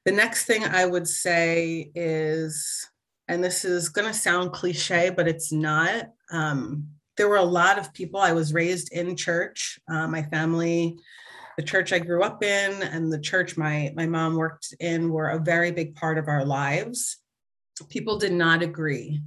the 0.05 0.11
next 0.11 0.45
thing 0.45 0.63
I 0.63 0.85
would 0.85 1.07
say 1.07 1.91
is, 1.95 2.89
and 3.27 3.43
this 3.43 3.63
is 3.63 3.89
going 3.89 4.07
to 4.07 4.13
sound 4.13 4.51
cliche, 4.51 5.09
but 5.09 5.27
it's 5.27 5.51
not. 5.51 6.07
Um, 6.31 6.87
there 7.15 7.29
were 7.29 7.37
a 7.37 7.43
lot 7.43 7.79
of 7.79 7.93
people. 7.93 8.19
I 8.19 8.33
was 8.33 8.53
raised 8.53 8.91
in 8.91 9.15
church. 9.15 9.79
Uh, 9.89 10.07
my 10.07 10.23
family, 10.23 10.97
the 11.57 11.63
church 11.63 11.93
I 11.93 11.99
grew 11.99 12.23
up 12.23 12.43
in, 12.43 12.81
and 12.83 13.11
the 13.11 13.19
church 13.19 13.55
my 13.55 13.93
my 13.95 14.07
mom 14.07 14.35
worked 14.35 14.73
in 14.79 15.09
were 15.09 15.29
a 15.29 15.39
very 15.39 15.71
big 15.71 15.95
part 15.95 16.17
of 16.17 16.27
our 16.27 16.43
lives. 16.43 17.17
People 17.89 18.17
did 18.17 18.33
not 18.33 18.61
agree 18.61 19.21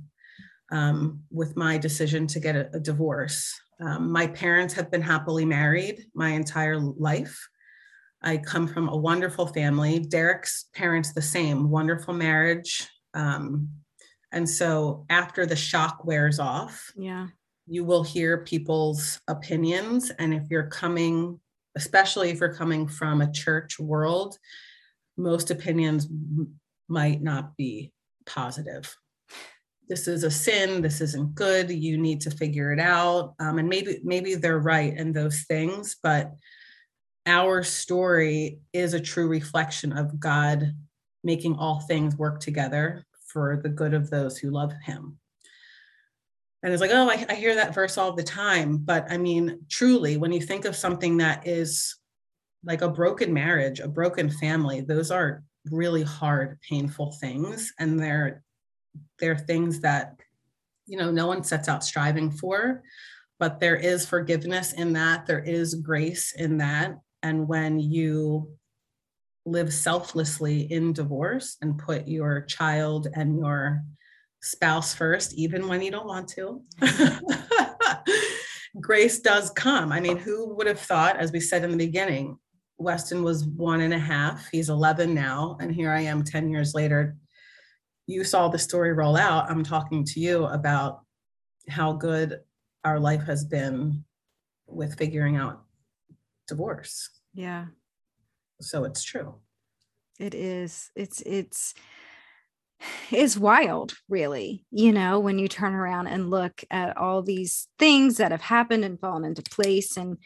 um, 0.73 1.23
with 1.31 1.57
my 1.57 1.79
decision 1.79 2.27
to 2.29 2.41
get 2.41 2.57
a, 2.57 2.69
a 2.75 2.81
divorce. 2.81 3.55
Um, 3.81 4.11
my 4.11 4.27
parents 4.27 4.75
have 4.75 4.91
been 4.91 5.03
happily 5.03 5.45
married 5.45 6.07
my 6.15 6.31
entire 6.31 6.79
life. 6.79 7.49
I 8.23 8.39
come 8.39 8.67
from 8.67 8.89
a 8.89 8.97
wonderful 8.97 9.47
family. 9.47 9.99
Derek's 10.01 10.67
parents, 10.75 11.13
the 11.13 11.23
same, 11.23 11.71
wonderful 11.71 12.15
marriage. 12.15 12.89
Um, 13.15 13.69
and 14.33 14.49
so 14.49 15.05
after 15.11 15.47
the 15.47 15.57
shock 15.57 16.05
wears 16.05 16.39
off, 16.39 16.93
Yeah. 16.97 17.29
you 17.67 17.85
will 17.85 18.03
hear 18.03 18.39
people's 18.45 19.21
opinions. 19.29 20.11
And 20.19 20.35
if 20.35 20.45
you're 20.51 20.67
coming, 20.69 21.41
especially 21.77 22.31
if 22.31 22.41
you're 22.41 22.55
coming 22.55 22.89
from 22.89 23.21
a 23.21 23.31
church 23.33 23.79
world, 23.79 24.39
most 25.17 25.51
opinions 25.51 26.07
m- 26.07 26.55
might 26.89 27.23
not 27.23 27.57
be 27.57 27.93
positive. 28.27 28.95
This 29.89 30.09
is 30.09 30.25
a 30.25 30.31
sin. 30.31 30.83
This 30.83 31.01
isn't 31.01 31.35
good. 31.35 31.71
You 31.71 31.97
need 31.97 32.21
to 32.23 32.31
figure 32.31 32.73
it 32.73 32.81
out. 32.81 33.35
Um, 33.39 33.59
and 33.59 33.69
maybe 33.69 34.01
maybe 34.03 34.35
they're 34.35 34.59
right 34.59 34.97
in 34.97 35.13
those 35.13 35.45
things, 35.45 35.97
but 36.03 36.33
our 37.27 37.63
story 37.63 38.61
is 38.73 38.95
a 38.95 39.01
true 39.01 39.29
reflection 39.29 39.93
of 39.93 40.19
God 40.19 40.75
making 41.25 41.57
all 41.57 41.81
things 41.81 42.17
work 42.17 42.41
together 42.41 43.05
for 43.27 43.61
the 43.63 43.69
good 43.69 43.95
of 43.95 44.09
those 44.09 44.39
who 44.39 44.51
love 44.51 44.73
Him. 44.85 45.19
and 46.63 46.73
it's 46.73 46.81
like, 46.81 46.93
oh, 46.93 47.11
I, 47.11 47.27
I 47.29 47.35
hear 47.35 47.55
that 47.57 47.75
verse 47.75 47.99
all 47.99 48.13
the 48.13 48.23
time. 48.23 48.79
But 48.79 49.11
I 49.11 49.19
mean, 49.19 49.61
truly, 49.69 50.17
when 50.17 50.33
you 50.33 50.41
think 50.41 50.65
of 50.65 50.77
something 50.77 51.17
that 51.19 51.47
is 51.47 51.97
like 52.65 52.83
a 52.83 52.89
broken 52.89 53.33
marriage, 53.33 53.81
a 53.81 53.89
broken 53.89 54.31
family, 54.31 54.81
those 54.81 55.11
are 55.11 55.43
really 55.71 56.03
hard, 56.03 56.59
painful 56.61 57.13
things. 57.21 57.73
And 57.79 57.99
they're 57.99 58.43
they're 59.19 59.37
things 59.37 59.81
that, 59.81 60.17
you 60.87 60.97
know, 60.97 61.11
no 61.11 61.27
one 61.27 61.45
sets 61.45 61.69
out 61.69 61.85
striving 61.85 62.31
for, 62.31 62.83
but 63.39 63.61
there 63.61 63.77
is 63.77 64.07
forgiveness 64.07 64.73
in 64.73 64.93
that, 64.95 65.27
there 65.27 65.43
is 65.43 65.75
grace 65.75 66.33
in 66.37 66.59
that. 66.59 66.99
And 67.27 67.49
when 67.49 67.81
you 67.81 68.53
live 69.47 69.75
selflessly 69.75 70.73
in 70.73 70.93
divorce 70.93 71.57
and 71.61 71.77
put 71.77 72.07
your 72.07 72.43
child 72.43 73.09
and 73.15 73.37
your 73.37 73.83
spouse 74.41 74.95
first, 74.95 75.35
even 75.35 75.67
when 75.67 75.83
you 75.83 75.91
don't 75.91 76.07
want 76.07 76.29
to. 76.29 76.63
Grace 78.81 79.19
does 79.19 79.51
come. 79.51 79.91
I 79.91 79.99
mean, 79.99 80.19
who 80.19 80.55
would 80.55 80.69
have 80.69 80.79
thought, 80.79 81.17
as 81.17 81.33
we 81.33 81.41
said 81.41 81.65
in 81.65 81.73
the 81.73 81.77
beginning, 81.77 82.39
Weston 82.79 83.25
was 83.25 83.45
one 83.45 83.81
and 83.81 83.95
a 83.95 83.99
half. 83.99 84.47
He's 84.53 84.69
11 84.69 85.13
now. 85.13 85.57
And 85.61 85.75
here 85.75 85.91
I 85.91 86.03
am 86.03 86.23
10 86.23 86.49
years 86.49 86.75
later. 86.75 87.17
You 88.07 88.23
saw 88.23 88.47
the 88.47 88.59
story 88.59 88.93
roll 88.93 89.17
out. 89.17 89.51
I'm 89.51 89.65
talking 89.65 90.05
to 90.05 90.21
you 90.21 90.45
about 90.45 91.01
how 91.69 91.95
good 91.95 92.39
our 92.85 93.01
life 93.01 93.25
has 93.25 93.45
been 93.45 94.05
with 94.69 94.97
figuring 94.97 95.37
out 95.37 95.66
divorce. 96.47 97.11
Yeah. 97.35 97.67
So 98.61 98.85
it's 98.85 99.03
true. 99.03 99.37
It 100.19 100.35
is. 100.35 100.91
It's, 100.95 101.21
it's, 101.23 101.75
is 103.11 103.39
wild, 103.39 103.95
really, 104.09 104.65
you 104.71 104.93
know, 104.93 105.19
when 105.19 105.39
you 105.39 105.49
turn 105.49 105.75
around 105.75 106.09
and 106.09 106.31
look 106.31 106.63
at 106.71 106.97
all 106.97 107.23
these 107.23 107.69
things 107.79 108.19
that 108.19 108.33
have 108.33 108.43
happened 108.43 108.85
and 108.85 109.01
fallen 109.01 109.25
into 109.25 109.43
place. 109.43 109.97
And, 109.97 110.19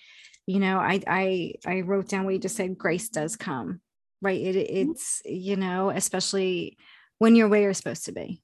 you 0.47 0.59
know, 0.59 0.79
I 0.79 1.01
I 1.07 1.55
I 1.67 1.81
wrote 1.83 2.09
down 2.09 2.25
what 2.25 2.35
you 2.35 2.41
just 2.41 2.57
said, 2.57 2.77
grace 2.77 3.09
does 3.09 3.37
come, 3.37 3.81
right? 4.21 4.41
It 4.41 4.57
mm-hmm. 4.57 4.91
it's, 4.91 5.23
you 5.25 5.57
know, 5.57 5.91
especially 5.91 6.77
when 7.19 7.37
you're 7.37 7.49
where 7.49 7.63
you're 7.63 7.75
supposed 7.75 8.07
to 8.07 8.13
be, 8.13 8.43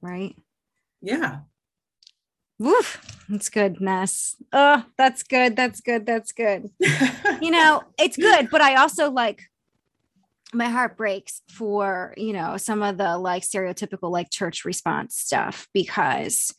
right? 0.00 0.36
Yeah. 1.00 1.40
Woof, 2.58 3.00
that's 3.28 3.48
good, 3.48 3.80
Ness. 3.80 4.36
Oh, 4.52 4.84
that's 4.96 5.22
good. 5.22 5.54
That's 5.54 5.80
good. 5.80 6.06
That's 6.06 6.32
good. 6.32 6.70
you 7.40 7.50
know, 7.50 7.82
it's 7.98 8.16
good, 8.16 8.48
but 8.50 8.60
I 8.60 8.76
also 8.76 9.10
like 9.10 9.42
my 10.52 10.66
heart 10.66 10.96
breaks 10.96 11.42
for 11.48 12.14
you 12.16 12.32
know 12.32 12.56
some 12.56 12.82
of 12.82 12.96
the 12.96 13.18
like 13.18 13.42
stereotypical 13.42 14.10
like 14.10 14.30
church 14.30 14.64
response 14.64 15.14
stuff 15.14 15.68
because 15.74 16.54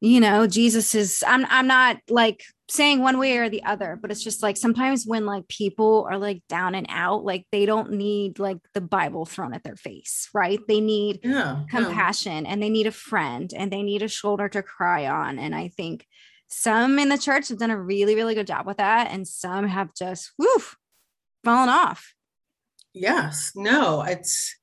you 0.00 0.20
know 0.20 0.46
jesus 0.46 0.94
is 0.94 1.24
i'm 1.26 1.46
i'm 1.48 1.66
not 1.66 1.96
like 2.08 2.44
saying 2.70 3.00
one 3.00 3.18
way 3.18 3.36
or 3.36 3.48
the 3.48 3.62
other 3.64 3.98
but 4.00 4.10
it's 4.10 4.22
just 4.22 4.42
like 4.42 4.56
sometimes 4.56 5.04
when 5.06 5.26
like 5.26 5.46
people 5.48 6.06
are 6.10 6.18
like 6.18 6.42
down 6.48 6.74
and 6.74 6.86
out 6.88 7.24
like 7.24 7.46
they 7.52 7.66
don't 7.66 7.92
need 7.92 8.38
like 8.38 8.58
the 8.74 8.80
bible 8.80 9.24
thrown 9.24 9.54
at 9.54 9.62
their 9.64 9.76
face 9.76 10.28
right? 10.32 10.60
They 10.68 10.80
need 10.80 11.20
yeah, 11.22 11.64
compassion 11.68 12.44
yeah. 12.44 12.52
and 12.52 12.62
they 12.62 12.70
need 12.70 12.86
a 12.86 12.92
friend 12.92 13.52
and 13.56 13.72
they 13.72 13.82
need 13.82 14.02
a 14.02 14.08
shoulder 14.08 14.48
to 14.48 14.62
cry 14.62 15.06
on 15.06 15.38
and 15.38 15.54
i 15.54 15.68
think 15.68 16.06
some 16.48 16.98
in 16.98 17.08
the 17.08 17.18
church 17.18 17.48
have 17.48 17.58
done 17.58 17.70
a 17.70 17.80
really 17.80 18.14
really 18.14 18.34
good 18.34 18.46
job 18.46 18.66
with 18.66 18.78
that 18.78 19.10
and 19.10 19.26
some 19.26 19.66
have 19.66 19.94
just 19.94 20.32
woof 20.38 20.76
fallen 21.44 21.68
off. 21.68 22.14
Yes, 22.92 23.52
no, 23.54 24.02
it's 24.02 24.54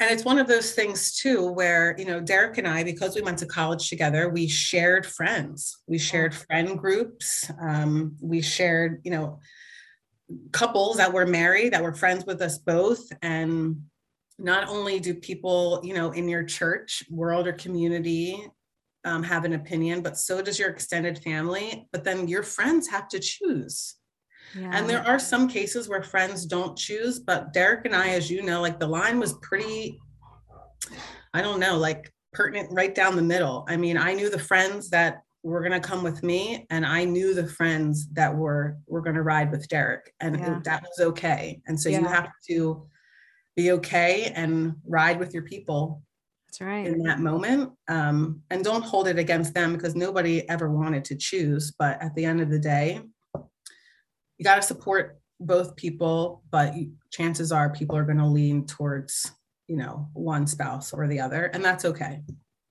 and 0.00 0.10
it's 0.10 0.24
one 0.24 0.38
of 0.38 0.46
those 0.46 0.72
things 0.72 1.16
too 1.16 1.50
where 1.50 1.94
you 1.98 2.04
know 2.04 2.20
derek 2.20 2.58
and 2.58 2.68
i 2.68 2.84
because 2.84 3.14
we 3.14 3.22
went 3.22 3.38
to 3.38 3.46
college 3.46 3.88
together 3.88 4.28
we 4.28 4.46
shared 4.46 5.06
friends. 5.06 5.78
We 5.86 5.98
shared 5.98 6.34
friend 6.34 6.78
groups. 6.78 7.50
Um, 7.60 8.16
we 8.20 8.40
shared 8.40 9.00
you 9.04 9.10
know 9.10 9.40
couples 10.52 10.98
that 10.98 11.12
were 11.12 11.26
married 11.26 11.72
that 11.72 11.82
were 11.82 11.94
friends 11.94 12.26
with 12.26 12.42
us 12.42 12.58
both. 12.58 13.04
And 13.22 13.82
not 14.38 14.68
only 14.68 15.00
do 15.00 15.14
people 15.14 15.80
you 15.82 15.94
know 15.94 16.10
in 16.12 16.28
your 16.28 16.44
church 16.44 17.02
world 17.10 17.46
or 17.46 17.52
community 17.52 18.46
um, 19.04 19.22
have 19.22 19.44
an 19.44 19.54
opinion 19.54 20.02
but 20.02 20.18
so 20.18 20.42
does 20.42 20.58
your 20.58 20.70
extended 20.70 21.18
family. 21.18 21.88
But 21.92 22.04
then 22.04 22.28
your 22.28 22.42
friends 22.42 22.88
have 22.88 23.08
to 23.08 23.18
choose 23.18 23.96
yeah. 24.54 24.70
And 24.72 24.88
there 24.88 25.06
are 25.06 25.18
some 25.18 25.48
cases 25.48 25.88
where 25.88 26.02
friends 26.02 26.46
don't 26.46 26.76
choose, 26.76 27.18
but 27.18 27.52
Derek 27.52 27.84
and 27.84 27.94
I, 27.94 28.10
as 28.10 28.30
you 28.30 28.42
know, 28.42 28.60
like 28.60 28.78
the 28.78 28.86
line 28.86 29.18
was 29.18 29.34
pretty, 29.42 29.98
I 31.34 31.42
don't 31.42 31.60
know, 31.60 31.76
like 31.76 32.12
pertinent 32.32 32.68
right 32.72 32.94
down 32.94 33.16
the 33.16 33.22
middle. 33.22 33.64
I 33.68 33.76
mean, 33.76 33.96
I 33.96 34.14
knew 34.14 34.30
the 34.30 34.38
friends 34.38 34.90
that 34.90 35.22
were 35.42 35.60
going 35.60 35.80
to 35.80 35.80
come 35.80 36.02
with 36.02 36.22
me 36.22 36.66
and 36.70 36.84
I 36.84 37.04
knew 37.04 37.34
the 37.34 37.46
friends 37.46 38.08
that 38.12 38.34
were 38.34 38.76
were 38.86 39.00
going 39.00 39.16
to 39.16 39.22
ride 39.22 39.50
with 39.50 39.68
Derek 39.68 40.12
and 40.20 40.38
yeah. 40.38 40.60
that 40.64 40.82
was 40.82 41.06
okay. 41.08 41.60
And 41.66 41.80
so 41.80 41.88
yeah. 41.88 42.00
you 42.00 42.06
have 42.06 42.30
to 42.48 42.86
be 43.56 43.70
okay 43.72 44.32
and 44.34 44.74
ride 44.84 45.18
with 45.18 45.32
your 45.34 45.44
people 45.44 46.02
that's 46.48 46.62
right. 46.62 46.86
In 46.86 47.02
that 47.02 47.20
moment. 47.20 47.72
Um, 47.88 48.40
and 48.50 48.64
don't 48.64 48.84
hold 48.84 49.06
it 49.06 49.18
against 49.18 49.52
them 49.52 49.74
because 49.74 49.94
nobody 49.94 50.48
ever 50.48 50.70
wanted 50.70 51.04
to 51.06 51.14
choose. 51.14 51.72
But 51.78 52.02
at 52.02 52.14
the 52.14 52.24
end 52.24 52.40
of 52.40 52.48
the 52.48 52.58
day, 52.58 53.02
you 54.38 54.44
got 54.44 54.56
to 54.56 54.62
support 54.62 55.18
both 55.40 55.76
people, 55.76 56.42
but 56.50 56.74
chances 57.10 57.52
are 57.52 57.70
people 57.70 57.96
are 57.96 58.04
going 58.04 58.18
to 58.18 58.26
lean 58.26 58.66
towards, 58.66 59.30
you 59.66 59.76
know, 59.76 60.08
one 60.12 60.46
spouse 60.46 60.92
or 60.92 61.06
the 61.06 61.20
other, 61.20 61.46
and 61.46 61.64
that's 61.64 61.84
okay. 61.84 62.22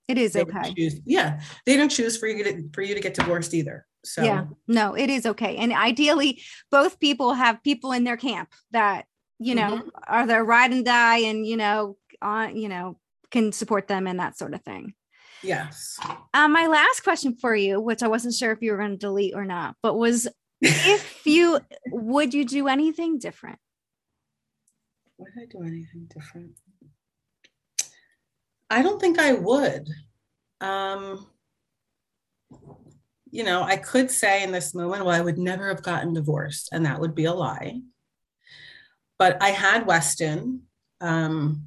It 0.08 0.16
is 0.16 0.32
they 0.32 0.42
okay. 0.42 0.74
Choose, 0.74 1.00
yeah, 1.04 1.40
they 1.66 1.76
don't 1.76 1.90
choose 1.90 2.16
for 2.16 2.26
you 2.26 2.42
to, 2.44 2.68
for 2.72 2.82
you 2.82 2.94
to 2.94 3.00
get 3.00 3.14
divorced 3.14 3.52
either. 3.52 3.86
So 4.04 4.22
yeah, 4.22 4.46
no, 4.66 4.94
it 4.94 5.10
is 5.10 5.26
okay. 5.26 5.56
And 5.56 5.72
ideally, 5.72 6.42
both 6.70 6.98
people 6.98 7.34
have 7.34 7.62
people 7.62 7.92
in 7.92 8.04
their 8.04 8.16
camp 8.16 8.48
that 8.70 9.04
you 9.38 9.54
know 9.54 9.78
mm-hmm. 9.78 9.88
are 10.06 10.26
their 10.26 10.44
ride 10.44 10.72
and 10.72 10.84
die, 10.84 11.18
and 11.18 11.46
you 11.46 11.58
know, 11.58 11.98
on 12.22 12.56
you 12.56 12.70
know, 12.70 12.98
can 13.30 13.52
support 13.52 13.86
them 13.86 14.06
and 14.06 14.18
that 14.18 14.38
sort 14.38 14.54
of 14.54 14.62
thing. 14.62 14.94
Yes. 15.42 15.98
Um, 16.34 16.52
my 16.52 16.66
last 16.66 17.04
question 17.04 17.36
for 17.36 17.54
you, 17.54 17.80
which 17.80 18.02
I 18.02 18.08
wasn't 18.08 18.34
sure 18.34 18.50
if 18.50 18.60
you 18.60 18.72
were 18.72 18.78
going 18.78 18.92
to 18.92 18.96
delete 18.96 19.34
or 19.34 19.44
not, 19.44 19.76
but 19.82 19.94
was 19.94 20.26
if 20.60 21.26
you 21.26 21.60
would 21.86 22.34
you 22.34 22.44
do 22.44 22.68
anything 22.68 23.18
different? 23.18 23.58
Would 25.18 25.32
I 25.40 25.46
do 25.46 25.62
anything 25.62 26.08
different? 26.14 26.52
I 28.70 28.82
don't 28.82 29.00
think 29.00 29.18
I 29.18 29.32
would. 29.32 29.88
Um, 30.60 31.26
you 33.30 33.44
know, 33.44 33.62
I 33.62 33.76
could 33.76 34.10
say 34.10 34.42
in 34.42 34.52
this 34.52 34.74
moment, 34.74 35.04
well, 35.04 35.14
I 35.14 35.20
would 35.20 35.38
never 35.38 35.68
have 35.68 35.82
gotten 35.82 36.12
divorced, 36.12 36.70
and 36.72 36.84
that 36.86 37.00
would 37.00 37.14
be 37.14 37.24
a 37.24 37.32
lie. 37.32 37.80
But 39.18 39.42
I 39.42 39.50
had 39.50 39.86
Weston. 39.86 40.62
Um, 41.00 41.66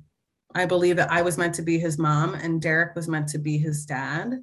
I 0.54 0.66
believe 0.66 0.98
that 0.98 1.12
I 1.12 1.22
was 1.22 1.38
meant 1.38 1.56
to 1.56 1.62
be 1.62 1.80
his 1.80 1.98
mom, 1.98 2.36
and 2.36 2.62
Derek 2.62 2.96
was 2.96 3.08
meant 3.08 3.30
to 3.30 3.38
be 3.38 3.58
his 3.58 3.86
dad. 3.86 4.42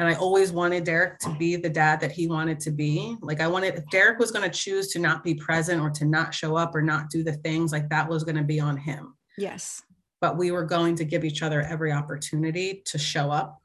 And 0.00 0.08
I 0.08 0.14
always 0.14 0.50
wanted 0.50 0.84
Derek 0.84 1.18
to 1.18 1.36
be 1.38 1.56
the 1.56 1.68
dad 1.68 2.00
that 2.00 2.10
he 2.10 2.26
wanted 2.26 2.58
to 2.60 2.70
be. 2.70 3.18
Like 3.20 3.42
I 3.42 3.46
wanted, 3.46 3.74
if 3.74 3.84
Derek 3.90 4.18
was 4.18 4.30
going 4.30 4.50
to 4.50 4.58
choose 4.58 4.88
to 4.92 4.98
not 4.98 5.22
be 5.22 5.34
present 5.34 5.78
or 5.78 5.90
to 5.90 6.06
not 6.06 6.32
show 6.32 6.56
up 6.56 6.74
or 6.74 6.80
not 6.80 7.10
do 7.10 7.22
the 7.22 7.34
things, 7.34 7.70
like 7.70 7.86
that 7.90 8.08
was 8.08 8.24
going 8.24 8.38
to 8.38 8.42
be 8.42 8.58
on 8.58 8.78
him. 8.78 9.14
Yes. 9.36 9.82
But 10.22 10.38
we 10.38 10.52
were 10.52 10.64
going 10.64 10.94
to 10.96 11.04
give 11.04 11.22
each 11.22 11.42
other 11.42 11.60
every 11.60 11.92
opportunity 11.92 12.80
to 12.86 12.96
show 12.96 13.30
up 13.30 13.58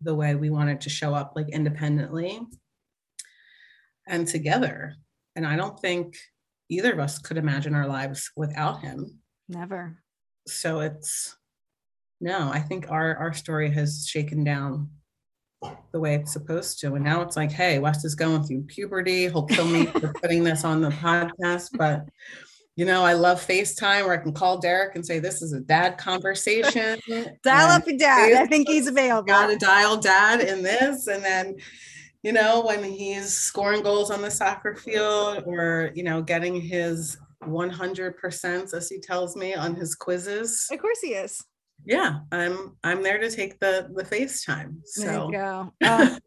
the 0.00 0.14
way 0.14 0.34
we 0.34 0.48
wanted 0.48 0.80
to 0.80 0.88
show 0.88 1.12
up, 1.12 1.34
like 1.36 1.50
independently 1.50 2.40
and 4.08 4.26
together. 4.26 4.94
And 5.36 5.46
I 5.46 5.54
don't 5.54 5.78
think 5.78 6.16
either 6.70 6.94
of 6.94 6.98
us 6.98 7.18
could 7.18 7.36
imagine 7.36 7.74
our 7.74 7.86
lives 7.86 8.30
without 8.36 8.80
him. 8.80 9.20
Never. 9.50 9.98
So 10.48 10.80
it's 10.80 11.36
no, 12.22 12.50
I 12.50 12.60
think 12.60 12.90
our 12.90 13.14
our 13.16 13.34
story 13.34 13.70
has 13.72 14.06
shaken 14.08 14.44
down 14.44 14.88
the 15.92 16.00
way 16.00 16.14
it's 16.14 16.32
supposed 16.32 16.80
to. 16.80 16.94
And 16.94 17.04
now 17.04 17.22
it's 17.22 17.36
like, 17.36 17.52
hey, 17.52 17.78
West 17.78 18.04
is 18.04 18.14
going 18.14 18.42
through 18.44 18.62
puberty. 18.62 19.22
He'll 19.28 19.46
kill 19.46 19.66
me 19.66 19.86
for 19.86 20.12
putting 20.20 20.44
this 20.44 20.64
on 20.64 20.80
the 20.80 20.90
podcast. 20.90 21.70
But 21.76 22.06
you 22.76 22.84
know, 22.84 23.04
I 23.04 23.12
love 23.12 23.44
FaceTime 23.46 24.04
where 24.04 24.14
I 24.14 24.22
can 24.22 24.32
call 24.32 24.58
Derek 24.58 24.96
and 24.96 25.06
say, 25.06 25.20
This 25.20 25.42
is 25.42 25.52
a 25.52 25.60
dad 25.60 25.96
conversation. 25.96 26.98
dial 27.44 27.70
up 27.70 27.86
your 27.86 27.96
dad. 27.96 28.32
I 28.32 28.46
think 28.46 28.68
he's 28.68 28.88
available. 28.88 29.26
Got 29.26 29.46
to 29.48 29.56
dial 29.56 29.96
dad 29.96 30.40
in 30.40 30.62
this. 30.62 31.06
And 31.06 31.24
then, 31.24 31.56
you 32.24 32.32
know, 32.32 32.62
when 32.62 32.82
he's 32.82 33.32
scoring 33.32 33.82
goals 33.82 34.10
on 34.10 34.22
the 34.22 34.30
soccer 34.30 34.74
field 34.74 35.44
or, 35.46 35.92
you 35.94 36.02
know, 36.02 36.20
getting 36.20 36.60
his 36.60 37.16
100% 37.44 38.74
as 38.74 38.88
he 38.88 38.98
tells 38.98 39.36
me 39.36 39.54
on 39.54 39.76
his 39.76 39.94
quizzes. 39.94 40.66
Of 40.72 40.80
course 40.80 40.98
he 41.00 41.10
is 41.10 41.44
yeah 41.84 42.20
i'm 42.32 42.76
i'm 42.84 43.02
there 43.02 43.18
to 43.18 43.30
take 43.30 43.58
the 43.60 43.88
the 43.94 44.02
facetime 44.02 44.76
so 44.84 45.02
there 45.02 45.24
you 45.24 45.32
go 45.32 45.72
uh, 45.84 46.18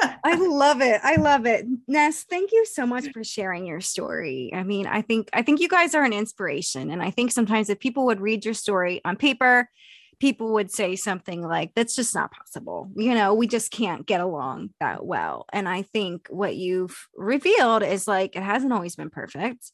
i 0.24 0.34
love 0.36 0.80
it 0.80 1.00
i 1.04 1.16
love 1.16 1.46
it 1.46 1.66
ness 1.86 2.24
thank 2.24 2.52
you 2.52 2.64
so 2.64 2.86
much 2.86 3.10
for 3.12 3.22
sharing 3.22 3.66
your 3.66 3.80
story 3.80 4.50
i 4.54 4.62
mean 4.62 4.86
i 4.86 5.02
think 5.02 5.28
i 5.32 5.42
think 5.42 5.60
you 5.60 5.68
guys 5.68 5.94
are 5.94 6.04
an 6.04 6.12
inspiration 6.12 6.90
and 6.90 7.02
i 7.02 7.10
think 7.10 7.32
sometimes 7.32 7.68
if 7.68 7.78
people 7.78 8.06
would 8.06 8.20
read 8.20 8.44
your 8.44 8.54
story 8.54 9.00
on 9.04 9.16
paper 9.16 9.68
people 10.20 10.54
would 10.54 10.70
say 10.70 10.96
something 10.96 11.42
like, 11.42 11.72
that's 11.74 11.94
just 11.94 12.14
not 12.14 12.32
possible. 12.32 12.90
You 12.96 13.14
know, 13.14 13.34
we 13.34 13.46
just 13.46 13.70
can't 13.70 14.06
get 14.06 14.20
along 14.20 14.70
that 14.80 15.04
well. 15.04 15.46
And 15.52 15.68
I 15.68 15.82
think 15.82 16.26
what 16.28 16.56
you've 16.56 17.08
revealed 17.14 17.82
is 17.82 18.08
like, 18.08 18.34
it 18.34 18.42
hasn't 18.42 18.72
always 18.72 18.96
been 18.96 19.10
perfect. 19.10 19.70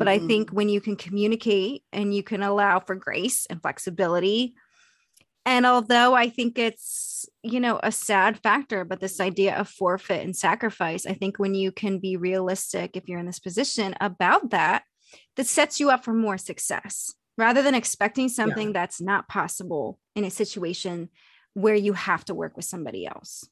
But 0.00 0.08
mm-hmm. 0.08 0.24
I 0.24 0.26
think 0.26 0.50
when 0.50 0.70
you 0.70 0.80
can 0.80 0.96
communicate 0.96 1.84
and 1.92 2.14
you 2.14 2.22
can 2.22 2.42
allow 2.42 2.80
for 2.80 2.94
grace 2.94 3.44
and 3.50 3.60
flexibility, 3.60 4.54
and 5.44 5.66
although 5.66 6.14
I 6.14 6.30
think 6.30 6.58
it's, 6.58 7.28
you 7.42 7.60
know, 7.60 7.78
a 7.82 7.92
sad 7.92 8.38
factor, 8.42 8.86
but 8.86 9.00
this 9.00 9.20
idea 9.20 9.54
of 9.56 9.68
forfeit 9.68 10.24
and 10.24 10.34
sacrifice, 10.34 11.04
I 11.04 11.12
think 11.12 11.38
when 11.38 11.54
you 11.54 11.70
can 11.70 11.98
be 11.98 12.16
realistic, 12.16 12.96
if 12.96 13.08
you're 13.08 13.18
in 13.18 13.26
this 13.26 13.40
position 13.40 13.94
about 14.00 14.50
that, 14.50 14.84
that 15.36 15.46
sets 15.46 15.78
you 15.80 15.90
up 15.90 16.02
for 16.02 16.14
more 16.14 16.38
success 16.38 17.12
rather 17.36 17.60
than 17.60 17.74
expecting 17.74 18.30
something 18.30 18.68
yeah. 18.68 18.72
that's 18.72 19.02
not 19.02 19.28
possible 19.28 19.98
in 20.16 20.24
a 20.24 20.30
situation 20.30 21.10
where 21.52 21.74
you 21.74 21.92
have 21.92 22.24
to 22.24 22.34
work 22.34 22.56
with 22.56 22.64
somebody 22.64 23.06
else. 23.06 23.46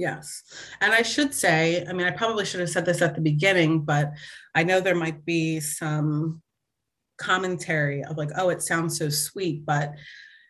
Yes. 0.00 0.42
And 0.80 0.92
I 0.92 1.02
should 1.02 1.34
say, 1.34 1.84
I 1.86 1.92
mean, 1.92 2.06
I 2.06 2.10
probably 2.10 2.44
should 2.44 2.60
have 2.60 2.70
said 2.70 2.86
this 2.86 3.02
at 3.02 3.14
the 3.14 3.20
beginning, 3.20 3.82
but 3.82 4.12
I 4.54 4.64
know 4.64 4.80
there 4.80 4.94
might 4.94 5.24
be 5.24 5.60
some 5.60 6.42
commentary 7.18 8.02
of 8.04 8.16
like, 8.16 8.30
oh, 8.36 8.48
it 8.48 8.62
sounds 8.62 8.98
so 8.98 9.10
sweet. 9.10 9.66
But, 9.66 9.92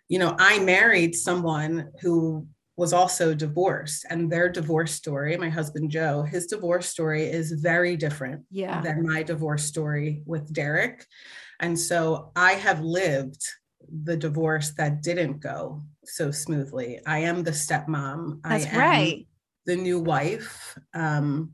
you 0.09 0.19
know, 0.19 0.37
I 0.39 0.61
married 0.61 1.15
someone 1.15 1.91
who 2.01 2.47
was 2.77 2.93
also 2.93 3.35
divorced 3.35 4.07
and 4.09 4.31
their 4.33 4.49
divorce 4.49 4.93
story 4.93 5.37
my 5.37 5.51
husband 5.51 5.91
joe 5.91 6.23
his 6.23 6.47
divorce 6.47 6.89
story 6.89 7.25
is 7.25 7.53
very 7.53 7.95
different 7.95 8.43
yeah. 8.51 8.81
than 8.81 9.07
my 9.07 9.23
divorce 9.23 9.67
story 9.67 10.23
with 10.25 10.51
derek 10.51 11.05
and 11.61 11.79
so 11.79 12.33
I 12.35 12.53
have 12.55 12.81
lived 12.81 13.43
the 14.05 14.17
divorce 14.17 14.71
that 14.73 15.03
didn't 15.03 15.41
go 15.41 15.83
so 16.05 16.31
smoothly. 16.31 17.01
I 17.07 17.21
am 17.21 17.43
the 17.43 17.51
stepmom. 17.51 18.41
That's 18.43 18.67
I 18.67 18.79
right. 18.79 19.27
The 19.71 19.77
new 19.77 20.01
wife. 20.01 20.77
Um, 20.95 21.53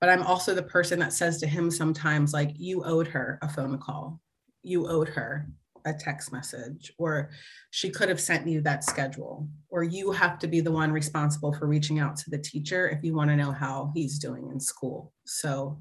but 0.00 0.10
I'm 0.10 0.24
also 0.24 0.52
the 0.52 0.64
person 0.64 0.98
that 0.98 1.12
says 1.12 1.38
to 1.38 1.46
him 1.46 1.70
sometimes, 1.70 2.32
like, 2.32 2.50
you 2.56 2.82
owed 2.82 3.06
her 3.06 3.38
a 3.40 3.48
phone 3.48 3.78
call, 3.78 4.20
you 4.64 4.88
owed 4.88 5.10
her 5.10 5.46
a 5.84 5.92
text 5.92 6.32
message, 6.32 6.92
or 6.98 7.30
she 7.70 7.88
could 7.88 8.08
have 8.08 8.20
sent 8.20 8.48
you 8.48 8.62
that 8.62 8.82
schedule, 8.82 9.48
or 9.68 9.84
you 9.84 10.10
have 10.10 10.40
to 10.40 10.48
be 10.48 10.60
the 10.60 10.72
one 10.72 10.90
responsible 10.90 11.52
for 11.52 11.68
reaching 11.68 12.00
out 12.00 12.16
to 12.16 12.30
the 12.30 12.38
teacher 12.38 12.88
if 12.88 13.04
you 13.04 13.14
want 13.14 13.30
to 13.30 13.36
know 13.36 13.52
how 13.52 13.92
he's 13.94 14.18
doing 14.18 14.50
in 14.50 14.58
school. 14.58 15.12
So 15.24 15.78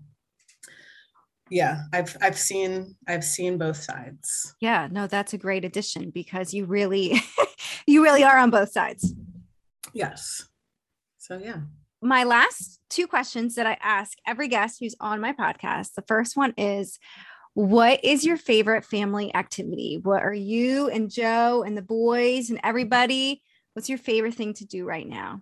yeah 1.51 1.82
i've 1.93 2.18
i've 2.22 2.36
seen 2.36 2.95
i've 3.07 3.24
seen 3.24 3.55
both 3.55 3.78
sides 3.78 4.55
yeah 4.61 4.88
no 4.89 5.05
that's 5.05 5.32
a 5.32 5.38
great 5.38 5.63
addition 5.63 6.09
because 6.09 6.55
you 6.55 6.66
really 6.66 7.22
you 7.86 8.01
really 8.01 8.24
are 8.24 8.39
on 8.39 8.49
both 8.49 8.72
sides 8.72 9.13
yes 9.93 10.47
so 11.26 11.38
yeah. 11.38 11.61
My 12.01 12.23
last 12.23 12.80
two 12.89 13.07
questions 13.07 13.55
that 13.55 13.65
i 13.65 13.78
ask 13.82 14.17
every 14.28 14.47
guest 14.47 14.78
who's 14.80 14.95
on 14.99 15.19
my 15.19 15.34
podcast 15.34 15.93
the 15.95 16.03
first 16.07 16.38
one 16.38 16.53
is 16.57 16.99
what 17.55 18.03
is 18.03 18.26
your 18.26 18.36
favorite 18.36 18.84
family 18.84 19.34
activity? 19.34 19.97
What 20.03 20.21
are 20.21 20.34
you 20.34 20.89
and 20.89 21.09
joe 21.09 21.63
and 21.65 21.76
the 21.76 21.82
boys 21.82 22.49
and 22.49 22.59
everybody 22.63 23.41
what's 23.73 23.89
your 23.89 23.97
favorite 23.97 24.36
thing 24.36 24.53
to 24.55 24.65
do 24.65 24.86
right 24.86 25.07
now? 25.07 25.41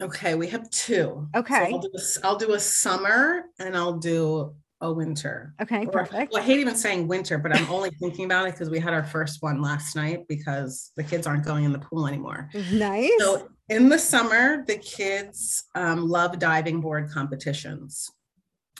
Okay 0.00 0.34
we 0.34 0.46
have 0.48 0.70
two. 0.70 1.28
Okay 1.36 1.70
so 1.70 1.74
I'll, 1.74 1.80
do 1.80 1.90
a, 1.94 2.26
I'll 2.26 2.36
do 2.36 2.52
a 2.54 2.60
summer 2.60 3.44
and 3.58 3.76
i'll 3.76 3.98
do 3.98 4.54
a 4.80 4.92
winter. 4.92 5.54
Okay, 5.60 5.84
or, 5.86 5.90
perfect. 5.90 6.32
Well, 6.32 6.42
I 6.42 6.46
hate 6.46 6.58
even 6.58 6.74
saying 6.74 7.06
winter, 7.06 7.38
but 7.38 7.54
I'm 7.54 7.68
only 7.70 7.90
thinking 7.90 8.24
about 8.24 8.48
it 8.48 8.52
because 8.52 8.70
we 8.70 8.80
had 8.80 8.94
our 8.94 9.04
first 9.04 9.42
one 9.42 9.60
last 9.60 9.94
night 9.94 10.26
because 10.28 10.92
the 10.96 11.04
kids 11.04 11.26
aren't 11.26 11.44
going 11.44 11.64
in 11.64 11.72
the 11.72 11.78
pool 11.78 12.06
anymore. 12.06 12.48
Nice. 12.70 13.10
So 13.18 13.48
in 13.68 13.88
the 13.88 13.98
summer, 13.98 14.64
the 14.66 14.76
kids 14.78 15.64
um, 15.74 16.08
love 16.08 16.38
diving 16.38 16.80
board 16.80 17.10
competitions. 17.10 18.08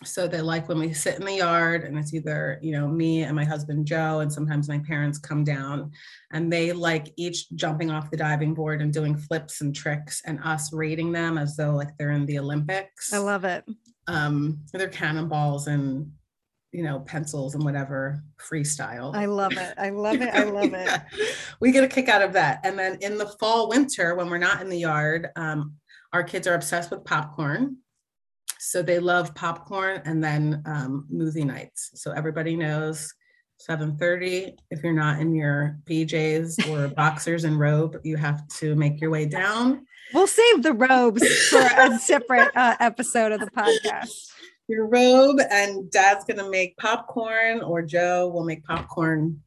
So 0.04 0.26
they 0.26 0.40
like 0.40 0.68
when 0.68 0.78
we 0.78 0.92
sit 0.94 1.18
in 1.18 1.26
the 1.26 1.34
yard 1.34 1.84
and 1.84 1.98
it's 1.98 2.14
either, 2.14 2.58
you 2.62 2.72
know, 2.72 2.88
me 2.88 3.24
and 3.24 3.36
my 3.36 3.44
husband 3.44 3.84
Joe, 3.84 4.20
and 4.20 4.32
sometimes 4.32 4.68
my 4.68 4.78
parents 4.78 5.18
come 5.18 5.44
down 5.44 5.90
and 6.32 6.50
they 6.50 6.72
like 6.72 7.12
each 7.16 7.50
jumping 7.50 7.90
off 7.90 8.10
the 8.10 8.16
diving 8.16 8.54
board 8.54 8.80
and 8.80 8.92
doing 8.92 9.16
flips 9.16 9.60
and 9.60 9.74
tricks 9.74 10.22
and 10.24 10.38
us 10.44 10.72
rating 10.72 11.12
them 11.12 11.36
as 11.36 11.56
though 11.56 11.74
like 11.74 11.90
they're 11.98 12.12
in 12.12 12.24
the 12.26 12.38
Olympics. 12.38 13.12
I 13.12 13.18
love 13.18 13.44
it 13.44 13.64
um, 14.10 14.58
they're 14.72 14.88
cannonballs 14.88 15.66
and 15.68 16.10
you 16.72 16.82
know 16.82 17.00
pencils 17.00 17.54
and 17.54 17.64
whatever 17.64 18.22
freestyle. 18.38 19.14
I 19.14 19.26
love 19.26 19.52
it. 19.52 19.74
I 19.78 19.90
love 19.90 20.20
it. 20.20 20.34
I 20.34 20.44
love 20.44 20.72
it. 20.74 20.86
yeah. 20.86 21.02
We 21.60 21.72
get 21.72 21.84
a 21.84 21.88
kick 21.88 22.08
out 22.08 22.22
of 22.22 22.32
that. 22.32 22.60
And 22.64 22.78
then 22.78 22.96
in 23.02 23.18
the 23.18 23.26
fall, 23.38 23.68
winter, 23.68 24.14
when 24.14 24.30
we're 24.30 24.38
not 24.38 24.62
in 24.62 24.70
the 24.70 24.78
yard, 24.78 25.28
um, 25.36 25.74
our 26.12 26.22
kids 26.24 26.46
are 26.46 26.54
obsessed 26.54 26.90
with 26.90 27.04
popcorn. 27.04 27.76
So 28.58 28.82
they 28.82 28.98
love 28.98 29.34
popcorn 29.34 30.00
and 30.06 30.24
then 30.24 30.62
um, 30.64 31.06
movie 31.10 31.44
nights. 31.44 31.90
So 31.94 32.12
everybody 32.12 32.56
knows 32.56 33.12
7:30. 33.68 34.56
If 34.70 34.82
you're 34.82 34.92
not 34.92 35.20
in 35.20 35.34
your 35.34 35.78
PJs 35.84 36.68
or 36.70 36.88
boxers 36.94 37.44
and 37.44 37.58
robe, 37.58 37.98
you 38.02 38.16
have 38.16 38.46
to 38.58 38.74
make 38.74 39.00
your 39.00 39.10
way 39.10 39.26
down. 39.26 39.86
We'll 40.14 40.26
save 40.26 40.62
the 40.62 40.72
robes 40.72 41.26
for 41.48 41.60
a 41.60 41.98
separate 41.98 42.50
uh, 42.56 42.76
episode 42.80 43.32
of 43.32 43.40
the 43.40 43.50
podcast. 43.50 44.28
Your 44.68 44.86
robe, 44.86 45.40
and 45.50 45.90
Dad's 45.90 46.24
gonna 46.24 46.48
make 46.48 46.76
popcorn, 46.76 47.60
or 47.60 47.82
Joe 47.82 48.28
will 48.28 48.44
make 48.44 48.64
popcorn, 48.64 49.40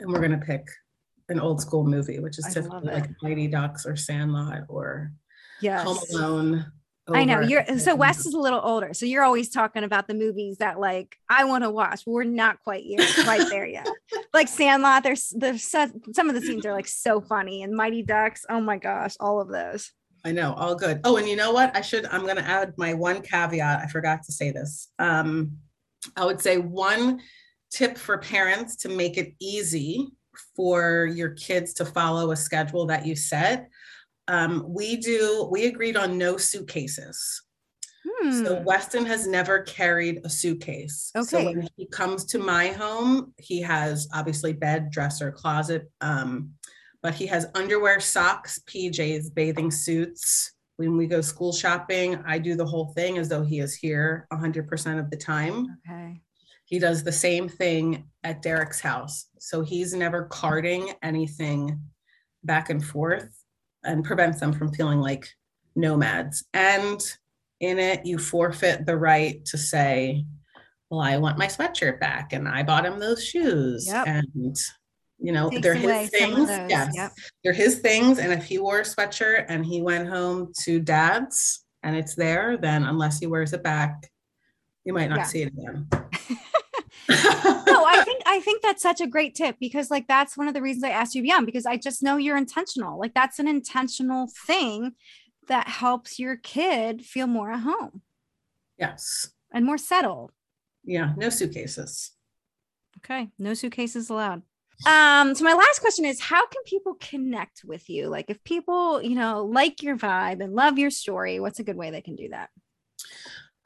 and 0.00 0.12
we're 0.12 0.20
gonna 0.20 0.38
pick 0.38 0.66
an 1.28 1.40
old 1.40 1.60
school 1.60 1.84
movie, 1.84 2.18
which 2.18 2.38
is 2.38 2.46
typically 2.52 2.92
like 2.92 3.10
Mighty 3.22 3.46
Ducks 3.46 3.86
or 3.86 3.96
Sandlot 3.96 4.62
or 4.68 5.12
yes. 5.60 5.84
Home 5.84 5.98
Alone. 6.12 6.66
I 7.12 7.24
know 7.24 7.40
you're 7.40 7.78
so 7.78 7.94
Wes 7.94 8.24
is 8.24 8.32
a 8.32 8.38
little 8.38 8.60
older, 8.62 8.94
so 8.94 9.04
you're 9.04 9.22
always 9.22 9.50
talking 9.50 9.84
about 9.84 10.08
the 10.08 10.14
movies 10.14 10.58
that 10.58 10.80
like 10.80 11.16
I 11.28 11.44
want 11.44 11.64
to 11.64 11.70
watch. 11.70 12.02
We're 12.06 12.24
not 12.24 12.60
quite 12.62 12.84
yet, 12.86 13.06
quite 13.24 13.48
there 13.50 13.66
yet. 13.66 13.88
like 14.32 14.48
Sandlot, 14.48 15.02
there's 15.02 15.32
there's 15.36 15.64
some 15.64 16.28
of 16.28 16.34
the 16.34 16.40
scenes 16.40 16.64
are 16.64 16.72
like 16.72 16.88
so 16.88 17.20
funny, 17.20 17.62
and 17.62 17.74
Mighty 17.74 18.02
Ducks. 18.02 18.46
Oh 18.48 18.60
my 18.60 18.78
gosh, 18.78 19.16
all 19.20 19.40
of 19.40 19.48
those. 19.48 19.92
I 20.24 20.32
know, 20.32 20.54
all 20.54 20.74
good. 20.74 21.00
Oh, 21.04 21.18
and 21.18 21.28
you 21.28 21.36
know 21.36 21.52
what? 21.52 21.76
I 21.76 21.82
should. 21.82 22.06
I'm 22.06 22.22
going 22.22 22.36
to 22.36 22.48
add 22.48 22.72
my 22.78 22.94
one 22.94 23.20
caveat. 23.20 23.80
I 23.82 23.86
forgot 23.88 24.22
to 24.22 24.32
say 24.32 24.50
this. 24.50 24.88
Um, 24.98 25.58
I 26.16 26.24
would 26.24 26.40
say 26.40 26.56
one 26.56 27.20
tip 27.70 27.98
for 27.98 28.16
parents 28.16 28.76
to 28.76 28.88
make 28.88 29.18
it 29.18 29.34
easy 29.40 30.08
for 30.56 31.10
your 31.12 31.30
kids 31.30 31.74
to 31.74 31.84
follow 31.84 32.30
a 32.30 32.36
schedule 32.36 32.86
that 32.86 33.04
you 33.04 33.14
set 33.14 33.68
um, 34.28 34.64
we 34.66 34.96
do, 34.96 35.48
we 35.50 35.66
agreed 35.66 35.96
on 35.96 36.18
no 36.18 36.36
suitcases. 36.36 37.42
Hmm. 38.06 38.44
So 38.44 38.62
Weston 38.62 39.06
has 39.06 39.26
never 39.26 39.62
carried 39.62 40.20
a 40.24 40.30
suitcase. 40.30 41.10
Okay. 41.16 41.24
So 41.24 41.44
when 41.44 41.68
he 41.76 41.86
comes 41.86 42.24
to 42.26 42.38
my 42.38 42.68
home, 42.68 43.32
he 43.38 43.60
has 43.62 44.08
obviously 44.12 44.52
bed, 44.52 44.90
dresser, 44.90 45.32
closet, 45.32 45.90
um, 46.00 46.50
but 47.02 47.14
he 47.14 47.26
has 47.26 47.46
underwear, 47.54 48.00
socks, 48.00 48.60
PJs, 48.66 49.34
bathing 49.34 49.70
suits. 49.70 50.52
When 50.76 50.96
we 50.96 51.06
go 51.06 51.20
school 51.20 51.52
shopping, 51.52 52.22
I 52.26 52.38
do 52.38 52.56
the 52.56 52.66
whole 52.66 52.92
thing 52.94 53.18
as 53.18 53.28
though 53.28 53.42
he 53.42 53.60
is 53.60 53.74
here 53.74 54.26
100% 54.32 54.98
of 54.98 55.10
the 55.10 55.16
time. 55.16 55.78
Okay. 55.88 56.20
He 56.64 56.78
does 56.78 57.04
the 57.04 57.12
same 57.12 57.48
thing 57.48 58.08
at 58.24 58.42
Derek's 58.42 58.80
house. 58.80 59.26
So 59.38 59.62
he's 59.62 59.94
never 59.94 60.24
carting 60.24 60.92
anything 61.02 61.80
back 62.42 62.70
and 62.70 62.84
forth 62.84 63.43
and 63.84 64.04
prevents 64.04 64.40
them 64.40 64.52
from 64.52 64.72
feeling 64.72 65.00
like 65.00 65.28
nomads. 65.76 66.44
And 66.52 67.00
in 67.60 67.78
it, 67.78 68.04
you 68.04 68.18
forfeit 68.18 68.86
the 68.86 68.96
right 68.96 69.44
to 69.46 69.58
say, 69.58 70.24
well, 70.90 71.00
I 71.00 71.18
want 71.18 71.38
my 71.38 71.46
sweatshirt 71.46 72.00
back 72.00 72.32
and 72.32 72.48
I 72.48 72.62
bought 72.62 72.86
him 72.86 72.98
those 72.98 73.24
shoes. 73.24 73.86
Yep. 73.86 74.06
And 74.06 74.56
you 75.18 75.32
know, 75.32 75.48
Takes 75.48 75.62
they're 75.62 75.74
his 75.74 76.10
things. 76.10 76.48
Yes. 76.48 76.92
Yep. 76.94 77.12
They're 77.42 77.52
his 77.52 77.78
things. 77.78 78.18
And 78.18 78.32
if 78.32 78.44
he 78.44 78.58
wore 78.58 78.80
a 78.80 78.82
sweatshirt 78.82 79.46
and 79.48 79.64
he 79.64 79.80
went 79.80 80.08
home 80.08 80.52
to 80.62 80.80
dad's 80.80 81.64
and 81.82 81.96
it's 81.96 82.14
there, 82.14 82.56
then 82.56 82.84
unless 82.84 83.20
he 83.20 83.26
wears 83.26 83.52
it 83.52 83.62
back, 83.62 84.10
you 84.84 84.92
might 84.92 85.08
not 85.08 85.18
yeah. 85.18 85.24
see 85.24 85.42
it 85.42 85.48
again. 85.48 85.88
No, 87.08 87.84
I 87.86 88.02
think 88.04 88.22
I 88.26 88.40
think 88.40 88.62
that's 88.62 88.82
such 88.82 89.00
a 89.00 89.06
great 89.06 89.34
tip 89.34 89.56
because 89.60 89.90
like 89.90 90.06
that's 90.06 90.36
one 90.36 90.48
of 90.48 90.54
the 90.54 90.62
reasons 90.62 90.84
I 90.84 90.90
asked 90.90 91.14
you 91.14 91.22
beyond 91.22 91.46
because 91.46 91.66
I 91.66 91.76
just 91.76 92.02
know 92.02 92.16
you're 92.16 92.36
intentional. 92.36 92.98
Like 92.98 93.14
that's 93.14 93.38
an 93.38 93.48
intentional 93.48 94.28
thing 94.46 94.92
that 95.48 95.68
helps 95.68 96.18
your 96.18 96.36
kid 96.36 97.04
feel 97.04 97.26
more 97.26 97.50
at 97.50 97.60
home. 97.60 98.02
Yes. 98.78 99.30
And 99.52 99.64
more 99.64 99.78
settled. 99.78 100.32
Yeah, 100.84 101.12
no 101.16 101.28
suitcases. 101.28 102.12
Okay, 102.98 103.28
no 103.38 103.54
suitcases 103.54 104.10
allowed. 104.10 104.42
Um, 104.86 105.34
so 105.34 105.44
my 105.44 105.54
last 105.54 105.80
question 105.80 106.04
is 106.04 106.20
how 106.20 106.46
can 106.46 106.62
people 106.66 106.96
connect 107.00 107.62
with 107.64 107.88
you? 107.88 108.08
Like 108.08 108.26
if 108.28 108.42
people, 108.44 109.02
you 109.02 109.14
know, 109.14 109.44
like 109.44 109.82
your 109.82 109.96
vibe 109.96 110.42
and 110.42 110.54
love 110.54 110.78
your 110.78 110.90
story, 110.90 111.38
what's 111.40 111.60
a 111.60 111.64
good 111.64 111.76
way 111.76 111.90
they 111.90 112.00
can 112.00 112.16
do 112.16 112.28
that? 112.30 112.50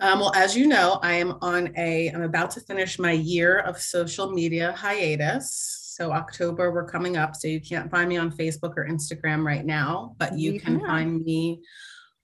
Um, 0.00 0.20
well, 0.20 0.32
as 0.34 0.56
you 0.56 0.66
know, 0.68 1.00
I 1.02 1.14
am 1.14 1.38
on 1.42 1.72
a, 1.76 2.08
I'm 2.10 2.22
about 2.22 2.52
to 2.52 2.60
finish 2.60 2.98
my 2.98 3.12
year 3.12 3.58
of 3.58 3.80
social 3.80 4.30
media 4.30 4.72
hiatus. 4.72 5.94
So 5.96 6.12
October, 6.12 6.70
we're 6.72 6.86
coming 6.86 7.16
up. 7.16 7.34
So 7.34 7.48
you 7.48 7.60
can't 7.60 7.90
find 7.90 8.08
me 8.08 8.16
on 8.16 8.30
Facebook 8.30 8.74
or 8.76 8.86
Instagram 8.88 9.44
right 9.44 9.64
now, 9.64 10.14
but 10.18 10.38
you, 10.38 10.52
You 10.52 10.60
can 10.60 10.78
can. 10.78 10.86
find 10.86 11.24
me 11.24 11.60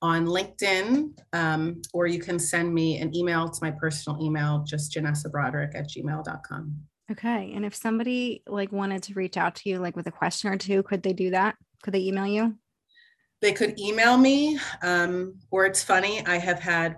on 0.01 0.27
LinkedIn, 0.27 1.18
um, 1.33 1.83
or 1.93 2.07
you 2.07 2.20
can 2.20 2.39
send 2.39 2.72
me 2.72 2.99
an 3.01 3.14
email 3.16 3.49
to 3.49 3.59
my 3.62 3.70
personal 3.72 4.22
email, 4.22 4.62
just 4.64 4.93
Jenessa 4.93 5.31
Broderick 5.31 5.75
at 5.75 5.89
gmail.com. 5.89 6.75
Okay. 7.11 7.53
And 7.55 7.64
if 7.64 7.75
somebody 7.75 8.43
like 8.47 8.70
wanted 8.70 9.03
to 9.05 9.14
reach 9.14 9.37
out 9.37 9.57
to 9.57 9.68
you 9.68 9.79
like 9.79 9.97
with 9.97 10.07
a 10.07 10.12
question 10.12 10.51
or 10.51 10.57
two, 10.57 10.83
could 10.85 11.03
they 11.03 11.12
do 11.12 11.31
that? 11.31 11.57
Could 11.83 11.95
they 11.95 12.01
email 12.03 12.27
you? 12.27 12.55
They 13.41 13.53
could 13.53 13.79
email 13.81 14.16
me, 14.16 14.59
um, 14.83 15.35
or 15.51 15.66
it's 15.66 15.83
funny, 15.83 16.25
I 16.27 16.39
have 16.39 16.61
had 16.61 16.97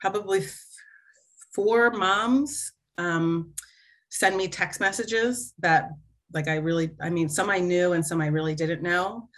probably 0.00 0.44
four 1.54 1.90
moms 1.90 2.72
um, 2.98 3.52
send 4.10 4.36
me 4.36 4.48
text 4.48 4.80
messages 4.80 5.54
that, 5.58 5.90
like, 6.32 6.48
I 6.48 6.56
really, 6.56 6.90
I 7.00 7.10
mean, 7.10 7.28
some 7.28 7.50
I 7.50 7.58
knew 7.58 7.92
and 7.92 8.04
some 8.04 8.20
I 8.20 8.26
really 8.26 8.54
didn't 8.54 8.82
know 8.82 9.28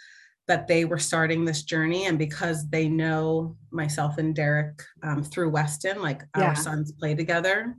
that 0.47 0.67
they 0.67 0.85
were 0.85 0.99
starting 0.99 1.45
this 1.45 1.63
journey. 1.63 2.07
And 2.07 2.17
because 2.17 2.67
they 2.69 2.89
know 2.89 3.55
myself 3.71 4.17
and 4.17 4.35
Derek 4.35 4.81
um, 5.03 5.23
through 5.23 5.49
Weston, 5.51 6.01
like 6.01 6.23
Yeah. 6.37 6.49
our 6.49 6.55
sons 6.55 6.91
play 6.91 7.15
together, 7.15 7.75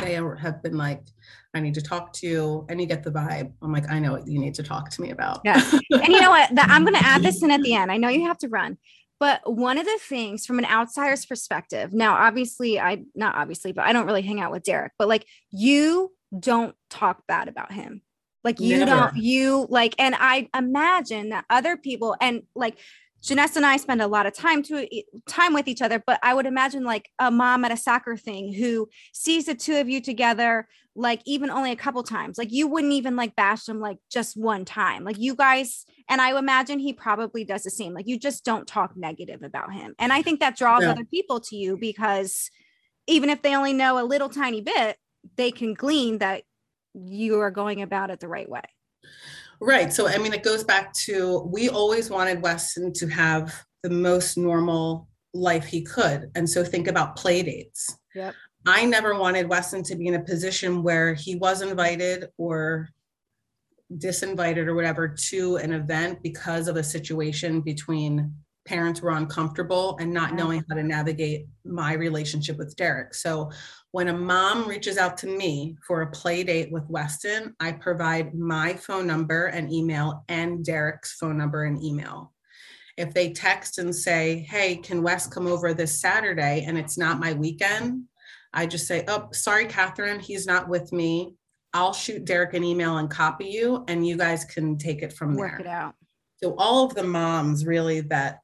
they 0.00 0.14
have 0.14 0.62
been 0.62 0.76
like, 0.76 1.02
I 1.54 1.60
need 1.60 1.74
to 1.74 1.82
talk 1.82 2.12
to 2.14 2.26
you. 2.28 2.66
And 2.68 2.80
you 2.80 2.86
get 2.86 3.02
the 3.02 3.10
vibe. 3.10 3.52
I'm 3.62 3.72
like, 3.72 3.90
I 3.90 3.98
know 3.98 4.12
what 4.12 4.28
you 4.28 4.38
need 4.38 4.54
to 4.56 4.62
talk 4.62 4.90
to 4.90 5.02
me 5.02 5.10
about. 5.10 5.40
Yeah. 5.44 5.60
and 5.90 6.08
you 6.08 6.20
know 6.20 6.30
what? 6.30 6.54
That, 6.54 6.68
I'm 6.70 6.84
going 6.84 6.94
to 6.94 7.04
add 7.04 7.22
this 7.22 7.42
in 7.42 7.50
at 7.50 7.62
the 7.62 7.74
end. 7.74 7.90
I 7.90 7.96
know 7.96 8.08
you 8.08 8.26
have 8.28 8.38
to 8.38 8.48
run, 8.48 8.78
but 9.20 9.40
one 9.52 9.78
of 9.78 9.84
the 9.84 9.98
things 10.00 10.46
from 10.46 10.58
an 10.58 10.64
outsider's 10.64 11.26
perspective, 11.26 11.92
now, 11.92 12.14
obviously, 12.14 12.78
I 12.78 13.02
not 13.14 13.34
obviously, 13.34 13.72
but 13.72 13.84
I 13.84 13.92
don't 13.92 14.06
really 14.06 14.22
hang 14.22 14.40
out 14.40 14.52
with 14.52 14.62
Derek, 14.62 14.92
but 14.98 15.08
like 15.08 15.26
you 15.50 16.12
don't 16.38 16.74
talk 16.90 17.26
bad 17.26 17.48
about 17.48 17.72
him. 17.72 18.02
Like 18.44 18.60
you 18.60 18.78
Never. 18.78 18.90
don't, 18.90 19.16
you 19.16 19.66
like, 19.68 19.94
and 19.98 20.14
I 20.16 20.48
imagine 20.56 21.30
that 21.30 21.44
other 21.50 21.76
people 21.76 22.16
and 22.20 22.42
like 22.54 22.78
Jenessa 23.22 23.56
and 23.56 23.66
I 23.66 23.76
spend 23.78 24.00
a 24.00 24.06
lot 24.06 24.26
of 24.26 24.32
time 24.32 24.62
to 24.64 24.88
time 25.28 25.52
with 25.52 25.66
each 25.66 25.82
other, 25.82 26.02
but 26.06 26.20
I 26.22 26.34
would 26.34 26.46
imagine 26.46 26.84
like 26.84 27.10
a 27.18 27.30
mom 27.30 27.64
at 27.64 27.72
a 27.72 27.76
soccer 27.76 28.16
thing 28.16 28.52
who 28.52 28.88
sees 29.12 29.46
the 29.46 29.54
two 29.54 29.76
of 29.76 29.88
you 29.88 30.00
together, 30.00 30.68
like 30.94 31.20
even 31.26 31.50
only 31.50 31.72
a 31.72 31.76
couple 31.76 32.02
times. 32.04 32.38
Like 32.38 32.52
you 32.52 32.68
wouldn't 32.68 32.92
even 32.92 33.16
like 33.16 33.34
bash 33.34 33.64
them 33.64 33.80
like 33.80 33.98
just 34.10 34.36
one 34.36 34.64
time. 34.64 35.02
Like 35.02 35.18
you 35.18 35.34
guys, 35.34 35.84
and 36.08 36.20
I 36.20 36.38
imagine 36.38 36.78
he 36.78 36.92
probably 36.92 37.44
does 37.44 37.64
the 37.64 37.70
same. 37.70 37.92
Like 37.92 38.06
you 38.06 38.18
just 38.18 38.44
don't 38.44 38.68
talk 38.68 38.96
negative 38.96 39.42
about 39.42 39.72
him. 39.72 39.94
And 39.98 40.12
I 40.12 40.22
think 40.22 40.38
that 40.40 40.56
draws 40.56 40.82
Yeah. 40.82 40.92
other 40.92 41.04
people 41.04 41.40
to 41.40 41.56
you 41.56 41.76
because 41.76 42.50
even 43.08 43.30
if 43.30 43.42
they 43.42 43.56
only 43.56 43.72
know 43.72 43.98
a 44.00 44.04
little 44.06 44.28
tiny 44.28 44.60
bit, 44.60 44.96
they 45.36 45.50
can 45.50 45.74
glean 45.74 46.18
that 46.18 46.44
you 46.94 47.40
are 47.40 47.50
going 47.50 47.82
about 47.82 48.10
it 48.10 48.20
the 48.20 48.28
right 48.28 48.48
way. 48.48 48.62
Right. 49.60 49.92
So, 49.92 50.08
I 50.08 50.18
mean, 50.18 50.32
it 50.32 50.42
goes 50.42 50.64
back 50.64 50.92
to 51.04 51.40
we 51.40 51.68
always 51.68 52.10
wanted 52.10 52.42
Weston 52.42 52.92
to 52.94 53.08
have 53.08 53.64
the 53.82 53.90
most 53.90 54.36
normal 54.36 55.08
life 55.34 55.64
he 55.64 55.82
could. 55.82 56.30
And 56.34 56.48
so, 56.48 56.64
think 56.64 56.86
about 56.86 57.16
play 57.16 57.42
dates. 57.42 57.98
Yep. 58.14 58.34
I 58.66 58.84
never 58.84 59.18
wanted 59.18 59.48
Weston 59.48 59.82
to 59.84 59.96
be 59.96 60.06
in 60.06 60.14
a 60.14 60.22
position 60.22 60.82
where 60.82 61.14
he 61.14 61.36
was 61.36 61.62
invited 61.62 62.26
or 62.36 62.88
disinvited 63.96 64.66
or 64.66 64.74
whatever 64.74 65.08
to 65.08 65.56
an 65.56 65.72
event 65.72 66.22
because 66.22 66.68
of 66.68 66.76
a 66.76 66.84
situation 66.84 67.60
between 67.60 68.34
parents 68.66 69.00
were 69.00 69.12
uncomfortable 69.12 69.96
and 69.98 70.12
not 70.12 70.34
knowing 70.34 70.62
how 70.68 70.76
to 70.76 70.82
navigate 70.82 71.46
my 71.64 71.94
relationship 71.94 72.58
with 72.58 72.76
Derek. 72.76 73.14
So 73.14 73.50
when 73.92 74.08
a 74.08 74.16
mom 74.16 74.68
reaches 74.68 74.98
out 74.98 75.16
to 75.18 75.26
me 75.26 75.76
for 75.86 76.02
a 76.02 76.10
play 76.10 76.44
date 76.44 76.70
with 76.70 76.88
Weston, 76.88 77.54
I 77.58 77.72
provide 77.72 78.34
my 78.34 78.74
phone 78.74 79.06
number 79.06 79.46
and 79.46 79.72
email 79.72 80.24
and 80.28 80.64
Derek's 80.64 81.14
phone 81.14 81.38
number 81.38 81.64
and 81.64 81.82
email. 81.82 82.32
If 82.98 83.14
they 83.14 83.32
text 83.32 83.78
and 83.78 83.94
say, 83.94 84.46
Hey, 84.48 84.76
can 84.76 85.02
Wes 85.02 85.26
come 85.26 85.46
over 85.46 85.72
this 85.72 86.00
Saturday? 86.00 86.64
And 86.66 86.76
it's 86.76 86.98
not 86.98 87.20
my 87.20 87.32
weekend, 87.32 88.04
I 88.52 88.66
just 88.66 88.86
say, 88.86 89.04
Oh, 89.08 89.28
sorry, 89.32 89.66
Catherine, 89.66 90.20
he's 90.20 90.46
not 90.46 90.68
with 90.68 90.92
me. 90.92 91.34
I'll 91.72 91.92
shoot 91.92 92.24
Derek 92.24 92.54
an 92.54 92.64
email 92.64 92.98
and 92.98 93.10
copy 93.10 93.46
you, 93.46 93.84
and 93.88 94.06
you 94.06 94.16
guys 94.16 94.44
can 94.44 94.78
take 94.78 95.02
it 95.02 95.12
from 95.12 95.34
Work 95.34 95.50
there. 95.50 95.58
Work 95.58 95.60
it 95.60 95.66
out. 95.66 95.94
So 96.42 96.54
all 96.56 96.84
of 96.84 96.94
the 96.94 97.04
moms 97.04 97.66
really 97.66 98.00
that, 98.02 98.40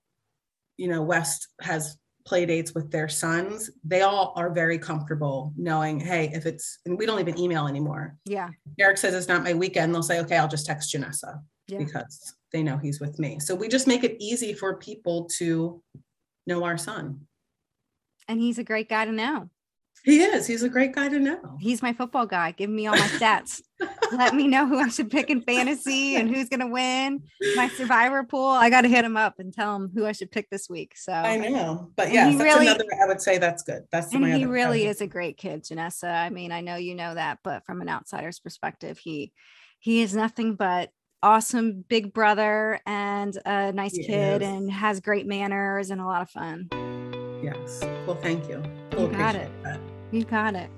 you 0.76 0.88
know, 0.88 1.02
West 1.02 1.48
has 1.60 1.96
play 2.24 2.46
dates 2.46 2.74
with 2.74 2.90
their 2.90 3.08
sons, 3.08 3.70
they 3.84 4.00
all 4.02 4.32
are 4.36 4.50
very 4.50 4.78
comfortable 4.78 5.52
knowing, 5.56 6.00
hey, 6.00 6.30
if 6.32 6.46
it's, 6.46 6.78
and 6.86 6.96
we 6.98 7.04
don't 7.06 7.20
even 7.20 7.38
email 7.38 7.66
anymore. 7.66 8.16
Yeah. 8.24 8.48
Derek 8.78 8.96
says 8.96 9.14
it's 9.14 9.28
not 9.28 9.42
my 9.44 9.52
weekend, 9.52 9.94
they'll 9.94 10.02
say, 10.02 10.20
okay, 10.20 10.36
I'll 10.38 10.48
just 10.48 10.64
text 10.66 10.94
Jenessa 10.94 11.40
Yeah. 11.68 11.78
because 11.78 12.34
they 12.52 12.62
know 12.62 12.78
he's 12.78 13.00
with 13.00 13.18
me. 13.18 13.40
So 13.40 13.54
we 13.54 13.68
just 13.68 13.86
make 13.86 14.04
it 14.04 14.16
easy 14.20 14.54
for 14.54 14.76
people 14.76 15.24
to 15.38 15.82
know 16.46 16.64
our 16.64 16.78
son. 16.78 17.20
And 18.26 18.40
he's 18.40 18.58
a 18.58 18.64
great 18.64 18.88
guy 18.88 19.04
to 19.04 19.12
know. 19.12 19.50
He 20.02 20.22
is. 20.22 20.46
He's 20.46 20.62
a 20.62 20.68
great 20.68 20.94
guy 20.94 21.08
to 21.08 21.18
know. 21.18 21.56
He's 21.60 21.82
my 21.82 21.92
football 21.92 22.26
guy. 22.26 22.52
Give 22.52 22.68
me 22.70 22.86
all 22.86 22.96
my 22.96 23.06
stats. 23.08 23.62
Let 24.16 24.34
me 24.34 24.46
know 24.48 24.66
who 24.66 24.78
I 24.78 24.88
should 24.88 25.10
pick 25.10 25.30
in 25.30 25.42
fantasy 25.42 26.16
and 26.16 26.28
who's 26.34 26.48
going 26.48 26.60
to 26.60 26.66
win 26.66 27.22
my 27.56 27.68
survivor 27.68 28.22
pool. 28.24 28.46
I 28.48 28.70
got 28.70 28.82
to 28.82 28.88
hit 28.88 29.04
him 29.04 29.16
up 29.16 29.38
and 29.38 29.52
tell 29.52 29.74
him 29.76 29.90
who 29.94 30.06
I 30.06 30.12
should 30.12 30.30
pick 30.30 30.48
this 30.50 30.68
week. 30.68 30.92
So 30.96 31.12
I 31.12 31.36
know. 31.36 31.90
But 31.96 32.12
yeah, 32.12 32.30
that's 32.30 32.42
really- 32.42 32.66
another, 32.68 32.84
I 33.02 33.06
would 33.06 33.20
say 33.20 33.38
that's 33.38 33.62
good. 33.62 33.84
That's 33.90 34.12
and 34.12 34.22
my 34.22 34.28
he 34.28 34.44
other 34.44 34.48
really 34.52 34.64
priority. 34.80 34.86
is 34.86 35.00
a 35.00 35.06
great 35.06 35.36
kid, 35.36 35.64
Jenessa. 35.64 36.12
I 36.14 36.30
mean, 36.30 36.52
I 36.52 36.60
know 36.60 36.76
you 36.76 36.94
know 36.94 37.14
that, 37.14 37.38
but 37.42 37.64
from 37.66 37.80
an 37.80 37.88
outsider's 37.88 38.38
perspective, 38.38 38.98
he 38.98 39.32
he 39.80 40.00
is 40.02 40.14
nothing 40.14 40.54
but 40.54 40.90
awesome 41.22 41.84
big 41.88 42.12
brother 42.12 42.80
and 42.86 43.36
a 43.46 43.72
nice 43.72 43.94
He 43.96 44.04
kid 44.06 44.42
is. 44.42 44.48
and 44.48 44.70
has 44.70 45.00
great 45.00 45.26
manners 45.26 45.90
and 45.90 46.00
a 46.00 46.04
lot 46.04 46.22
of 46.22 46.30
fun. 46.30 46.68
Yes. 47.42 47.80
Well, 48.06 48.16
thank 48.16 48.48
you. 48.48 48.56
You 48.92 48.98
We'll 48.98 49.08
got 49.08 49.34
appreciate 49.34 49.62
that. 49.64 49.80
You 50.12 50.24
got 50.24 50.54
it. 50.54 50.70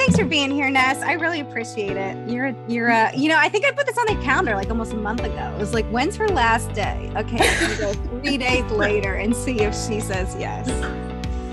Thanks 0.00 0.16
for 0.16 0.24
being 0.24 0.50
here, 0.50 0.70
Ness. 0.70 1.02
I 1.02 1.12
really 1.12 1.40
appreciate 1.40 1.94
it. 1.94 2.16
You're 2.26 2.54
you're 2.66 2.90
uh 2.90 3.12
you 3.14 3.28
know, 3.28 3.36
I 3.36 3.50
think 3.50 3.66
I 3.66 3.70
put 3.70 3.84
this 3.84 3.98
on 3.98 4.06
the 4.06 4.14
calendar 4.22 4.54
like 4.54 4.70
almost 4.70 4.94
a 4.94 4.96
month 4.96 5.22
ago. 5.22 5.52
It 5.54 5.58
was 5.58 5.74
like, 5.74 5.84
when's 5.88 6.16
her 6.16 6.26
last 6.26 6.72
day? 6.72 7.12
Okay, 7.16 7.76
go 7.76 7.92
three 8.22 8.38
days 8.38 8.64
later 8.72 9.16
and 9.16 9.36
see 9.36 9.60
if 9.60 9.74
she 9.74 10.00
says 10.00 10.34
yes. 10.38 10.66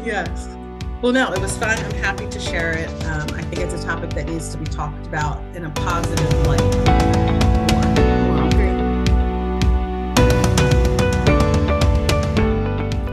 Yes. 0.05 0.47
Well, 1.01 1.11
no, 1.11 1.33
it 1.33 1.41
was 1.41 1.57
fun. 1.57 1.77
I'm 1.77 1.91
happy 1.95 2.29
to 2.29 2.39
share 2.39 2.71
it. 2.71 2.87
Um, 3.03 3.27
I 3.35 3.41
think 3.41 3.57
it's 3.57 3.73
a 3.73 3.85
topic 3.85 4.11
that 4.11 4.27
needs 4.27 4.49
to 4.53 4.57
be 4.57 4.65
talked 4.65 5.05
about 5.07 5.43
in 5.53 5.65
a 5.65 5.69
positive 5.71 6.47
light. 6.47 7.16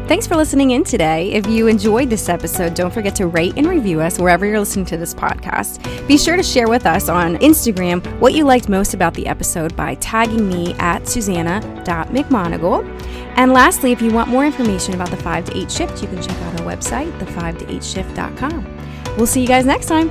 Thanks 0.07 0.27
for 0.27 0.37
listening 0.37 0.73
in 0.73 0.85
today. 0.85 1.33
If 1.33 1.47
you 1.47 1.67
enjoyed 1.67 2.11
this 2.11 2.29
episode, 2.29 2.75
don't 2.75 2.93
forget 2.93 3.17
to 3.17 3.27
rate 3.27 3.55
and 3.57 3.67
review 3.67 4.03
us 4.03 4.19
wherever 4.19 4.45
you're 4.45 4.61
listening 4.61 4.85
to 4.87 4.99
this 4.99 5.15
podcast. 5.15 5.83
Be 6.07 6.19
sure 6.19 6.37
to 6.37 6.43
share 6.43 6.69
with 6.69 6.85
us 6.85 7.09
on 7.09 7.37
Instagram 7.39 8.05
what 8.21 8.35
you 8.35 8.45
liked 8.45 8.69
most 8.69 8.93
about 8.93 9.15
the 9.15 9.27
episode 9.27 9.75
by 9.75 9.95
tagging 9.97 10.47
me 10.47 10.75
at 10.75 11.09
susanna.mcmonagle. 11.09 12.87
And 13.37 13.55
lastly, 13.55 13.93
if 13.93 14.03
you 14.03 14.13
want 14.13 14.29
more 14.29 14.45
information 14.45 14.95
about 14.95 15.09
the 15.11 15.17
5 15.17 15.47
to 15.47 15.57
8 15.57 15.73
shift, 15.73 16.03
you 16.03 16.09
can 16.09 16.23
check 16.23 16.37
out 16.43 16.61
our 16.61 16.67
website, 16.67 17.11
the5to8shift.com. 17.19 19.17
We'll 19.17 19.27
see 19.27 19.41
you 19.41 19.49
guys 19.49 19.65
next 19.65 19.87
time. 19.87 20.11